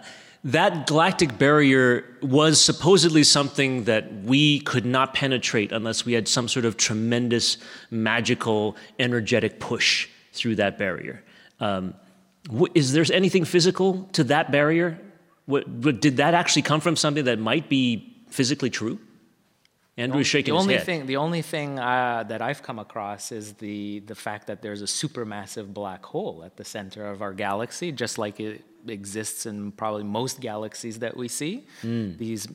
[0.45, 6.47] that galactic barrier was supposedly something that we could not penetrate unless we had some
[6.47, 7.57] sort of tremendous,
[7.91, 11.21] magical, energetic push through that barrier.
[11.59, 11.93] Um,
[12.57, 14.97] wh- is there anything physical to that barrier?
[15.45, 18.97] What, what- did that actually come from something that might be physically true?
[19.99, 20.85] Andrew is shaking the his only head.
[20.85, 24.81] thing the only thing uh, that I've come across is the the fact that there's
[24.81, 29.71] a supermassive black hole at the center of our galaxy, just like it exists in
[29.73, 31.67] probably most galaxies that we see.
[31.83, 32.17] Mm.
[32.17, 32.47] These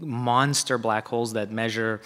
[0.00, 2.00] monster black holes that measure,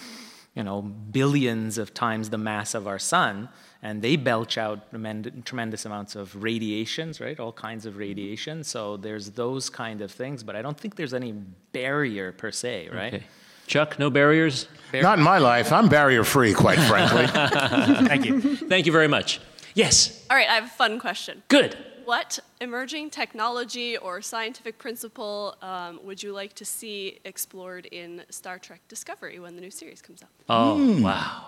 [0.55, 3.49] you know, billions of times the mass of our sun,
[3.81, 7.39] and they belch out tremend- tremendous amounts of radiations, right?
[7.39, 8.63] All kinds of radiation.
[8.63, 11.33] So there's those kind of things, but I don't think there's any
[11.71, 13.13] barrier per se, right?
[13.15, 13.23] Okay.
[13.67, 14.67] Chuck, no barriers?
[14.93, 15.71] Not in my life.
[15.71, 17.27] I'm barrier free, quite frankly.
[18.07, 18.55] Thank you.
[18.55, 19.39] Thank you very much.
[19.73, 21.43] Yes, All right, I have a fun question.
[21.49, 21.75] good.
[22.05, 28.59] What emerging technology or scientific principle um, would you like to see explored in Star
[28.59, 30.29] Trek Discovery when the new series comes out?
[30.47, 31.01] Oh, Hmm.
[31.01, 31.45] wow.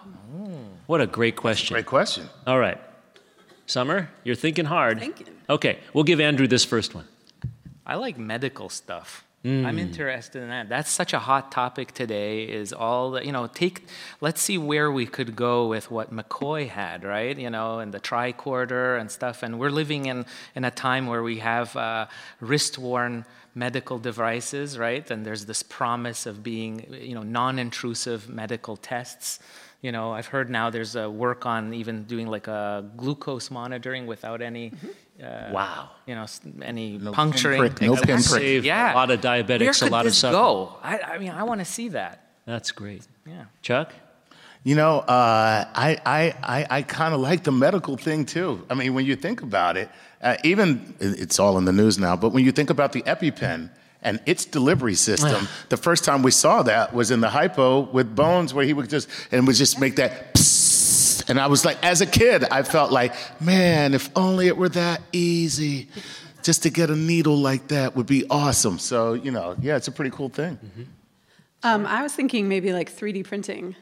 [0.88, 1.76] What a great question.
[1.76, 2.27] Great question.
[2.47, 2.80] All right.
[3.68, 4.99] Summer, you're thinking hard.
[4.99, 5.27] Thinking.
[5.47, 7.05] Okay, we'll give Andrew this first one.
[7.85, 9.26] I like medical stuff.
[9.48, 9.65] Mm.
[9.65, 10.68] I'm interested in that.
[10.68, 12.44] That's such a hot topic today.
[12.44, 13.48] Is all the, you know?
[13.48, 13.86] Take
[14.19, 17.38] let's see where we could go with what McCoy had, right?
[17.38, 19.44] You know, and the tricorder and stuff.
[19.44, 22.07] And we're living in in a time where we have uh,
[22.41, 23.24] wrist-worn
[23.56, 25.10] medical devices, right?
[25.10, 29.40] And there's this promise of being, you know, non-intrusive medical tests.
[29.81, 34.07] You know, I've heard now there's a work on even doing like a glucose monitoring
[34.07, 34.71] without any.
[35.21, 35.89] Uh, Wow.
[36.05, 37.61] You know, s- any puncturing.
[37.61, 38.13] pinprick, no Exactly.
[38.13, 38.41] pinprick.
[38.41, 38.93] Save Yeah.
[38.93, 40.41] a lot of diabetics Where a could lot of this suffering.
[40.41, 40.75] go?
[40.83, 42.23] I, I mean, I want to see that.
[42.45, 43.03] That's great.
[43.25, 43.45] Yeah.
[43.61, 43.93] Chuck?
[44.63, 48.63] You know, uh, I, I, I, I kind of like the medical thing too.
[48.69, 49.89] I mean, when you think about it,
[50.21, 53.69] uh, even it's all in the news now, but when you think about the EpiPen
[54.02, 58.15] and its delivery system, the first time we saw that was in the hypo with
[58.15, 60.34] Bones, where he would just and would just make that.
[60.36, 61.30] psst.
[61.30, 64.69] And I was like, as a kid, I felt like, man, if only it were
[64.69, 65.90] that easy.
[66.41, 68.80] Just to get a needle like that would be awesome.
[68.80, 70.57] So, you know, yeah, it's a pretty cool thing.
[71.64, 73.76] Um, I was thinking maybe like 3D printing,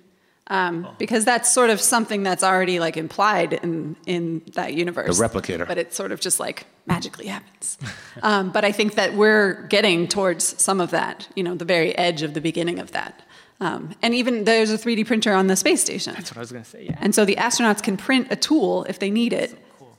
[0.48, 0.96] um, Oh.
[0.98, 5.18] because that's sort of something that's already like implied in in that universe.
[5.18, 5.68] The replicator.
[5.68, 7.78] But it sort of just like magically happens.
[8.24, 11.28] um, but I think that we're getting towards some of that.
[11.36, 13.22] You know, the very edge of the beginning of that.
[13.62, 16.14] Um, and even there's a 3D printer on the space station.
[16.14, 16.84] That's what I was going to say.
[16.90, 16.98] Yeah.
[17.00, 19.58] And so the astronauts can print a tool if they need it,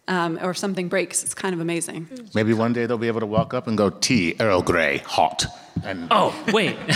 [0.08, 1.22] um, or if something breaks.
[1.22, 2.08] It's kind of amazing.
[2.34, 5.44] Maybe one day they'll be able to walk up and go, tea, Earl Grey, hot.
[5.84, 6.76] And Oh, wait.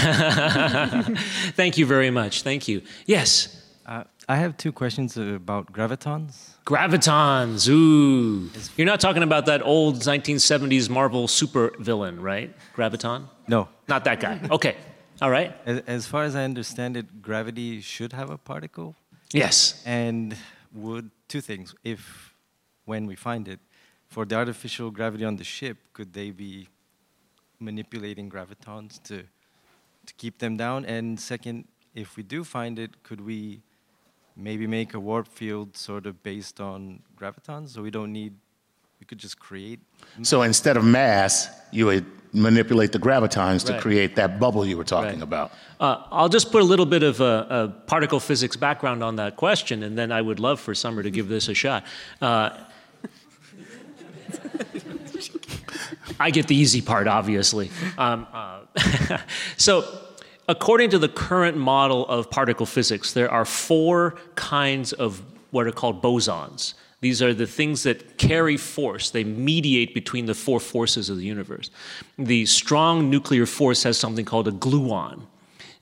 [1.54, 2.42] Thank you very much.
[2.42, 2.82] Thank you.
[3.06, 3.56] Yes.
[3.86, 6.50] Uh, I have two questions about gravitons.
[6.64, 7.68] Gravitons.
[7.68, 8.48] Ooh.
[8.76, 12.54] You're not talking about that old 1970s Marvel super villain, right?
[12.76, 13.26] Graviton?
[13.48, 13.68] No.
[13.88, 14.40] Not that guy.
[14.50, 14.76] Okay.
[15.20, 15.54] All right.
[15.66, 18.94] As, as far as I understand it, gravity should have a particle.
[19.32, 19.82] Yes.
[19.84, 20.34] And
[20.72, 21.74] would two things.
[21.84, 22.29] If,
[22.90, 23.60] when we find it,
[24.14, 26.54] for the artificial gravity on the ship, could they be
[27.68, 29.16] manipulating gravitons to,
[30.08, 30.84] to keep them down?
[30.84, 31.56] And second,
[31.94, 33.60] if we do find it, could we
[34.36, 36.78] maybe make a warp field sort of based on
[37.20, 37.66] gravitons?
[37.74, 38.32] So we don't need,
[38.98, 39.80] we could just create.
[40.22, 41.32] So instead of mass,
[41.70, 45.30] you would manipulate the gravitons to create that bubble you were talking Right.
[45.30, 45.48] about.
[45.80, 49.32] Uh, I'll just put a little bit of a, a particle physics background on that
[49.44, 51.82] question, and then I would love for Summer to give this a shot.
[52.20, 52.50] Uh,
[56.18, 57.70] I get the easy part, obviously.
[57.98, 58.60] Um, uh,
[59.56, 59.84] so,
[60.48, 65.72] according to the current model of particle physics, there are four kinds of what are
[65.72, 66.74] called bosons.
[67.00, 69.10] These are the things that carry force.
[69.10, 71.70] They mediate between the four forces of the universe.
[72.18, 75.22] The strong nuclear force has something called a gluon.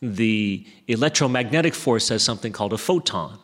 [0.00, 3.38] The electromagnetic force has something called a photon.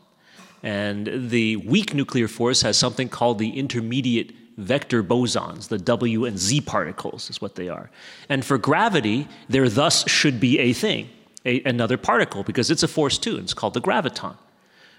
[0.62, 6.38] And the weak nuclear force has something called the intermediate vector bosons, the W and
[6.38, 7.90] Z particles is what they are.
[8.28, 11.08] And for gravity, there thus should be a thing,
[11.44, 14.36] a, another particle, because it's a force too, and it's called the graviton.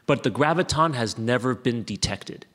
[0.06, 2.46] But the graviton has never been detected.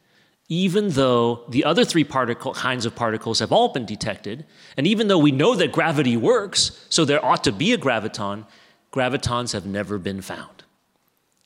[0.48, 4.44] Even though the other three particle, kinds of particles have all been detected,
[4.77, 8.47] and even though we know that gravity works, so there ought to be a graviton,
[8.93, 10.64] gravitons have never been found.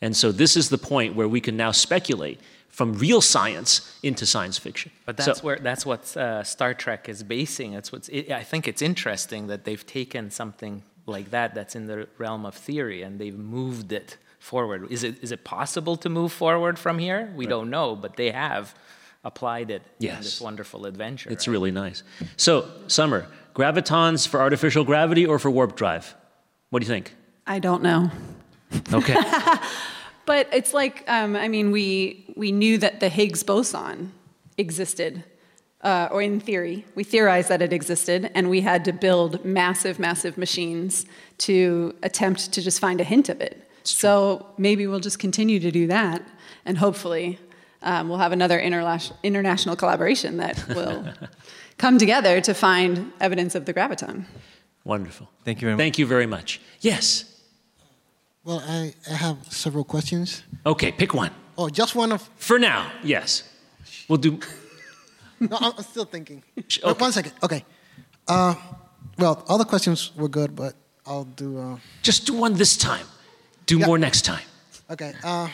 [0.00, 2.40] And so this is the point where we can now speculate
[2.74, 4.90] from real science into science fiction.
[5.06, 7.72] But So- that's where that's what uh, Star Trek is basing.
[7.74, 8.08] It's what's.
[8.08, 12.44] It, I think it's interesting that they've taken something like that that's in the realm
[12.44, 14.90] of theory and they've moved it forward.
[14.90, 17.32] Is it is it possible to move forward from here?
[17.36, 18.74] We don't know, but they have
[19.22, 21.30] applied it in this wonderful adventure.
[21.30, 21.52] It's right?
[21.52, 22.02] really nice.
[22.36, 26.14] So, Summer, Gravitons for artificial gravity or for warp drive?
[26.70, 27.14] What do you think?
[27.46, 28.10] I don't know.
[28.92, 29.14] Okay.
[30.26, 34.12] But it's like, um, I mean, we, we knew that the Higgs boson
[34.56, 35.24] existed,
[35.82, 39.98] uh, or in theory, we theorized that it existed, and we had to build massive,
[39.98, 41.04] massive machines
[41.38, 43.68] to attempt to just find a hint of it.
[43.82, 46.22] So maybe we'll just continue to do that,
[46.64, 47.38] and hopefully
[47.82, 51.06] um, we'll have another interla- international collaboration that will
[51.78, 54.24] come together to find evidence of the graviton.
[54.84, 55.30] Wonderful.
[55.44, 55.82] Thank you very much.
[55.82, 56.60] Thank you very much.
[56.80, 57.33] Yes.
[58.44, 60.42] Well, I, I have several questions.
[60.66, 61.30] Okay, pick one.
[61.56, 62.28] Oh, just one of.
[62.36, 63.42] For now, yes.
[64.08, 64.38] We'll do.
[65.40, 66.42] No, I'm still thinking.
[66.56, 67.32] Wait, One second.
[67.42, 67.64] Okay.
[68.26, 68.54] Uh,
[69.18, 71.58] well, all the questions were good, but I'll do.
[71.58, 73.06] Uh, Just do one this time.
[73.66, 74.44] Do more next time.
[74.88, 75.12] okay.
[75.22, 75.48] Uh,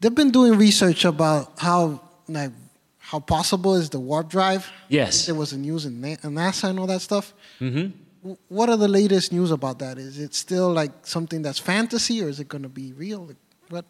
[0.00, 2.50] they've been doing research about how like
[2.98, 4.68] how possible is the warp drive.
[4.88, 5.26] Yes.
[5.26, 7.34] There was a news in in NASA and all that stuff.
[7.60, 7.96] Mm-hmm.
[8.48, 9.98] What are the latest news about that?
[9.98, 13.26] Is it still like something that's fantasy, or is it going to be real?
[13.26, 13.36] Like,
[13.68, 13.84] what?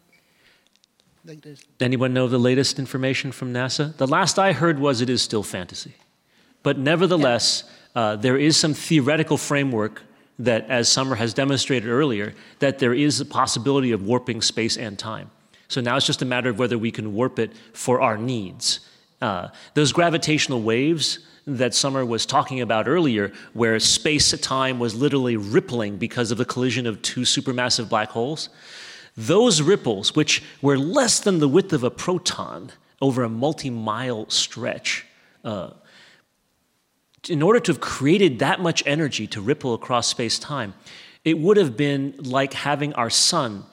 [1.23, 1.65] Latest?
[1.79, 3.95] Anyone know the latest information from NASA?
[3.95, 5.93] The last I heard was it is still fantasy.
[6.63, 7.63] But nevertheless,
[7.95, 10.01] uh, there is some theoretical framework
[10.37, 14.99] that, as Summer has demonstrated earlier, that there is a possibility of warping space and
[14.99, 15.31] time.
[15.69, 18.81] So now it's just a matter of whether we can warp it for our needs.
[19.25, 25.35] Uh, those gravitational waves that Summer was talking about earlier, where space time was literally
[25.35, 28.49] rippling because of the collision of two supermassive black holes,
[29.17, 32.71] those ripples, which were less than the width of a proton
[33.01, 35.07] over a multi mile stretch,
[35.43, 35.71] uh,
[37.27, 40.75] in order to have created that much energy to ripple across space time,
[41.23, 43.65] it would have been like having our sun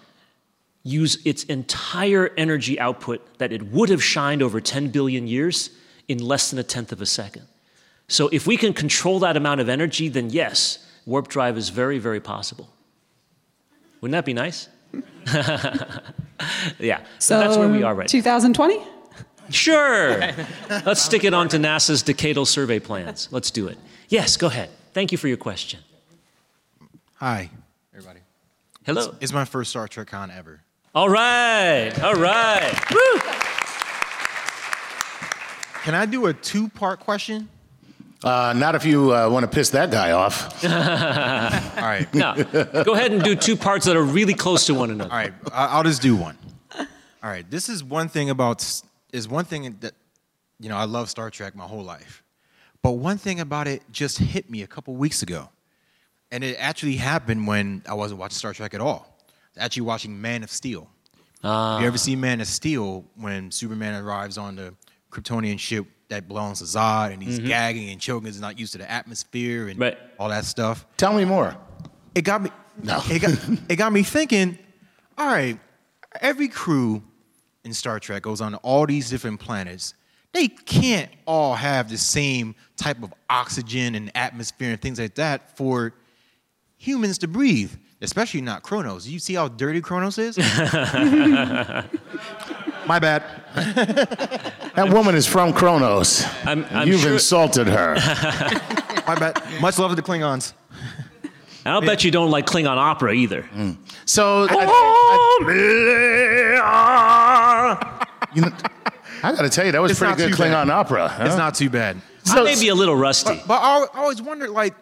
[0.83, 5.71] use its entire energy output that it would have shined over 10 billion years
[6.09, 7.47] in less than a tenth of a second.
[8.09, 11.99] So, if we can control that amount of energy, then yes, warp drive is very,
[11.99, 12.69] very possible.
[14.01, 14.69] Wouldn't that be nice?
[16.79, 18.19] yeah, so that's where we are right now.
[18.19, 18.83] 2020?
[19.51, 20.19] Sure.
[20.85, 23.29] Let's stick it onto NASA's decadal survey plans.
[23.31, 23.79] Let's do it.
[24.09, 24.71] Yes, go ahead.
[24.93, 25.81] Thank you for your question.
[27.15, 27.51] Hi,
[27.95, 28.21] everybody.
[28.85, 29.09] Hello.
[29.09, 30.61] It's, it's my first Star Trek con ever.
[30.95, 31.91] All right.
[32.03, 32.75] All right.
[32.91, 33.21] Woo.
[35.85, 37.49] Can I do a two-part question?
[38.23, 40.63] Uh, not if you uh, want to piss that guy off.
[40.65, 42.07] All right.
[42.15, 42.35] No.
[42.85, 45.11] Go ahead and do two parts that are really close to one another.
[45.11, 45.33] All right.
[45.53, 46.37] I- I'll just do one.
[46.79, 46.87] All
[47.31, 47.51] right.
[47.51, 48.83] This is one thing about
[49.13, 49.95] is one thing that
[50.61, 52.23] you know I love Star Trek my whole life,
[52.83, 55.49] but one thing about it just hit me a couple weeks ago,
[56.31, 59.12] and it actually happened when I wasn't watching Star Trek at all.
[59.59, 60.89] Actually, watching Man of Steel.
[61.45, 61.81] Ah.
[61.81, 64.75] you ever see Man of Steel when Superman arrives on the
[65.11, 67.47] Kryptonian ship that belongs to Zod and he's Mhm.
[67.49, 69.99] gagging and choking, he's not used to the atmosphere and Right.
[70.21, 70.87] all that stuff.
[70.97, 71.57] Tell me more.
[72.15, 72.51] It got me.
[72.83, 73.03] No.
[73.11, 73.33] It got,
[73.71, 74.57] it got me thinking.
[75.19, 75.59] All right,
[76.21, 77.03] every crew
[77.65, 79.95] in Star Trek goes on to all these different planets.
[80.33, 85.57] They can't all have the same type of oxygen and atmosphere and things like that
[85.57, 85.93] for
[86.79, 87.73] humans to breathe,
[88.03, 89.07] especially not Kronos.
[89.07, 90.37] You see how dirty Kronos is?
[92.87, 93.23] My bad.
[94.75, 96.25] That woman is from Kronos.
[96.47, 97.95] I'm, and You've insulted her.
[99.07, 99.43] My bad.
[99.61, 100.55] Much love to the Klingons.
[101.67, 103.43] I'll bet you don't like Klingon opera either.
[103.55, 103.77] Mm.
[104.07, 104.45] So,
[108.35, 108.51] you know,
[109.23, 110.71] I got to tell you, that was It's pretty not good too Klingon bad.
[110.71, 111.09] opera.
[111.09, 111.25] huh?
[111.27, 112.01] It's not too bad.
[112.27, 113.35] I may be a little rusty.
[113.35, 114.75] But, but I I always wondered, like,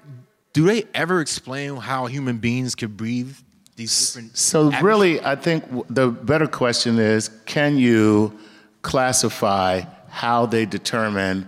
[0.52, 3.36] do they ever explain how human beings could breathe
[3.76, 4.36] these different?
[4.36, 8.38] So really, I think the better question is, can you
[8.82, 11.46] classify how they determine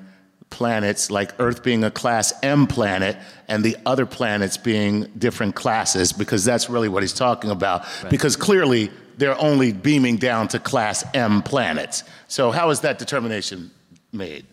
[0.50, 3.16] planets, like Earth being a class M planet
[3.48, 6.12] and the other planets being different classes?
[6.12, 7.84] Because that's really what he's talking about.
[8.08, 12.04] Because clearly, they're only beaming down to class M planets.
[12.28, 13.70] So how is that determination
[14.12, 14.46] made?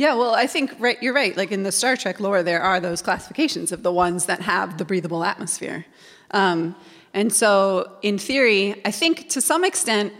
[0.00, 1.36] Yeah, well, I think right, you're right.
[1.36, 4.78] Like in the Star Trek lore, there are those classifications of the ones that have
[4.78, 5.84] the breathable atmosphere.
[6.30, 6.74] Um,
[7.12, 10.14] and so, in theory, I think to some extent,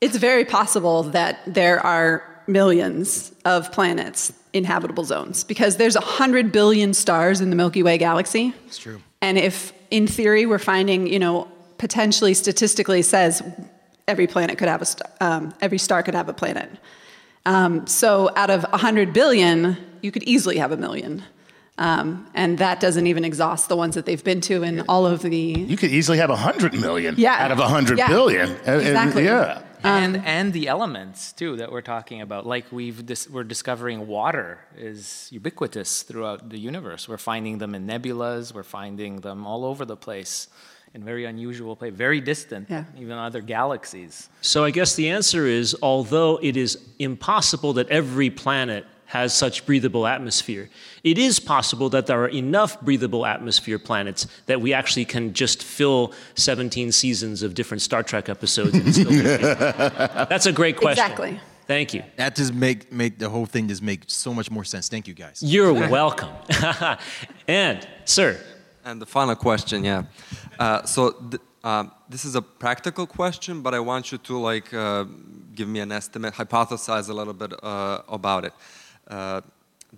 [0.00, 6.50] it's very possible that there are millions of planets in habitable zones because there's 100
[6.50, 8.52] billion stars in the Milky Way galaxy.
[8.66, 9.00] It's true.
[9.22, 11.46] And if, in theory, we're finding, you know,
[11.78, 13.40] potentially statistically says
[14.08, 16.68] every planet could have a star, um, every star could have a planet.
[17.46, 21.22] Um, so out of 100 billion, you could easily have a million.
[21.78, 25.20] Um, and that doesn't even exhaust the ones that they've been to in all of
[25.22, 25.36] the.
[25.36, 27.34] You could easily have 100 million Yeah.
[27.44, 28.08] out of 100 Yeah.
[28.08, 28.48] billion.
[28.50, 29.24] And- and- Exactly.
[29.24, 29.60] yeah.
[29.84, 34.58] and and the elements too that we're talking about like we've dis- we're discovering water
[34.76, 39.84] is ubiquitous throughout the universe we're finding them in nebulas we're finding them all over
[39.84, 40.48] the place
[40.96, 42.84] in very unusual place very distant Yeah.
[42.98, 48.30] even other galaxies So I guess the answer is although it is impossible that every
[48.30, 50.68] planet has such breathable atmosphere,
[51.04, 55.62] it is possible that there are enough breathable atmosphere planets that we actually can just
[55.62, 58.74] fill 17 seasons of different Star Trek episodes.
[58.74, 59.10] And still
[60.32, 61.04] That's a great question.
[61.04, 61.40] Exactly.
[61.68, 62.02] Thank you.
[62.16, 64.88] That just make make the whole thing just make so much more sense.
[64.88, 65.40] Thank you guys.
[65.40, 66.30] You're welcome.
[67.48, 68.40] and, sir.
[68.86, 70.04] And the final question, yeah.
[70.60, 74.72] Uh, so th- um, this is a practical question, but I want you to like
[74.72, 75.06] uh,
[75.56, 78.52] give me an estimate, hypothesize a little bit uh, about it.
[79.08, 79.40] Uh,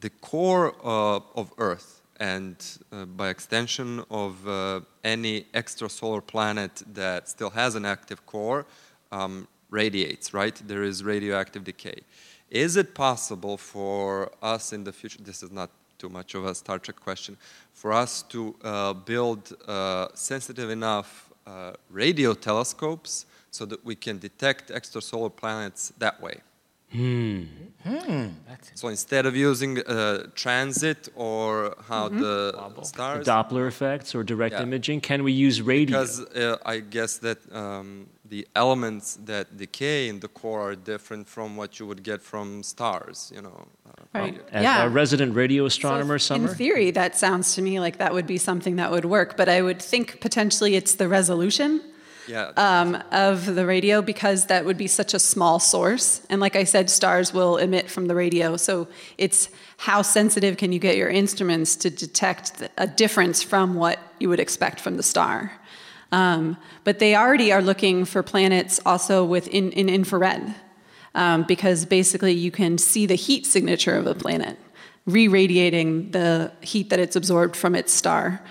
[0.00, 2.56] the core uh, of Earth, and
[2.90, 8.64] uh, by extension of uh, any extrasolar planet that still has an active core,
[9.12, 10.56] um, radiates, right?
[10.66, 12.00] There is radioactive decay.
[12.48, 15.20] Is it possible for us in the future?
[15.22, 17.36] This is not too much of a Star Trek question.
[17.72, 24.18] For us to uh, build uh, sensitive enough uh, radio telescopes so that we can
[24.18, 26.40] detect extrasolar planets that way.
[26.92, 27.42] Hmm.
[28.74, 32.18] So instead of using uh, transit or how Mhm.
[32.18, 34.62] the The stars, Doppler effects or direct Yeah.
[34.62, 35.86] imaging, can we use radio?
[35.98, 41.26] because uh, I guess that um, the elements that decay in the core are different
[41.28, 43.32] from what you would get from stars.
[43.34, 43.66] You know.
[43.86, 44.40] Uh, Right.
[44.52, 44.84] As Yeah.
[44.86, 46.48] a resident radio astronomer, In Summer?
[46.48, 49.48] In theory, that sounds to me like that would be something that would work, but
[49.48, 51.80] I would think potentially it's the resolution
[52.26, 52.52] Yeah.
[52.56, 56.22] um, of the radio because that would be such a small source.
[56.30, 58.88] And like I said, stars will emit from the radio, so
[59.18, 59.48] it's
[59.78, 64.40] how sensitive can you get your instruments to detect a difference from what you would
[64.40, 65.52] expect from the star.
[66.12, 70.54] Um, but they already are looking for planets also with in, in infrared
[71.14, 74.58] um, because basically you can see the heat signature of a planet,
[75.06, 78.42] re-radiating the heat that it's absorbed from its star.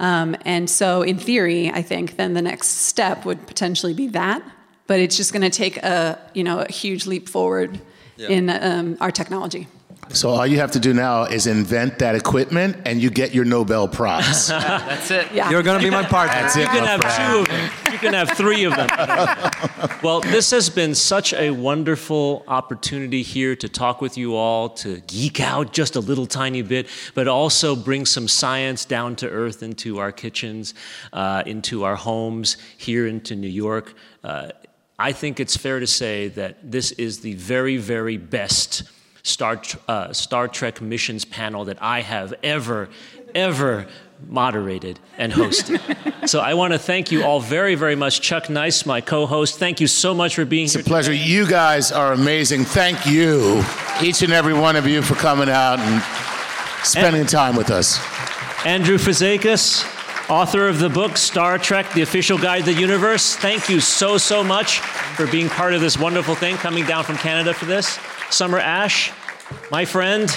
[0.00, 4.42] Um, and so, in theory, I think then the next step would potentially be that,
[4.86, 7.80] but it's just going to take a you know a huge leap forward
[8.16, 8.28] Yeah.
[8.28, 9.66] in um, our technology.
[10.10, 13.44] So all you have to do now is invent that equipment, and you get your
[13.44, 14.48] Nobel Prize.
[14.48, 15.50] that's it Yeah.
[15.50, 16.34] You're gonna be my partner.
[16.40, 17.32] That's You it, can my have friend.
[17.32, 17.70] two of them.
[17.92, 18.88] You can have three of them.
[20.02, 25.00] well, this has been such a wonderful opportunity here to talk with you all, to
[25.00, 29.62] geek out just a little tiny bit, but also bring some science down to earth
[29.62, 30.74] into our kitchens,
[31.12, 33.94] uh, into our homes, here into New York.
[34.24, 34.48] Uh,
[34.98, 38.82] I think it's fair to say that this is the very, very best
[39.28, 42.88] Star, uh, Star Trek missions panel that I have ever,
[43.34, 43.86] ever
[44.26, 45.80] moderated and hosted.
[46.28, 48.20] so I want to thank you all very, very much.
[48.20, 50.80] Chuck Nice, my co host, thank you so much for being It's here.
[50.80, 51.12] It's a pleasure.
[51.12, 52.64] You guys are amazing.
[52.64, 53.62] Thank you,
[54.02, 56.02] each and every one of you, for coming out and
[56.84, 57.98] spending time with us.
[58.64, 59.84] Andrew Fazekas,
[60.28, 63.36] author of the book Star Trek, The Official Guide to the Universe.
[63.36, 67.16] Thank you so, so much for being part of this wonderful thing, coming down from
[67.16, 67.98] Canada for this.
[68.30, 69.10] Summer Ash,
[69.70, 70.30] my friend,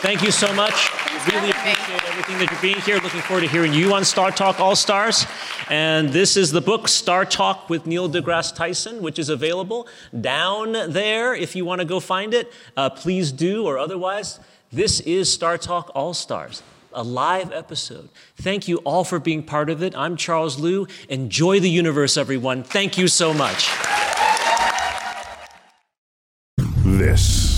[0.00, 0.90] thank you so much.
[1.32, 2.98] Really appreciate everything that you're being here.
[3.00, 5.26] Looking forward to hearing you on StarTalk All Stars.
[5.68, 9.86] And this is the book StarTalk with Neil deGrasse Tyson, which is available
[10.18, 12.50] down there if you want to go find it.
[12.76, 14.40] Uh, please do, or otherwise,
[14.72, 16.62] this is StarTalk All Stars
[16.94, 18.08] a live episode.
[18.36, 19.94] Thank you all for being part of it.
[19.96, 20.86] I'm Charles Liu.
[21.08, 22.62] Enjoy the universe, everyone.
[22.62, 23.70] Thank you so much.
[26.84, 27.57] This